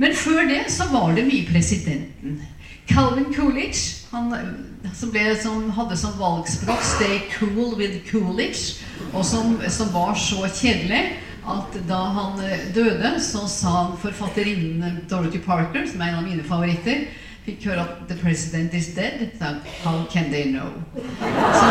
Men 0.00 0.14
før 0.16 0.46
det 0.48 0.62
så 0.72 0.86
var 0.88 1.12
det 1.12 1.26
mye 1.26 1.44
presidenten. 1.50 2.38
Calvin 2.88 3.28
Coolidge 3.34 4.05
Han, 4.16 4.32
som, 4.94 5.10
ble, 5.12 5.22
som, 5.36 5.70
hadde 5.76 5.96
som 6.00 6.14
valgspråk 6.16 6.80
'Stay 6.80 7.18
cool 7.36 7.74
with 7.76 7.98
Coolidge', 8.08 8.80
og 9.12 9.24
som, 9.24 9.58
som, 9.68 9.90
var 9.92 10.14
så 10.16 10.48
kjedelig 10.48 11.02
at 11.44 11.74
da 11.88 11.98
han 12.16 12.40
døde, 12.74 13.10
så 13.20 13.44
sa 13.48 13.74
forfatterinnen 14.00 15.02
Dorothy 15.10 15.42
Parker, 15.44 15.84
som 15.90 16.00
er 16.00 16.14
en 16.14 16.22
av 16.22 16.24
mine 16.24 16.44
favoritter, 16.48 17.04
fikk 17.44 17.66
høre 17.68 17.84
at 17.84 18.08
'The 18.08 18.16
president 18.22 18.74
is 18.74 18.88
dead'. 18.96 19.36
Så, 19.38 19.52
How 19.84 20.06
can 20.12 20.32
they 20.32 20.48
know? 20.48 20.72
Så, 21.52 21.66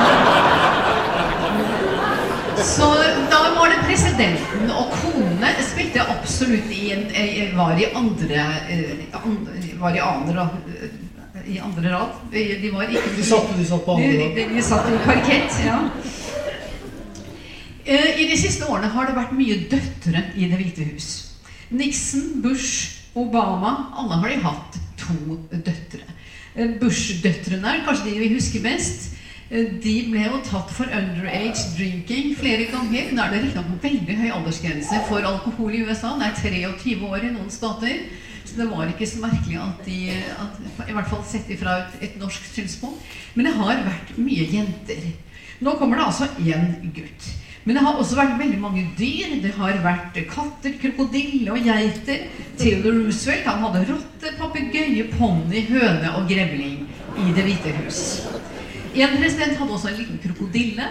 så 2.76 2.92
da 3.32 3.42
var 3.58 3.74
det 3.74 3.82
presidenten 3.90 4.70
og 4.70 4.94
konene 5.02 5.50
spilte 5.66 6.06
absolutt 6.14 6.70
i 6.70 6.94
en, 6.94 7.10
var 7.58 7.74
i 7.82 7.90
andre, 7.96 8.46
var 9.82 9.98
i 9.98 10.06
andre 10.06 10.48
i 11.48 11.60
andre 11.62 11.94
rad. 11.94 12.18
De 12.32 12.72
var 12.74 12.90
ikke 12.90 13.14
De 13.18 13.26
satt, 13.26 13.52
de 13.58 13.66
satt 13.68 13.86
på 13.86 13.96
andre 13.98 14.12
rad? 14.24 14.36
De, 14.38 14.48
de 14.56 14.64
satt 14.66 14.90
i 14.90 15.02
parkett, 15.06 15.60
ja. 15.66 15.80
I 17.86 18.26
de 18.32 18.38
siste 18.40 18.66
årene 18.66 18.90
har 18.96 19.06
det 19.06 19.18
vært 19.18 19.36
mye 19.38 19.60
døtre 19.70 20.24
i 20.34 20.50
Det 20.50 20.58
hvite 20.58 20.88
hus. 20.90 21.10
Nixon, 21.70 22.42
Bush, 22.42 23.02
Obama 23.16 23.92
Alle 23.98 24.18
har 24.22 24.32
de 24.32 24.40
hatt 24.44 24.80
to 25.00 25.38
døtre. 25.52 26.02
Bush-døtrene 26.80 27.68
er 27.68 27.84
kanskje 27.86 28.10
de 28.10 28.20
vi 28.24 28.34
husker 28.34 28.64
best. 28.64 29.12
De 29.52 29.96
ble 30.10 30.24
jo 30.24 30.40
tatt 30.48 30.72
for 30.74 30.90
underage 30.90 31.68
drinking 31.76 32.32
flere 32.40 32.66
ganger. 32.72 33.12
Nå 33.14 33.22
er 33.26 33.34
det 33.34 33.42
riktignok 33.44 33.84
veldig 33.84 34.16
høy 34.22 34.30
aldersgrense 34.40 35.02
for 35.10 35.28
alkohol 35.28 35.76
i 35.76 35.84
USA. 35.86 36.16
Det 36.18 36.32
er 36.32 36.40
23 36.80 36.96
år 37.06 37.28
i 37.28 37.34
noen 37.36 37.52
stater. 37.54 38.00
Så 38.46 38.60
det 38.60 38.68
var 38.70 38.90
ikke 38.92 39.08
så 39.10 39.22
merkelig 39.24 39.58
at 39.58 39.86
de 39.88 40.00
at, 40.14 40.60
I 40.86 40.94
hvert 40.94 41.10
fall 41.10 41.24
sett 41.26 41.50
ifra 41.50 41.80
et, 41.82 41.96
et 42.10 42.20
norsk 42.22 42.46
synspunkt. 42.54 43.02
Men 43.34 43.50
det 43.50 43.56
har 43.58 43.82
vært 43.88 44.14
mye 44.22 44.46
jenter. 44.52 45.10
Nå 45.66 45.74
kommer 45.80 45.98
det 45.98 46.06
altså 46.06 46.30
én 46.44 46.94
gutt. 46.94 47.32
Men 47.66 47.80
det 47.80 47.82
har 47.82 47.98
også 47.98 48.18
vært 48.20 48.38
veldig 48.38 48.60
mange 48.62 48.84
dyr. 49.00 49.40
Det 49.42 49.56
har 49.58 49.80
vært 49.82 50.20
katter, 50.30 50.76
krokodille 50.82 51.50
og 51.50 51.66
geiter. 51.66 52.28
Theodore 52.60 53.00
Roosevelt 53.08 53.50
han 53.50 53.64
hadde 53.66 53.86
rotte, 53.90 54.34
papegøye, 54.38 55.08
ponni, 55.16 55.66
høne 55.72 56.14
og 56.20 56.30
grevling 56.30 56.86
i 57.16 57.34
Det 57.34 57.48
hvite 57.48 57.74
hus. 57.80 58.02
En 58.96 59.18
president 59.18 59.58
hadde 59.58 59.74
også 59.74 59.90
en 59.90 59.98
liten 59.98 60.22
krokodille. 60.24 60.86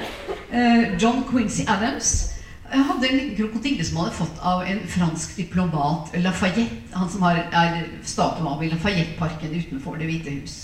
Eh, 0.51 0.97
John 0.99 1.23
Quincy 1.31 1.63
Adams 1.69 2.34
eh, 2.71 2.85
hadde 2.91 3.09
en 3.09 3.19
liten 3.19 3.37
krokodille 3.39 3.85
som 3.85 3.99
han 4.01 4.09
hadde 4.09 4.21
fått 4.21 4.39
av 4.43 4.63
en 4.69 4.85
fransk 4.89 5.37
diplomat, 5.37 6.15
Lafayette, 6.23 6.93
han 6.93 7.11
som 7.11 7.27
har, 7.27 7.43
er 7.51 7.83
statue 8.03 8.49
av 8.49 8.63
i 8.65 8.71
Lafayette-parken 8.73 9.55
utenfor 9.55 9.99
Det 9.99 10.09
hvite 10.11 10.39
hus. 10.39 10.57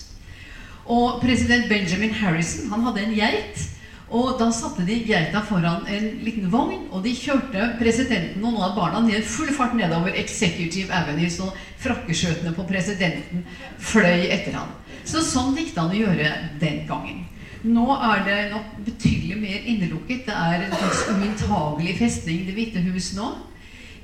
Og 0.91 1.21
president 1.23 1.69
Benjamin 1.69 2.15
Harrison 2.23 2.71
han 2.73 2.89
hadde 2.89 3.05
en 3.05 3.15
geit 3.15 3.69
og 4.11 4.41
da 4.41 4.49
satte 4.51 4.83
de 4.83 4.97
geita 5.07 5.39
foran 5.47 5.85
en 5.87 6.07
liten 6.25 6.49
vogn, 6.51 6.89
og 6.91 7.05
de 7.05 7.13
kjørte 7.15 7.69
presidenten 7.79 8.43
og 8.43 8.57
noen 8.57 8.65
av 8.67 8.75
barna 8.75 9.03
ned 9.05 9.23
full 9.23 9.53
fart 9.55 9.77
nedover 9.79 10.17
Executive 10.19 10.91
Avenue, 10.91 11.31
så 11.31 11.47
frakkeskjøtene 11.85 12.51
på 12.57 12.67
presidenten 12.67 13.45
fløy 13.79 14.27
etter 14.27 14.59
ham. 14.59 14.73
Så 15.07 15.23
sånn 15.23 15.55
likte 15.55 15.79
han 15.79 15.95
å 15.95 16.01
gjøre 16.01 16.33
den 16.59 16.83
gangen. 16.91 17.23
Nå 17.63 17.93
er 17.93 18.23
det 18.25 18.39
nok 18.55 18.69
betydelig 18.85 19.37
mer 19.37 19.67
innelukket. 19.69 20.25
Det 20.27 20.35
er 20.35 20.63
en 20.65 20.73
slags 20.73 21.03
uinntagelig 21.13 21.99
festning, 21.99 22.47
Det 22.47 22.55
hvite 22.55 22.81
hus 22.81 23.13
nå. 23.17 23.29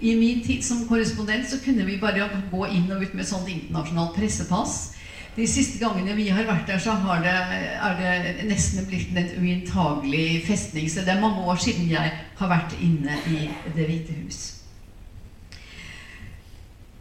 I 0.01 0.15
min 0.15 0.43
tid 0.45 0.63
som 0.63 0.85
korrespondent 0.89 1.49
så 1.49 1.57
kunne 1.65 1.87
vi 1.87 1.97
bare 2.01 2.29
gå 2.51 2.67
inn 2.67 2.91
og 2.93 3.03
ut 3.03 3.15
med 3.15 3.25
sånt 3.25 3.49
internasjonalt 3.49 4.13
pressepass. 4.15 4.93
De 5.37 5.47
siste 5.49 5.79
gangene 5.81 6.17
vi 6.17 6.29
har 6.29 6.45
vært 6.45 6.69
der, 6.69 6.79
så 6.79 6.93
det, 7.23 7.33
er 7.33 7.97
det 8.01 8.45
nesten 8.49 8.87
blitt 8.89 9.17
en 9.17 9.33
uinntagelig 9.41 10.45
festning. 10.47 10.91
Så 10.91 11.01
det 11.01 11.15
er 11.15 11.21
mange 11.21 11.41
år 11.41 11.57
siden 11.57 11.89
jeg 11.91 12.13
har 12.37 12.49
vært 12.49 12.77
inne 12.81 13.17
i 13.29 13.49
Det 13.77 13.89
hvite 13.89 14.13
hus. 14.21 14.53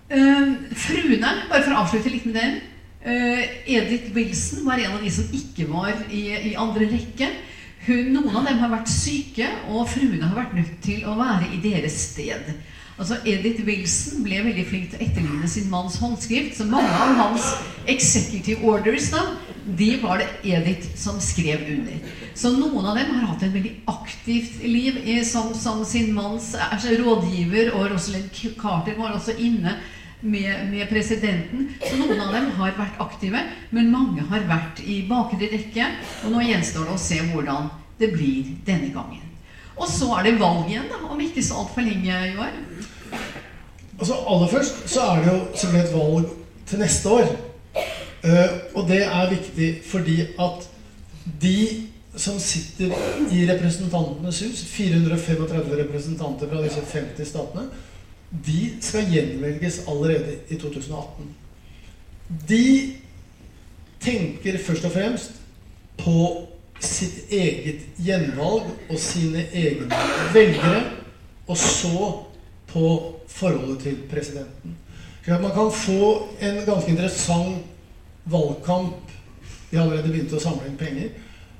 Uh, 0.05 0.55
fruene, 0.71 1.31
bare 1.49 1.63
for 1.63 1.73
å 1.73 1.83
avslutte 1.83 2.11
litt 2.13 2.25
med 2.29 2.35
den 2.37 2.57
Edith 3.05 4.13
Wilson 4.15 4.65
var 4.65 4.81
en 4.81 4.95
av 4.97 5.03
de 5.03 5.11
som 5.13 5.33
ikke 5.35 5.67
var 5.69 5.93
i, 6.09 6.23
i 6.51 6.55
andre 6.57 6.87
rekke. 6.89 7.29
Hun, 7.85 8.07
noen 8.15 8.39
av 8.39 8.47
dem 8.47 8.61
har 8.63 8.71
vært 8.71 8.89
syke, 8.89 9.45
og 9.69 9.85
fruene 9.91 10.25
har 10.25 10.39
vært 10.39 10.55
nødt 10.57 10.79
til 10.81 11.03
å 11.05 11.13
være 11.19 11.51
i 11.53 11.61
deres 11.61 11.99
sted. 12.09 12.49
Altså 12.95 13.17
Edith 13.27 13.65
Wilson 13.67 14.23
ble 14.23 14.39
veldig 14.45 14.63
flink 14.69 14.85
til 14.91 15.01
å 15.01 15.03
etterligne 15.03 15.49
sin 15.51 15.67
manns 15.69 15.97
håndskrift. 15.99 16.55
Så 16.55 16.65
mange 16.69 16.89
av 16.95 17.17
hans 17.19 17.49
executive 17.91 18.63
orders 18.65 19.09
da, 19.11 19.25
de 19.77 19.89
var 19.99 20.23
det 20.23 20.29
Edith 20.47 20.95
som 20.97 21.19
skrev 21.21 21.65
under. 21.73 21.99
Så 22.33 22.53
noen 22.55 22.87
av 22.87 22.95
dem 22.97 23.11
har 23.17 23.27
hatt 23.33 23.43
en 23.43 23.53
veldig 23.53 23.73
aktivt 23.91 24.63
liv 24.63 25.01
som, 25.27 25.51
som 25.57 25.83
sin 25.85 26.13
manns 26.15 26.53
altså, 26.55 26.95
rådgiver. 27.03 27.73
Og 27.75 27.91
Rosalind 27.91 28.31
Carter 28.61 28.95
var 28.97 29.13
også 29.17 29.35
inne 29.43 29.75
med, 30.21 30.69
med, 30.71 30.87
presidenten. 30.89 31.69
Så 31.81 31.97
noen 31.99 32.21
av 32.21 32.33
dem 32.35 32.51
har 32.59 32.75
vært 32.77 32.99
aktive, 33.03 33.41
men 33.75 33.91
mange 33.93 34.25
har 34.29 34.47
vært 34.49 34.81
i 34.85 35.01
bakre 35.09 35.49
rekke. 35.51 35.89
Og 36.25 36.35
nå 36.35 36.43
gjenstår 36.45 36.87
det 36.87 36.95
å 36.95 37.01
se 37.01 37.21
hvordan 37.31 37.71
det 37.99 38.11
blir 38.15 38.53
denne 38.67 38.91
gangen. 38.95 39.23
Og 39.75 39.89
så 39.91 40.07
er 40.17 40.27
det 40.27 40.37
valg 40.39 40.69
igjen, 40.71 40.87
da, 40.91 41.01
om 41.11 41.19
ikke 41.19 41.43
så 41.43 41.63
altfor 41.63 41.83
lenge, 41.83 42.19
Joar. 42.35 42.53
Altså, 43.95 44.15
aller 44.27 44.51
først 44.51 44.85
så 44.91 45.09
er 45.09 45.23
det 45.23 45.33
jo 45.33 45.41
selvfølgelig 45.55 45.83
et 45.83 45.95
valg 45.95 46.31
til 46.69 46.81
neste 46.83 47.17
år. 47.17 47.35
Uh, 48.25 48.53
og 48.73 48.87
det 48.89 49.03
er 49.05 49.29
viktig 49.29 49.67
fordi 49.85 50.15
at 50.41 50.63
de 51.41 51.57
som 52.17 52.37
sitter 52.39 52.93
i 53.31 53.43
Representantenes 53.49 54.39
hus, 54.45 54.63
435 54.71 55.75
representanter 55.81 56.49
fra 56.49 56.61
disse 56.63 56.81
50 56.87 57.27
statene, 57.27 57.67
de 58.45 58.77
skal 58.81 59.07
gjenvelges 59.11 59.81
allerede 59.87 60.37
i 60.49 60.57
2018. 60.59 61.29
De 62.49 62.93
tenker 64.01 64.57
først 64.57 64.85
og 64.85 64.91
fremst 64.91 65.31
på 65.97 66.47
sitt 66.83 67.31
eget 67.33 67.85
gjenvalg 68.01 68.67
og 68.89 68.97
sine 68.99 69.45
egne 69.53 69.87
velgere, 70.33 70.81
og 71.47 71.57
så 71.57 72.09
på 72.67 72.87
forholdet 73.27 73.79
til 73.85 74.01
presidenten. 74.11 74.75
Så 75.25 75.39
man 75.41 75.53
kan 75.53 75.71
få 75.71 76.27
en 76.41 76.65
ganske 76.65 76.91
interessant 76.91 77.63
valgkamp 78.25 79.01
De 79.71 79.77
har 79.77 79.87
allerede 79.87 80.11
begynt 80.13 80.33
å 80.33 80.39
samle 80.39 80.67
inn 80.69 80.77
penger, 80.77 81.07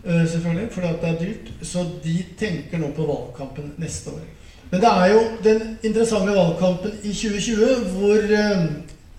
eh, 0.05 0.27
selvfølgelig, 0.29 0.67
fordi 0.71 0.87
det 1.01 1.07
er 1.09 1.15
dyrt. 1.19 1.47
Så 1.65 1.81
de 2.03 2.13
tenker 2.39 2.77
nå 2.79 2.91
på 2.95 3.07
valgkampen 3.09 3.73
neste 3.81 4.13
år. 4.13 4.21
Men 4.71 4.81
det 4.81 4.91
er 4.91 5.11
jo 5.13 5.21
den 5.45 5.61
interessante 5.83 6.35
valgkampen 6.35 6.97
i 7.03 7.13
2020 7.13 7.89
hvor 7.95 8.33
eh, 8.39 8.65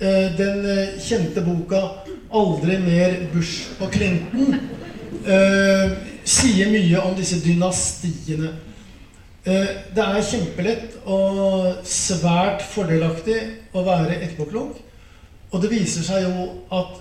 eh, 0.01 0.38
den 0.38 0.66
kjente 1.01 1.44
boka 1.47 1.82
'Aldri 2.26 2.78
mer 2.82 3.14
Bush 3.32 3.70
og 3.80 3.92
Clinton' 3.94 4.59
eh, 5.26 5.90
sier 6.26 6.70
mye 6.72 7.03
om 7.03 7.14
disse 7.18 7.38
dynastiene. 7.44 8.51
Eh, 9.47 9.72
det 9.94 10.03
er 10.03 10.26
kjempelett 10.26 10.97
og 11.07 11.86
svært 11.86 12.64
fordelaktig 12.66 13.38
å 13.76 13.84
være 13.86 14.18
etterpåklok. 14.18 14.80
Og 15.55 15.62
det 15.62 15.70
viser 15.70 16.03
seg 16.07 16.26
jo 16.26 16.49
at 16.74 16.97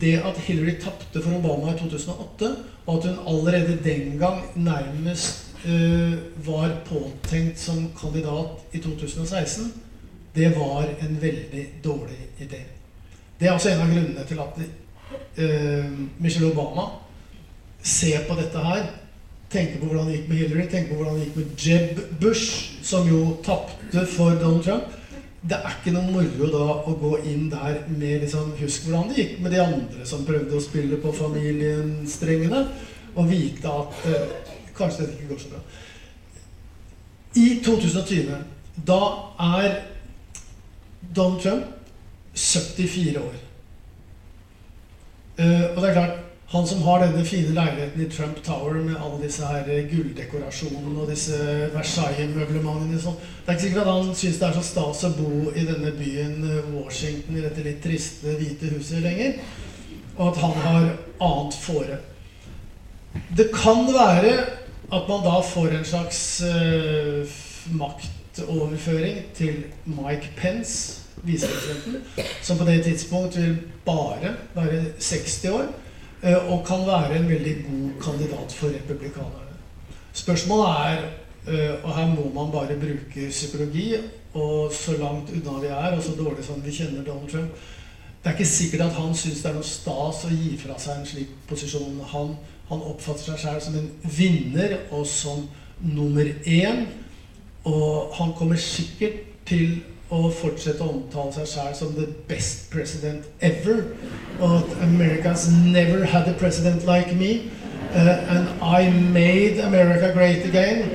det 0.00 0.16
at 0.26 0.40
Hillary 0.46 0.74
tapte 0.82 1.22
for 1.22 1.36
Obama 1.36 1.70
i 1.70 1.78
2008, 1.78 2.50
og 2.84 2.96
at 2.96 3.06
hun 3.06 3.20
allerede 3.30 3.78
den 3.84 4.16
gang 4.18 4.42
nærmest 4.56 5.53
var 6.46 6.74
påtenkt 6.88 7.58
som 7.58 7.86
kandidat 7.96 8.74
i 8.76 8.78
2016, 8.84 9.72
det 10.34 10.48
var 10.56 10.88
en 11.00 11.20
veldig 11.20 11.64
dårlig 11.82 12.18
idé. 12.38 12.60
Det 13.38 13.48
er 13.48 13.54
også 13.54 13.70
en 13.70 13.82
av 13.84 13.90
grunnene 13.92 14.26
til 14.28 14.40
at 14.42 14.58
uh, 14.58 15.94
Michelle 16.18 16.50
Obama 16.50 16.88
ser 17.84 18.26
på 18.28 18.36
dette 18.38 18.64
her, 18.66 18.86
tenke 19.52 19.78
på 19.78 19.88
hvordan 19.88 20.08
det 20.08 20.18
gikk 20.18 20.28
med 20.30 20.40
Hillary, 20.42 20.66
tenke 20.70 20.90
på 20.90 20.98
hvordan 20.98 21.18
det 21.18 21.26
gikk 21.26 21.38
med 21.38 21.64
Jeb 21.66 22.02
Bush, 22.20 22.78
som 22.82 23.08
jo 23.08 23.36
tapte 23.46 24.06
for 24.10 24.34
Donald 24.40 24.64
Trump. 24.66 24.94
Det 25.44 25.58
er 25.58 25.76
ikke 25.76 25.92
noe 25.92 26.08
moro 26.08 26.48
da 26.48 26.64
å 26.88 26.94
gå 26.98 27.12
inn 27.28 27.50
der 27.52 27.82
med 27.92 28.22
liksom 28.24 28.54
Husk 28.62 28.86
hvordan 28.86 29.10
det 29.10 29.18
gikk 29.18 29.34
med 29.44 29.52
de 29.52 29.60
andre 29.60 30.06
som 30.08 30.24
prøvde 30.24 30.56
å 30.56 30.64
spille 30.64 30.98
på 31.02 31.12
familienstrengene, 31.14 32.64
og 33.14 33.28
vite 33.30 33.70
at 33.70 34.06
eh, 34.10 34.53
kanskje 34.76 35.06
dette 35.06 35.18
ikke 35.18 35.32
går 35.34 35.42
så 35.42 35.52
bra. 35.54 35.62
I 37.34 37.46
2020, 37.64 38.36
da 38.86 39.00
er 39.42 39.80
Donald 41.16 41.40
Trump 41.42 41.64
74 42.34 43.16
år. 43.16 43.40
Uh, 45.38 45.64
og 45.74 45.82
det 45.82 45.88
er 45.88 45.96
klart 45.98 46.24
han 46.54 46.66
som 46.66 46.82
har 46.86 47.00
denne 47.02 47.24
fine 47.26 47.54
leiligheten 47.56 48.02
i 48.04 48.10
Trump 48.10 48.36
Tower 48.46 48.76
med 48.78 48.94
alle 48.94 49.24
disse 49.24 49.46
her 49.46 49.66
gulldekorasjonene 49.90 51.00
og 51.02 51.08
disse 51.10 51.38
Versailles-møblementene 51.74 53.00
sånn. 53.02 53.16
Det 53.18 53.48
er 53.48 53.56
ikke 53.56 53.64
sikkert 53.64 53.88
at 53.88 53.90
han 53.90 54.12
syns 54.20 54.38
det 54.38 54.46
er 54.48 54.58
så 54.58 54.64
stas 54.68 55.02
å 55.08 55.10
bo 55.16 55.50
i 55.50 55.64
denne 55.66 55.90
byen 55.98 56.36
eh, 56.46 56.68
Washington, 56.76 57.40
i 57.40 57.42
dette 57.42 57.64
litt 57.64 57.80
triste, 57.82 58.36
hvite 58.38 58.70
huset 58.76 59.02
lenger. 59.02 59.40
og 60.14 60.28
at 60.28 60.36
han 60.44 60.52
har 60.62 60.84
annet 61.26 61.56
fore. 61.58 61.96
Det 63.34 63.48
kan 63.50 63.88
være 63.90 64.34
at 64.92 65.08
man 65.08 65.24
da 65.24 65.40
får 65.40 65.68
en 65.68 65.84
slags 65.84 66.42
uh, 66.44 67.28
maktoverføring 67.76 69.18
til 69.34 69.64
Mike 69.84 70.30
Pence, 70.36 71.00
visepresidenten, 71.22 71.96
som 72.42 72.58
på 72.58 72.64
det 72.64 72.84
tidspunkt 72.84 73.36
vil 73.36 73.56
bare 73.86 74.34
være 74.54 74.84
60 74.98 75.44
år, 75.44 75.66
uh, 76.22 76.52
og 76.52 76.66
kan 76.66 76.86
være 76.86 77.18
en 77.18 77.28
veldig 77.28 77.54
god 77.54 77.90
kandidat 78.02 78.52
for 78.52 78.66
republikanerne. 78.66 79.54
Spørsmålet 80.12 80.66
er, 80.66 80.98
uh, 81.48 81.84
og 81.84 81.96
her 81.96 82.06
må 82.06 82.44
man 82.44 82.52
bare 82.52 82.78
bruke 82.80 83.30
psykologi, 83.30 83.94
og 84.34 84.72
så 84.72 84.92
langt 84.92 85.30
unna 85.30 85.60
vi 85.60 85.66
er, 85.66 85.96
og 85.96 86.02
så 86.02 86.10
dårlig 86.18 86.44
som 86.44 86.64
vi 86.64 86.70
kjenner 86.70 87.04
Donald 87.04 87.30
Trump 87.30 87.50
Det 88.24 88.30
er 88.30 88.38
ikke 88.38 88.48
sikkert 88.48 88.80
at 88.80 88.92
han 88.92 89.14
syns 89.14 89.42
det 89.42 89.50
er 89.50 89.54
noe 89.54 89.66
stas 89.68 90.22
å 90.24 90.30
gi 90.32 90.54
fra 90.56 90.78
seg 90.80 90.96
en 90.96 91.06
slik 91.06 91.32
posisjon. 91.44 91.98
Han 92.08 92.30
han 92.74 92.90
oppfatter 92.90 93.32
seg 93.32 93.40
selv 93.40 93.64
som 93.64 93.78
en 93.78 93.90
vinner 94.02 94.78
og 94.90 95.06
som 95.08 95.46
nummer 95.80 96.28
én. 96.44 96.86
Og 97.64 98.14
han 98.18 98.34
kommer 98.36 98.60
sikkert 98.60 99.22
til 99.48 99.78
å 100.12 100.28
fortsette 100.34 100.84
å 100.84 100.92
omtale 100.92 101.32
seg 101.32 101.48
selv 101.48 101.76
som 101.78 101.94
the 101.96 102.06
best 102.28 102.68
president 102.72 103.26
ever. 103.40 103.84
Og 104.40 104.58
at 104.60 104.74
America's 104.84 105.48
never 105.50 106.04
had 106.04 106.28
a 106.28 106.34
president 106.38 106.84
like 106.86 107.14
me. 107.16 107.50
Uh, 107.94 108.34
and 108.34 108.48
I 108.60 108.90
made 108.90 109.60
America 109.60 110.12
great 110.12 110.44
again. 110.44 110.90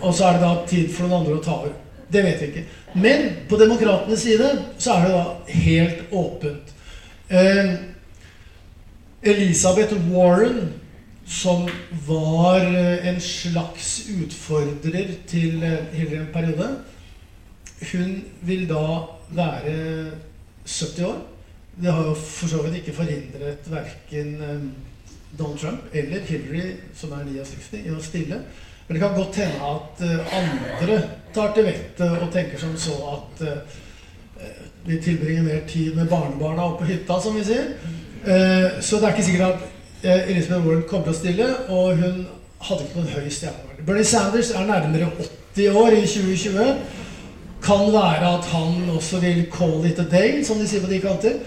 Og 0.00 0.14
så 0.14 0.28
er 0.28 0.38
det 0.38 0.44
da 0.44 0.66
tid 0.68 0.92
for 0.92 1.06
noen 1.06 1.22
andre 1.22 1.38
å 1.38 1.44
ta 1.44 1.56
over. 1.62 1.74
Det 2.12 2.22
vet 2.26 2.42
vi 2.42 2.50
ikke. 2.50 2.64
Men 2.94 3.30
på 3.48 3.56
demokratenes 3.56 4.20
side 4.26 4.50
så 4.78 4.98
er 4.98 5.06
det 5.06 5.12
da 5.16 5.24
helt 5.64 6.12
åpent. 6.12 6.72
Uh, 7.32 7.74
Elizabeth 9.22 9.94
Warren 10.10 10.72
som 11.26 11.68
var 12.06 12.60
eh, 12.60 13.08
en 13.08 13.20
slags 13.20 14.02
utfordrer 14.22 15.14
til 15.28 15.62
eh, 15.62 15.84
Hillary 15.92 16.20
en 16.20 16.32
periode. 16.32 16.68
Hun 17.92 18.24
vil 18.42 18.68
da 18.68 18.86
være 19.30 19.76
70 20.66 21.04
år. 21.06 21.20
Det 21.82 21.92
har 21.92 22.04
jo 22.04 22.14
for 22.14 22.48
så 22.48 22.62
vidt 22.62 22.82
ikke 22.82 22.96
forhindret 22.96 23.70
verken 23.70 24.34
eh, 24.42 24.66
Donald 25.38 25.58
Trump 25.58 25.80
eller 25.92 26.20
Hillary, 26.20 26.76
som 26.94 27.12
er 27.12 27.24
69, 27.30 27.86
i 27.86 27.94
å 27.94 28.02
stille. 28.02 28.42
Men 28.86 28.98
det 28.98 29.02
kan 29.04 29.16
godt 29.16 29.38
hende 29.38 29.70
at 29.70 30.02
andre 30.36 30.98
tar 31.32 31.54
til 31.54 31.64
vettet 31.64 32.18
og 32.18 32.32
tenker 32.34 32.58
som 32.60 32.74
så 32.76 32.96
at 33.14 33.44
vi 34.84 34.98
tilbringer 35.00 35.46
mer 35.46 35.62
tid 35.70 35.94
med 35.96 36.10
barnebarna 36.10 36.66
oppe 36.66 36.82
på 36.82 36.90
hytta, 36.90 37.20
som 37.22 37.38
vi 37.38 37.44
sier. 37.46 37.70
Så 38.82 38.98
det 38.98 39.06
er 39.06 39.14
ikke 39.14 39.24
sikkert 39.28 39.54
at 39.54 39.71
Eh, 40.02 40.30
Elizabeth 40.30 40.66
Warren 40.66 40.82
kom 40.90 41.04
til 41.04 41.12
å 41.12 41.14
stille, 41.14 41.48
og 41.70 42.00
hun 42.00 42.24
hadde 42.66 42.86
ikke 42.86 42.98
noen 42.98 43.10
høy 43.12 43.26
stjerneverdi. 43.30 43.84
Bernie 43.86 44.06
Sanders 44.06 44.48
er 44.50 44.64
nærmere 44.66 45.10
80 45.54 45.76
år 45.78 45.94
i 45.94 46.00
2020. 46.10 46.72
Kan 47.62 47.92
være 47.94 48.32
at 48.38 48.48
han 48.50 48.88
også 48.90 49.20
vil 49.22 49.44
'call 49.46 49.86
it 49.86 49.98
a 49.98 50.06
day', 50.10 50.44
som 50.44 50.58
de 50.58 50.66
sier 50.66 50.80
på 50.80 50.90
de 50.90 50.98
kanter. 51.00 51.38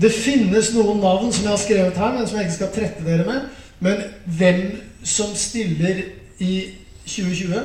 Det 0.00 0.12
finnes 0.12 0.72
noen 0.74 0.98
navn 1.00 1.32
som 1.32 1.44
jeg 1.44 1.50
har 1.50 1.56
skrevet 1.56 1.96
her, 1.96 2.12
men 2.12 2.26
som 2.26 2.38
jeg 2.38 2.46
ikke 2.46 2.54
skal 2.54 2.72
trette 2.74 3.04
dere 3.04 3.24
med. 3.24 3.40
Men 3.80 4.02
hvem 4.26 4.80
som 5.04 5.34
stiller 5.34 6.02
i 6.38 6.70
2020 7.06 7.62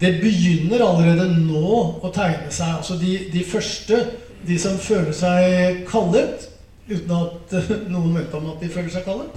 Det 0.00 0.20
begynner 0.20 0.78
allerede 0.78 1.40
nå 1.40 1.98
å 2.02 2.10
tegne 2.14 2.50
seg. 2.50 2.76
Altså 2.76 2.94
de, 2.94 3.18
de 3.32 3.44
første, 3.44 4.06
de 4.46 4.58
som 4.58 4.78
føler 4.78 5.12
seg 5.12 5.86
kallet, 5.90 6.48
uten 6.88 7.10
at 7.10 7.54
noen 7.92 8.14
vet 8.14 8.34
om 8.34 8.46
at 8.46 8.60
de 8.62 8.68
føler 8.68 8.90
seg 8.90 9.02
kallet. 9.04 9.34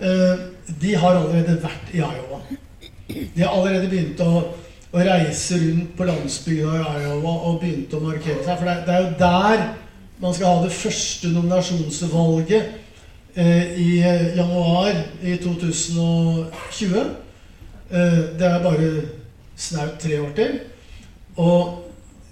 Eh, 0.00 0.38
de 0.80 0.94
har 0.94 1.16
allerede 1.18 1.58
vært 1.62 1.92
i 1.92 2.00
Iowa. 2.00 2.40
De 3.08 3.42
har 3.42 3.52
allerede 3.52 3.90
begynt 3.90 4.20
å, 4.24 4.42
å 4.92 5.04
reise 5.04 5.58
rundt 5.60 5.92
på 5.98 6.06
landsbygda 6.08 6.78
i 6.78 7.02
Iowa 7.04 7.34
og 7.48 7.60
begynt 7.60 7.92
å 7.92 8.02
markere 8.04 8.40
seg. 8.44 8.56
For 8.56 8.68
det, 8.68 8.76
det, 8.86 8.94
er 8.94 9.02
jo 9.04 9.18
der 9.20 9.64
man 10.22 10.36
skal 10.36 10.54
ha 10.56 10.64
det 10.64 10.76
første 10.76 11.32
nominasjonsvalget 11.34 12.70
eh, 13.34 13.74
i 13.80 13.90
januar 14.38 14.94
i 15.20 15.36
2020. 15.42 16.98
Eh, 17.92 18.18
det 18.38 18.48
er 18.48 18.64
bare 18.64 18.90
snaut 19.56 19.98
tre 20.00 20.20
år 20.22 20.32
til. 20.38 20.58
Og 21.36 21.78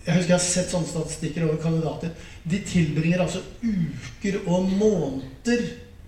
jeg 0.07 0.17
husker 0.17 0.33
jeg 0.33 0.39
har 0.39 0.45
sett 0.45 0.73
sånne 0.73 0.89
statistikker 0.89 1.45
over 1.47 1.61
kandidater. 1.61 2.13
De 2.49 2.61
tilbringer 2.65 3.21
altså 3.21 3.43
uker 3.61 4.41
og 4.47 4.71
måneder 4.71 5.67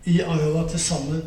i 0.09 0.19
Iowa 0.23 0.65
til 0.71 0.81
sammen. 0.81 1.23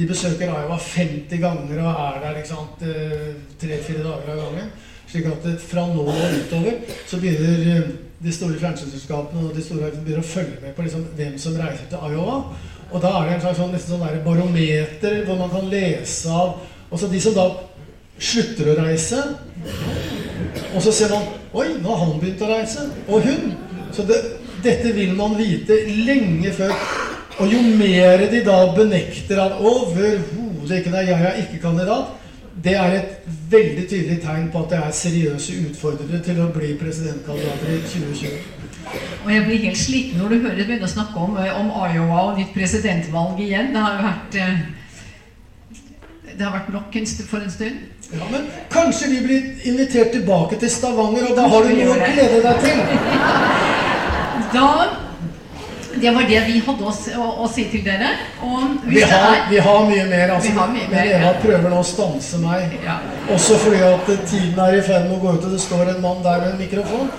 De 0.00 0.06
besøker 0.08 0.48
Iowa 0.48 0.78
50 0.80 1.40
ganger 1.42 1.80
og 1.84 1.98
er 2.06 2.20
der 2.22 2.38
eh, 2.40 3.24
tre-fire 3.60 4.00
dager 4.00 4.30
av 4.32 4.38
gangen. 4.38 4.70
Slik 5.10 5.26
at 5.28 5.48
fra 5.60 5.82
nå 5.90 6.06
og 6.06 6.20
utover 6.38 6.78
så 7.10 7.18
begynner 7.20 7.66
eh, 7.74 7.90
de 8.24 8.32
store 8.32 8.56
fjernsynsselskapene 8.62 9.42
og 9.44 9.56
de 9.56 9.64
store 9.64 9.90
begynner 9.92 10.22
å 10.22 10.30
følge 10.30 10.56
med 10.62 10.72
på 10.76 10.86
liksom 10.86 11.04
hvem 11.18 11.36
som 11.42 11.58
reiser 11.60 11.90
til 11.90 12.14
Iowa. 12.14 12.38
Og 12.90 13.04
da 13.04 13.12
er 13.18 13.28
det 13.28 13.34
en 13.34 13.44
slags 13.44 13.60
sånn, 13.60 13.74
nesten 13.76 13.98
sånn 13.98 14.24
barometer 14.24 15.20
hvor 15.26 15.36
man 15.42 15.52
kan 15.52 15.68
lese 15.70 16.32
av 16.32 16.56
Også 16.90 17.06
de 17.06 17.20
som 17.22 17.36
da 17.36 17.44
slutter 18.18 18.72
å 18.72 18.78
reise. 18.80 19.20
Og 20.72 20.80
så 20.82 20.96
ser 20.96 21.12
man 21.12 21.28
Oi, 21.52 21.68
nå 21.76 21.92
har 21.92 22.06
han 22.06 22.18
begynt 22.22 22.42
å 22.42 22.48
reise. 22.50 22.88
Og 23.10 23.28
hun. 23.28 23.52
Så 23.92 24.08
det, 24.08 24.18
dette 24.64 24.94
vil 24.96 25.12
man 25.18 25.36
vite 25.38 25.76
lenge 26.08 26.50
før 26.56 26.72
og 27.38 27.52
jo 27.52 27.60
mer 27.78 28.24
de 28.30 28.40
da 28.44 28.56
benekter 28.76 29.40
at 29.42 29.60
overhodet 29.60 30.78
ikke 30.80 30.92
nei, 30.92 31.06
jeg 31.08 31.20
er 31.20 31.38
ikke 31.44 31.60
kandidat, 31.62 32.16
det 32.64 32.74
er 32.76 32.96
et 32.96 33.28
veldig 33.50 33.86
tydelig 33.88 34.18
tegn 34.22 34.50
på 34.52 34.64
at 34.64 34.72
det 34.72 34.80
er 34.80 34.96
seriøse 34.96 35.60
utfordrere 35.68 36.20
til 36.24 36.40
å 36.42 36.48
bli 36.52 36.74
presidentkandidater 36.80 37.76
i 37.76 37.78
2020. 37.86 38.58
Og 39.24 39.30
jeg 39.32 39.44
blir 39.46 39.62
helt 39.64 39.78
sliten 39.78 40.18
når 40.20 40.34
du 40.34 40.36
hører 40.42 40.66
begynne 40.66 40.88
å 40.88 40.90
snakke 40.90 41.22
om, 41.22 41.38
eh, 41.38 41.56
om 41.60 41.70
Iowa 41.70 42.20
og 42.30 42.38
nytt 42.38 42.52
presidentvalg 42.54 43.40
igjen. 43.40 43.72
Det 43.74 43.84
har 43.86 44.02
vært 44.02 44.38
eh, 44.40 44.60
Det 46.30 46.46
har 46.46 46.52
vært 46.54 46.72
nok 46.72 46.94
for 47.28 47.38
en 47.38 47.50
stund. 47.50 47.80
Ja, 48.12 48.26
men 48.30 48.46
kanskje 48.70 49.10
vi 49.10 49.20
blir 49.26 49.42
invitert 49.68 50.12
tilbake 50.12 50.56
til 50.58 50.70
Stavanger, 50.70 51.28
og 51.30 51.36
da 51.36 51.46
har 51.48 51.62
du 51.62 51.68
noe 51.68 51.94
å 51.94 51.98
glede 52.00 52.40
deg 52.42 52.56
til. 52.64 52.78
Da 54.50 54.66
det 56.00 56.10
var 56.14 56.26
det 56.28 56.40
vi 56.46 56.58
hadde 56.64 56.86
å, 56.86 56.92
å, 56.92 57.28
å 57.44 57.48
si 57.50 57.66
til 57.72 57.84
dere. 57.84 58.10
Vi 58.84 59.02
har, 59.02 59.26
er, 59.28 59.46
vi, 59.50 59.58
har, 59.62 59.80
mye 59.88 60.06
mer. 60.08 60.34
Altså, 60.34 60.52
har 60.56 60.72
mye 60.72 60.88
men 60.90 61.12
Eva 61.16 61.32
prøver 61.42 61.72
nå 61.72 61.80
å 61.80 61.86
stanse 61.86 62.40
meg. 62.42 62.76
Ja. 62.84 62.98
Også 63.34 63.58
fordi 63.60 63.82
at 63.86 64.10
tiden 64.28 64.60
er 64.64 64.78
i 64.78 64.84
ferd 64.86 65.08
med 65.08 65.18
å 65.18 65.22
gå 65.22 65.36
ut, 65.36 65.46
og 65.48 65.54
det 65.54 65.62
står 65.62 65.94
en 65.94 66.02
mann 66.04 66.22
der 66.24 66.44
med 66.44 66.54
en 66.54 66.62
mikrofon. 66.62 67.10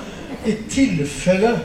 I 0.46 0.58
tilfelle 0.72 1.56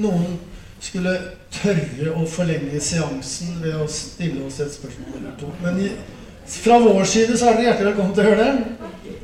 noen 0.00 0.38
skulle 0.82 1.16
tørre 1.54 2.14
å 2.16 2.26
forlenge 2.30 2.80
seansen 2.82 3.58
ved 3.62 3.76
å 3.76 3.88
stille 3.90 4.46
oss 4.46 4.60
et 4.62 4.72
spørsmål 4.74 5.18
eller 5.20 5.34
to. 5.40 5.50
Men 5.64 5.80
i, 5.84 5.90
fra 6.50 6.78
vår 6.82 7.04
side 7.10 7.36
så 7.38 7.50
er 7.50 7.58
dere 7.58 7.70
hjertelig 7.70 7.92
velkommen 7.92 8.14
til 8.16 8.26
å 8.26 8.30
høre 8.32 8.46
det. 8.46 9.18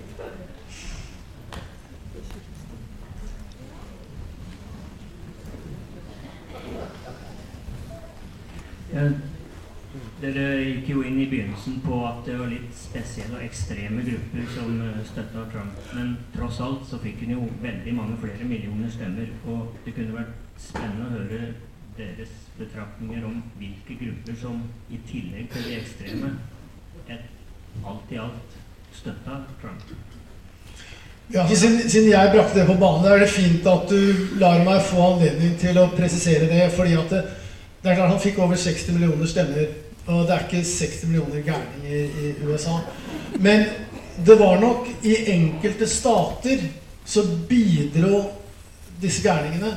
Dere 10.20 10.46
gikk 10.60 10.90
jo 10.92 11.02
inn 11.08 11.20
i 11.22 11.28
begynnelsen 11.30 11.78
på 11.84 12.00
at 12.04 12.18
det 12.26 12.34
var 12.36 12.50
litt 12.52 12.72
spesielle 12.76 13.38
og 13.38 13.44
ekstreme 13.46 14.02
grupper 14.04 14.50
som 14.54 14.74
eh, 14.84 14.98
støtta 15.08 15.44
Trump. 15.52 15.78
Men 15.96 16.16
tross 16.34 16.60
alt 16.64 16.84
så 16.88 17.00
fikk 17.04 17.22
hun 17.24 17.36
jo 17.36 17.46
veldig 17.62 17.94
mange 17.96 18.18
flere 18.24 18.48
millioner 18.48 18.92
stemmer. 18.92 19.30
Og 19.48 19.78
det 19.86 19.94
kunne 19.96 20.18
vært 20.18 20.60
spennende 20.60 21.08
å 21.08 21.14
høre 21.14 21.40
deres 21.96 22.34
betraktninger 22.58 23.24
om 23.24 23.40
hvilke 23.60 23.96
grupper 24.02 24.36
som 24.40 24.60
i 24.92 25.00
tillegg 25.08 25.48
til 25.54 25.70
de 25.70 25.78
ekstreme 25.78 26.34
alt 27.84 28.12
i 28.12 28.20
alt 28.20 28.60
støtta 28.96 29.40
Trump. 29.60 29.82
Ja, 31.34 31.42
siden, 31.48 31.90
siden, 31.90 32.10
jeg 32.10 32.30
brakte 32.32 32.60
det 32.60 32.66
på 32.68 32.76
banen, 32.78 33.06
er 33.10 33.18
det 33.18 33.30
fint 33.30 33.66
at 33.66 33.88
du 33.90 34.36
lar 34.38 34.62
meg 34.64 34.84
få 34.86 35.00
anledning 35.08 35.56
til 35.58 35.78
å 35.80 35.88
presisere 35.96 36.46
det. 36.46 36.68
fordi 36.76 36.94
at 36.94 37.10
det, 37.10 37.22
det 37.86 37.92
er 37.92 37.98
klart 38.00 38.10
Han 38.10 38.20
fikk 38.20 38.38
over 38.42 38.56
60 38.58 38.88
millioner 38.96 39.28
stemmer. 39.30 39.66
Og 40.06 40.24
det 40.26 40.34
er 40.34 40.40
ikke 40.46 40.64
60 40.66 41.04
millioner 41.06 41.42
gærninger 41.46 42.22
i 42.22 42.32
USA. 42.46 42.80
Men 43.38 43.64
det 44.26 44.38
var 44.38 44.60
nok 44.60 44.88
i 45.04 45.14
enkelte 45.30 45.86
stater 45.86 46.64
så 47.04 47.22
bidro 47.48 48.24
disse 49.02 49.22
gærningene 49.22 49.70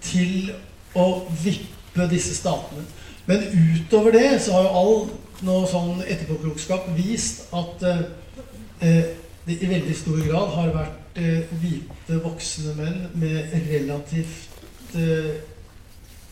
til 0.00 0.52
å 0.96 1.06
vippe 1.42 2.06
disse 2.08 2.32
statene. 2.38 2.84
Men 3.26 3.44
utover 3.52 4.16
det 4.16 4.38
så 4.40 4.56
har 4.56 4.68
jo 4.68 4.80
all 4.80 5.02
noe 5.44 5.68
sånn 5.68 6.00
etterpåklokskap 6.06 6.88
vist 6.96 7.42
at 7.56 7.84
eh, 7.84 9.12
det 9.44 9.58
i 9.60 9.68
veldig 9.68 9.96
stor 9.96 10.22
grad 10.24 10.54
har 10.56 10.72
vært 10.78 11.20
eh, 11.20 11.52
hvite, 11.60 12.22
voksne 12.24 12.72
menn 12.78 13.04
med 13.20 13.52
relativt 13.68 14.96
eh, 14.96 15.44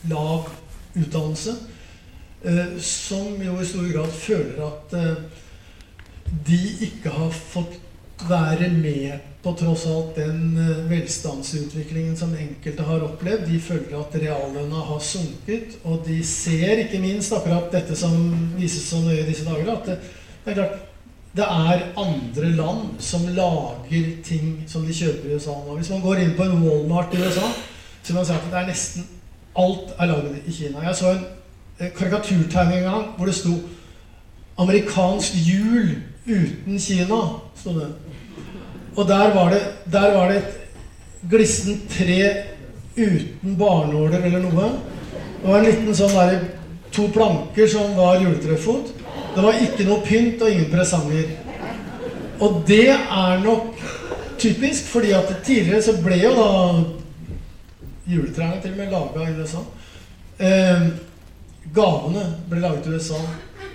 lav 0.09 0.49
utdannelse 1.03 1.55
eh, 2.43 2.79
som 2.81 3.43
jo 3.43 3.59
i 3.61 3.67
stor 3.67 3.91
grad 3.93 4.15
føler 4.15 4.63
at 4.67 4.97
eh, 4.99 5.45
de 6.49 6.61
ikke 6.89 7.13
har 7.15 7.31
fått 7.33 7.79
være 8.29 8.69
med 8.75 9.19
på 9.43 9.53
tross 9.59 9.87
alt 9.87 10.17
den 10.19 10.59
eh, 10.59 10.83
velstandsutviklingen 10.91 12.17
som 12.19 12.35
enkelte 12.35 12.83
har 12.83 13.07
opplevd. 13.07 13.47
De 13.47 13.61
føler 13.63 13.95
at 14.01 14.19
reallønna 14.19 14.83
har 14.91 15.01
sunket, 15.05 15.79
og 15.85 16.03
de 16.07 16.19
ser 16.27 16.85
ikke 16.85 17.01
minst 17.03 17.33
akkurat 17.37 17.71
dette 17.73 17.97
som 17.97 18.19
vises 18.59 18.89
så 18.91 19.01
nøye 19.05 19.23
i 19.23 19.29
disse 19.31 19.47
dager, 19.47 19.73
at 19.77 19.91
det, 19.93 19.99
det 20.45 20.55
er 20.55 20.63
klart 20.63 20.85
det 21.39 21.45
er 21.45 21.83
andre 22.01 22.49
land 22.57 22.87
som 23.05 23.27
lager 23.37 24.07
ting 24.25 24.65
som 24.67 24.87
de 24.87 24.95
kjøper 24.97 25.29
i 25.29 25.37
USA 25.37 25.53
nå. 25.53 25.77
Hvis 25.77 25.91
man 25.93 26.01
går 26.03 26.23
inn 26.23 26.33
på 26.35 26.47
en 26.49 26.63
Walmart 26.65 27.15
i 27.15 27.21
USA, 27.21 27.51
så 28.03 28.11
vil 28.11 28.17
man 28.17 28.27
si 28.27 28.35
at 28.35 28.49
det 28.49 28.59
er 28.59 28.71
nesten 28.71 29.07
alt 29.59 29.95
er 29.99 30.07
laget 30.07 30.47
i 30.47 30.53
Kina. 30.53 30.85
Jeg 30.87 30.97
så 30.97 31.13
en 31.13 31.25
eh, 31.81 31.91
karikaturtegning 31.97 32.79
en 32.79 32.91
gang 32.91 33.05
hvor 33.17 33.27
det 33.27 33.35
sto 33.35 33.55
'Amerikansk 34.59 35.33
jul 35.35 35.97
uten 36.27 36.77
Kina'. 36.77 37.41
Og 38.97 39.09
der 39.09 39.35
var 39.35 39.51
det, 39.51 39.63
der 39.93 40.19
var 40.19 40.29
det 40.29 40.37
et 40.37 40.59
glissent 41.31 41.91
tre 41.91 42.33
uten 42.97 43.57
barnåler 43.59 44.25
eller 44.25 44.39
noe. 44.39 44.71
Det 45.43 45.49
var 45.49 45.59
en 45.59 45.67
liten 45.67 45.95
sånn 45.95 46.15
der, 46.17 46.41
to 46.93 47.07
planker 47.15 47.69
som 47.71 47.95
var 47.97 48.19
juletrefot. 48.23 48.91
Det 49.35 49.45
var 49.45 49.61
ikke 49.63 49.87
noe 49.87 50.03
pynt 50.03 50.43
og 50.43 50.51
ingen 50.51 50.71
presanger. 50.73 51.31
Og 52.41 52.63
det 52.67 52.89
er 52.91 53.45
nok 53.45 53.79
typisk, 54.39 54.85
fordi 54.91 55.13
at 55.13 55.31
tidligere 55.45 55.83
så 55.83 55.95
ble 56.03 56.19
jo 56.23 56.35
da 56.35 56.49
juletrærne 58.09 58.63
til 58.63 58.73
og 58.73 58.81
med 58.81 58.91
laga 58.93 59.27
i 59.29 59.37
USA. 59.41 59.63
Eh, 60.39 60.89
gavene 61.75 62.25
ble 62.49 62.63
laget 62.65 62.87
i 62.87 62.97
USA. 62.97 63.21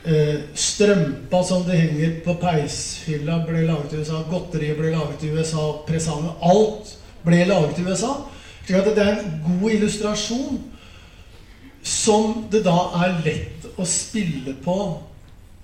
Eh, 0.03 0.35
strømpa 0.55 1.43
som 1.47 1.63
det 1.67 1.79
henger 1.79 2.19
på 2.25 2.35
peishylla, 2.41 3.39
ble 3.47 3.65
laget 3.67 3.93
i 3.93 4.01
USA. 4.01 4.23
Godteriet 4.29 4.77
ble 4.79 4.91
laget 4.91 5.23
i 5.23 5.31
USA. 5.31 5.69
Presanger. 5.87 6.35
Alt 6.41 6.95
ble 7.23 7.45
laget 7.47 7.79
i 7.79 7.87
USA. 7.87 8.15
Slik 8.65 8.95
det 8.95 9.03
er 9.03 9.19
en 9.19 9.41
god 9.43 9.71
illustrasjon 9.71 10.61
som 11.83 12.45
det 12.51 12.61
da 12.63 12.77
er 13.03 13.17
lett 13.25 13.65
å 13.75 13.83
spille 13.87 14.53
på 14.63 14.77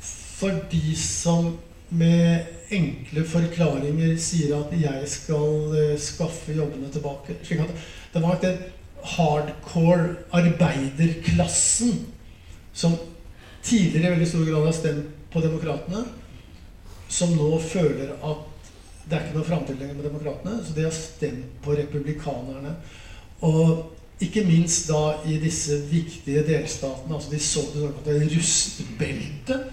for 0.04 0.56
de 0.72 0.96
som 1.00 1.54
med 1.90 2.74
enkle 2.76 3.24
forklaringer 3.26 4.18
sier 4.22 4.54
at 4.60 4.74
'jeg 4.76 5.08
skal 5.10 5.48
uh, 5.74 6.00
skaffe 6.00 6.54
jobbene 6.54 6.92
tilbake'. 6.94 7.40
Slik 7.44 7.60
at 7.60 7.72
det 8.14 8.22
var 8.24 8.40
den 8.42 8.58
hardcore 9.16 10.16
arbeiderklassen 10.36 12.06
som 12.74 12.96
tidligere 13.64 14.08
i 14.08 14.16
veldig 14.16 14.30
stor 14.30 14.46
grad 14.48 14.66
har 14.66 14.76
stemt 14.76 15.16
på 15.34 15.44
Demokratene, 15.44 16.04
som 17.10 17.36
nå 17.38 17.52
føler 17.62 18.16
at 18.26 18.46
det 19.10 19.18
er 19.18 19.26
ikke 19.26 19.40
noe 19.40 19.48
framtid 19.48 19.80
lenger 19.80 19.98
med 19.98 20.06
Demokratene, 20.06 20.60
så 20.66 20.76
de 20.76 20.86
har 20.86 20.94
stemt 20.94 21.62
på 21.66 21.74
Republikanerne. 21.78 22.76
Og 23.46 24.22
ikke 24.22 24.44
minst 24.46 24.90
da 24.90 25.16
i 25.26 25.38
disse 25.42 25.80
viktige 25.90 26.44
delstatene, 26.46 27.16
altså 27.16 27.32
de 27.32 27.40
så 27.42 27.64
det 27.74 27.86
såkalte 27.86 28.18
rustbeltet, 28.36 29.64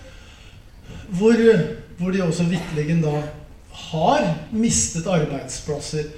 hvor, 1.19 1.43
hvor 1.99 2.15
de 2.15 2.23
også 2.25 2.47
vitterlig 2.51 3.01
da 3.03 3.19
har 3.91 4.29
mistet 4.53 5.07
arbeidsplasser 5.11 6.09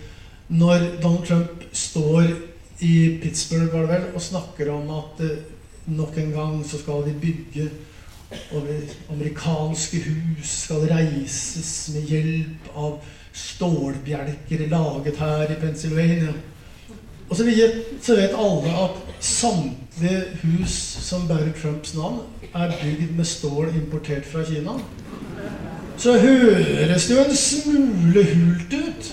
når 0.48 0.84
Donald 1.02 1.26
Trump 1.26 1.64
står 1.72 2.24
i 2.80 3.18
Pittsburgh 3.22 3.72
var 3.72 3.86
det 3.86 3.88
vel, 3.88 4.08
og 4.14 4.22
snakker 4.22 4.72
om 4.72 4.90
at 4.98 5.24
eh, 5.26 5.38
Nok 5.88 6.18
en 6.20 6.32
gang 6.34 6.56
så 6.68 6.76
skal 6.76 7.06
vi 7.06 7.14
bygge 7.16 7.70
over 8.52 8.80
amerikanske 9.10 10.02
hus 10.04 10.50
skal 10.66 10.84
reises 10.90 11.70
med 11.94 12.10
hjelp 12.10 12.66
av 12.76 12.98
stålbjelker 13.32 14.66
laget 14.68 15.16
her 15.16 15.48
i 15.48 15.56
Pennsylvania. 15.62 16.34
Og 17.28 17.36
så 17.36 17.44
vet, 17.44 17.78
så 18.04 18.18
vet 18.18 18.36
alle 18.36 18.74
at 18.84 19.00
samtlige 19.24 20.22
hus 20.42 20.76
som 21.08 21.24
bærer 21.28 21.52
Trumps 21.56 21.94
navn, 21.96 22.20
er 22.54 22.76
bygd 22.82 23.16
med 23.16 23.24
stål 23.24 23.72
importert 23.74 24.28
fra 24.28 24.44
Kina. 24.44 24.76
Så 25.98 26.18
høres 26.20 27.08
det 27.08 27.16
jo 27.16 27.24
en 27.24 27.36
smule 27.36 28.24
hult 28.34 28.74
ut. 28.76 29.12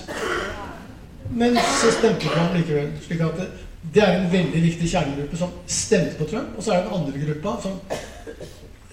Men 1.30 1.56
så 1.56 1.92
stemte 1.92 2.28
han 2.34 2.56
likevel. 2.56 2.92
slik 3.02 3.20
at 3.20 3.36
det, 3.40 3.46
det 3.94 4.02
er 4.02 4.18
en 4.18 4.32
veldig 4.32 4.62
viktig 4.62 4.88
kjernegruppe 4.90 5.36
som 5.36 5.52
stemte 5.66 6.16
på 6.18 6.24
Trump. 6.30 6.56
Og 6.56 6.62
så 6.62 6.72
er 6.72 6.82
det 6.82 6.90
den 6.90 6.98
andre 7.00 7.24
gruppa 7.26 7.56
som 7.62 7.80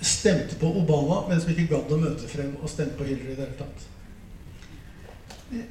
stemte 0.02 0.56
på 0.60 0.68
Obama, 0.82 1.24
men 1.30 1.42
som 1.42 1.52
ikke 1.54 1.70
gadd 1.72 1.92
å 1.92 1.98
møte 2.02 2.28
frem 2.28 2.56
og 2.62 2.70
stemte 2.70 2.98
på 3.00 3.08
Hillary 3.08 3.32
i 3.32 3.36
det 3.38 3.46
hele 3.46 3.60
tatt. 3.60 3.90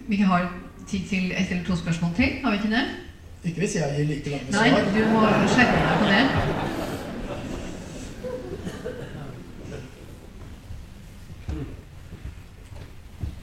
Vi 0.09 0.17
har 0.23 0.47
tid 0.89 1.09
til 1.09 1.33
ett 1.33 1.51
eller 1.51 1.65
to 1.67 1.77
spørsmål 1.77 2.15
til, 2.17 2.39
har 2.45 2.51
vi 2.51 2.57
ikke 2.57 2.75
det? 2.77 2.85
Ikke 3.45 3.59
hvis 3.65 3.75
jeg 3.75 3.95
gir 3.97 4.07
like 4.07 4.31
lange 4.31 4.51
Nei, 4.55 4.71
du 4.95 5.03
må 5.11 5.27
skjerpe 5.51 5.79
deg 5.83 5.97
på 5.99 6.07
det. 6.13 6.25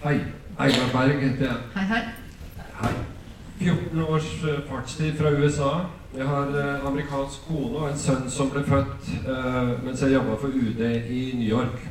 Hei. 0.03 0.17
Einar 0.59 0.91
Berg 0.93 1.21
heter 1.21 1.45
jeg. 1.45 1.55
Hei, 1.75 1.83
hei. 1.83 2.01
Hei. 2.81 3.08
14 3.59 4.01
års 4.01 4.43
eh, 4.43 4.59
fartstid 4.69 5.13
fra 5.13 5.31
USA. 5.31 5.71
Jeg 6.17 6.27
har 6.27 6.47
eh, 6.47 6.85
amerikansk 6.87 7.47
kone 7.47 7.75
og 7.75 7.89
en 7.89 7.97
sønn 7.99 8.29
som 8.31 8.51
ble 8.53 8.63
født 8.63 9.09
eh, 9.19 9.73
mens 9.83 10.03
jeg 10.03 10.13
jobba 10.13 10.37
for 10.39 10.55
UD 10.55 10.79
i 11.11 11.23
New 11.35 11.49
York. 11.49 11.81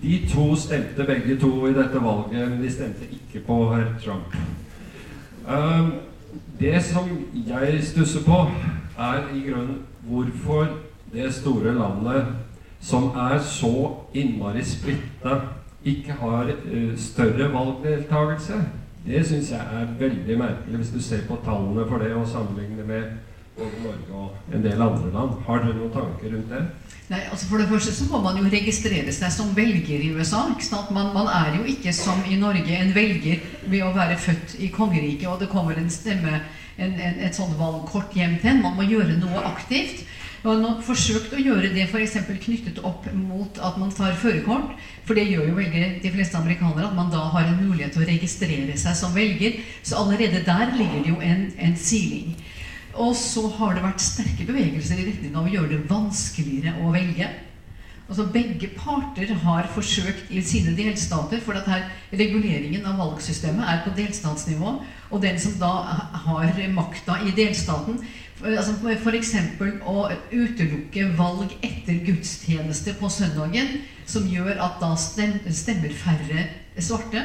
De 0.00 0.16
to 0.30 0.46
stemte 0.56 1.04
begge 1.04 1.36
to 1.40 1.50
i 1.68 1.74
dette 1.76 2.00
valget, 2.00 2.48
men 2.48 2.62
de 2.62 2.72
stemte 2.72 3.08
ikke 3.12 3.44
på 3.46 3.58
herr 3.74 3.92
Trump. 4.04 4.36
Um, 5.46 5.92
det 6.60 6.80
som 6.84 7.08
jeg 7.46 7.84
stusser 7.84 8.24
på, 8.24 8.40
er 8.98 9.28
i 9.36 9.44
grunnen 9.50 9.84
hvorfor 10.08 10.68
det 11.12 11.28
store 11.34 11.74
landet, 11.76 12.32
som 12.80 13.08
er 13.16 13.38
så 13.40 13.92
innmari 14.14 14.64
splitta, 14.64 15.40
ikke 15.84 16.16
har 16.20 16.50
større 16.96 17.52
valgdeltakelse. 17.52 18.60
Det 19.06 19.22
syns 19.26 19.52
jeg 19.54 19.60
er 19.60 19.90
veldig 20.00 20.36
merkelig, 20.40 20.80
hvis 20.80 20.92
du 20.96 20.98
ser 21.02 21.22
på 21.28 21.38
tallene 21.44 21.84
for 21.86 22.02
det 22.02 22.10
og 22.16 22.26
sammenligner 22.26 22.86
med 22.88 23.04
både 23.56 23.84
Norge 23.84 24.18
og 24.22 24.54
en 24.54 24.64
del 24.64 24.82
andre 24.82 25.12
land. 25.14 25.36
Har 25.46 25.62
dere 25.62 25.76
noen 25.76 25.92
tanker 25.94 26.34
rundt 26.34 26.50
det? 26.50 26.62
Nei, 27.06 27.20
altså 27.30 27.46
For 27.46 27.62
det 27.62 27.68
første 27.70 27.94
så 27.94 28.08
må 28.10 28.18
man 28.24 28.40
jo 28.40 28.50
registrere 28.50 29.14
seg 29.14 29.30
som 29.30 29.52
velger 29.54 30.02
i 30.02 30.10
USA. 30.10 30.42
ikke 30.50 30.66
sant? 30.66 30.90
Man, 30.90 31.12
man 31.14 31.30
er 31.30 31.54
jo 31.60 31.62
ikke 31.70 31.94
som 31.94 32.18
i 32.26 32.38
Norge 32.40 32.80
en 32.80 32.90
velger 32.96 33.46
ved 33.70 33.84
å 33.86 33.94
være 33.94 34.18
født 34.18 34.56
i 34.58 34.72
kongeriket, 34.74 35.28
og 35.30 35.38
det 35.40 35.52
kommer 35.54 35.78
en 35.78 35.90
stemme, 35.92 36.40
en, 36.76 36.98
en, 36.98 37.22
et 37.28 37.38
sånt 37.38 37.54
valgkort 37.60 38.16
hjem 38.18 38.40
til 38.42 38.56
en. 38.56 38.64
Man 38.66 38.74
må 38.80 38.90
gjøre 38.90 39.20
noe 39.22 39.46
aktivt. 39.54 40.02
Man 40.46 40.62
har 40.62 40.82
forsøkt 40.86 41.32
å 41.34 41.40
gjøre 41.42 41.72
det 41.74 41.88
f.eks. 41.88 42.20
knyttet 42.44 42.76
opp 42.86 43.08
mot 43.10 43.56
at 43.58 43.78
man 43.82 43.90
tar 43.90 44.14
førerkort. 44.14 44.76
For 45.02 45.18
det 45.18 45.24
gjør 45.26 45.48
jo 45.48 45.56
veldig 45.56 45.88
de 46.04 46.12
fleste 46.14 46.38
amerikanere, 46.38 46.86
at 46.86 46.94
man 46.94 47.10
da 47.10 47.24
har 47.34 47.48
en 47.48 47.64
mulighet 47.64 47.96
til 47.96 48.04
å 48.04 48.06
registrere 48.06 48.76
seg 48.78 48.94
som 48.94 49.16
velger. 49.16 49.58
Så 49.82 49.98
allerede 49.98 50.44
der 50.46 50.70
ligger 50.78 51.02
det 51.02 51.10
jo 51.10 51.18
en, 51.18 51.48
en 51.58 51.74
siling. 51.74 52.36
Og 52.94 53.16
så 53.18 53.42
har 53.58 53.74
det 53.74 53.82
vært 53.88 54.06
sterke 54.06 54.46
bevegelser 54.46 55.02
i 55.02 55.08
retning 55.08 55.34
av 55.34 55.48
å 55.48 55.52
gjøre 55.56 55.74
det 55.74 55.82
vanskeligere 55.90 56.76
å 56.78 56.94
velge. 56.94 57.32
Altså 58.06 58.22
Begge 58.30 58.68
parter 58.70 59.32
har 59.42 59.66
forsøkt 59.66 60.28
i 60.30 60.38
sine 60.46 60.70
delstater, 60.78 61.40
for 61.42 61.58
at 61.58 61.66
her 61.66 61.82
reguleringen 62.14 62.86
av 62.86 63.00
valgsystemet 63.02 63.66
er 63.66 63.80
på 63.82 63.90
delstatsnivå. 63.96 64.76
Og 65.10 65.22
den 65.22 65.40
som 65.42 65.56
da 65.58 65.72
har 66.22 66.54
makta 66.70 67.18
i 67.26 67.34
delstaten, 67.34 67.98
altså 68.44 68.74
f.eks. 68.92 69.32
å 69.88 69.96
utelukke 70.32 71.08
valg 71.16 71.54
etter 71.64 72.02
gudstjeneste 72.04 72.96
på 73.00 73.10
søndagen, 73.12 73.80
som 74.06 74.28
gjør 74.28 74.60
at 74.62 74.78
da 74.82 74.92
stemmer 74.98 75.96
færre 75.96 76.46
svarte. 76.76 77.24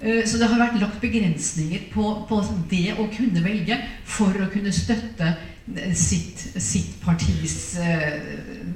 Eh, 0.00 0.24
så 0.24 0.38
det 0.40 0.48
har 0.48 0.60
vært 0.60 0.80
lagt 0.80 1.00
begrensninger 1.02 1.90
på, 1.92 2.06
på, 2.28 2.40
det 2.70 2.94
å 2.96 3.08
kunne 3.12 3.42
velge 3.44 3.76
for 4.08 4.32
å 4.40 4.48
kunne 4.52 4.72
støtte 4.72 5.34
eh, 5.74 5.92
sitt, 5.92 6.40
sitt 6.56 6.96
partis 7.04 7.76
uh, 7.82 8.16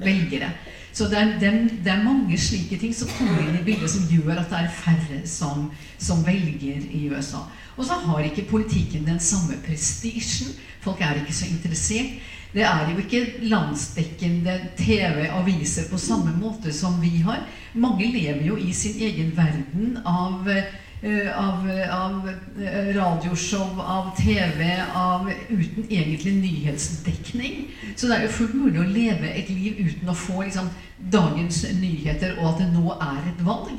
velgere. 0.03 0.51
Så 0.95 1.09
det 1.11 1.17
er, 1.19 1.31
det, 1.39 1.49
det 1.83 1.91
er, 1.91 2.03
mange 2.05 2.37
slike 2.39 2.77
ting 2.79 2.93
som 2.95 3.09
kommer 3.17 3.41
inn 3.43 3.57
i 3.59 3.63
bildet 3.65 3.91
som 3.91 4.05
gjør 4.07 4.37
at 4.39 4.47
det 4.47 4.61
er 4.61 4.77
færre 4.77 5.17
som, 5.27 5.65
som 5.99 6.21
velger 6.23 6.85
i 6.87 7.01
USA. 7.11 7.41
Og 7.75 7.83
så 7.83 7.97
har 8.05 8.23
ikke 8.23 8.45
politikken 8.47 9.03
den 9.03 9.19
samme 9.19 9.57
prestisjen. 9.65 10.53
Folk 10.79 11.03
er 11.03 11.19
ikke 11.19 11.35
så 11.35 11.49
interessert. 11.51 12.15
Det 12.55 12.63
er 12.63 12.93
jo 12.93 13.03
ikke 13.03 13.49
landsdekkende 13.51 14.55
TV-aviser 14.79 15.89
på 15.91 15.99
samme 15.99 16.31
måte 16.39 16.71
som 16.71 16.95
vi 17.01 17.17
har. 17.25 17.43
Mange 17.73 18.07
lever 18.13 18.45
jo 18.47 18.55
i 18.55 18.71
sin 18.71 18.95
egen 18.95 19.35
verden 19.35 19.97
av 20.07 20.47
av, 21.35 21.65
av 21.91 22.29
eh, 22.61 22.95
radioshow, 22.95 23.79
av 23.81 24.11
TV, 24.17 24.83
av, 24.93 25.31
uten 25.49 25.85
egentlig 25.89 26.33
nyhetsdekning. 26.39 27.67
Så 27.95 28.07
det 28.07 28.17
er 28.17 28.25
jo 28.25 28.35
fullt 28.39 28.55
mulig 28.57 28.81
å 28.81 28.87
leve 28.89 29.33
et 29.33 29.51
liv 29.53 29.83
uten 29.85 30.09
å 30.09 30.17
få 30.17 30.41
liksom, 30.43 30.71
dagens 31.11 31.63
nyheter, 31.77 32.39
og 32.39 32.53
at 32.53 32.63
det 32.63 32.71
nå 32.73 32.95
er 32.95 33.29
et 33.33 33.45
valg. 33.45 33.75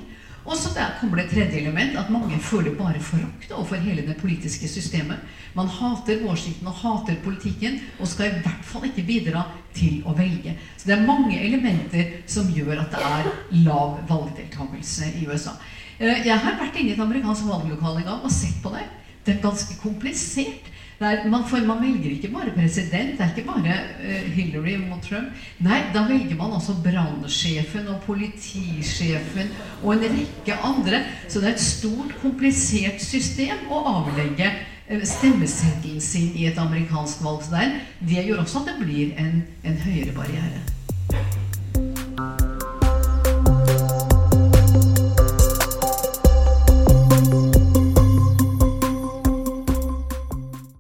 Og 0.47 0.55
så 0.55 0.71
der 0.77 0.93
kommer 1.01 1.19
det 1.19 1.25
et 1.25 1.33
tredje 1.35 1.59
element, 1.59 1.97
at 1.99 2.11
mange 2.11 2.39
føler 2.39 2.77
bare 2.79 3.01
forakt 3.03 3.51
overfor 3.51 3.83
hele 3.83 4.05
det 4.07 4.15
politiske 4.21 4.69
systemet. 4.71 5.19
Man 5.59 5.67
hater 5.67 6.23
årsikten 6.29 6.69
og 6.71 6.79
hater 6.85 7.17
politikken, 7.25 7.81
og 7.99 8.07
skal 8.09 8.31
i 8.31 8.43
hvert 8.45 8.63
fall 8.69 8.87
ikke 8.87 9.03
bidra 9.09 9.43
til 9.75 10.05
å 10.07 10.15
velge. 10.15 10.55
Så 10.77 10.87
det 10.87 10.95
er 10.95 11.09
mange 11.09 11.41
elementer 11.43 12.21
som 12.31 12.53
gjør 12.55 12.85
at 12.85 12.95
det 12.95 13.03
er 13.11 13.33
lav 13.67 13.99
valgdeltakelse 14.07 15.11
i 15.19 15.27
USA. 15.27 15.57
Eh, 15.99 16.27
jeg 16.27 16.37
har 16.37 16.59
vært 16.61 16.77
inne 16.77 16.93
i 16.93 16.95
et 16.95 17.03
amerikansk 17.03 17.47
valglokale 17.49 18.03
en 18.03 18.11
gang 18.11 18.25
og 18.25 18.33
sett 18.33 18.59
på 18.65 18.73
det. 18.75 18.85
Det 19.25 19.37
er 19.37 19.45
ganske 19.45 19.77
komplisert. 19.81 20.73
Er, 20.97 21.27
man, 21.29 21.43
for 21.45 21.61
man 21.69 21.83
velger 21.83 22.15
ikke 22.15 22.31
bare 22.33 22.55
president, 22.55 23.19
det 23.19 23.21
er 23.21 23.33
ikke 23.35 23.51
bare 23.51 23.75
uh, 24.01 24.29
Hillary 24.33 24.79
mot 24.81 25.03
Trump. 25.05 25.35
Nei, 25.61 25.83
da 25.93 26.07
velger 26.09 26.39
man 26.39 26.55
også 26.57 26.79
brannsjefen 26.85 27.91
og 27.93 27.99
politisjefen 28.07 29.51
og 29.83 29.91
en 29.93 30.07
rekke 30.15 30.57
andre. 30.65 31.03
Så 31.29 31.43
det 31.43 31.51
er 31.51 31.59
et 31.59 31.67
stort, 31.67 32.17
komplisert 32.23 33.05
system 33.05 33.69
å 33.69 33.83
avlegge 33.93 34.49
uh, 34.55 35.03
stemmeseddelen 35.05 36.01
sin 36.01 36.33
i 36.33 36.49
et 36.49 36.65
amerikansk 36.65 37.21
valg. 37.27 37.45
Så 37.45 37.59
der, 37.59 37.77
det 38.01 38.25
gjør 38.31 38.47
også 38.47 38.65
at 38.65 38.73
det 38.73 38.79
blir 38.87 39.13
en, 39.21 39.43
en 39.69 39.85
høyere 39.85 40.17
barriere. 40.17 40.65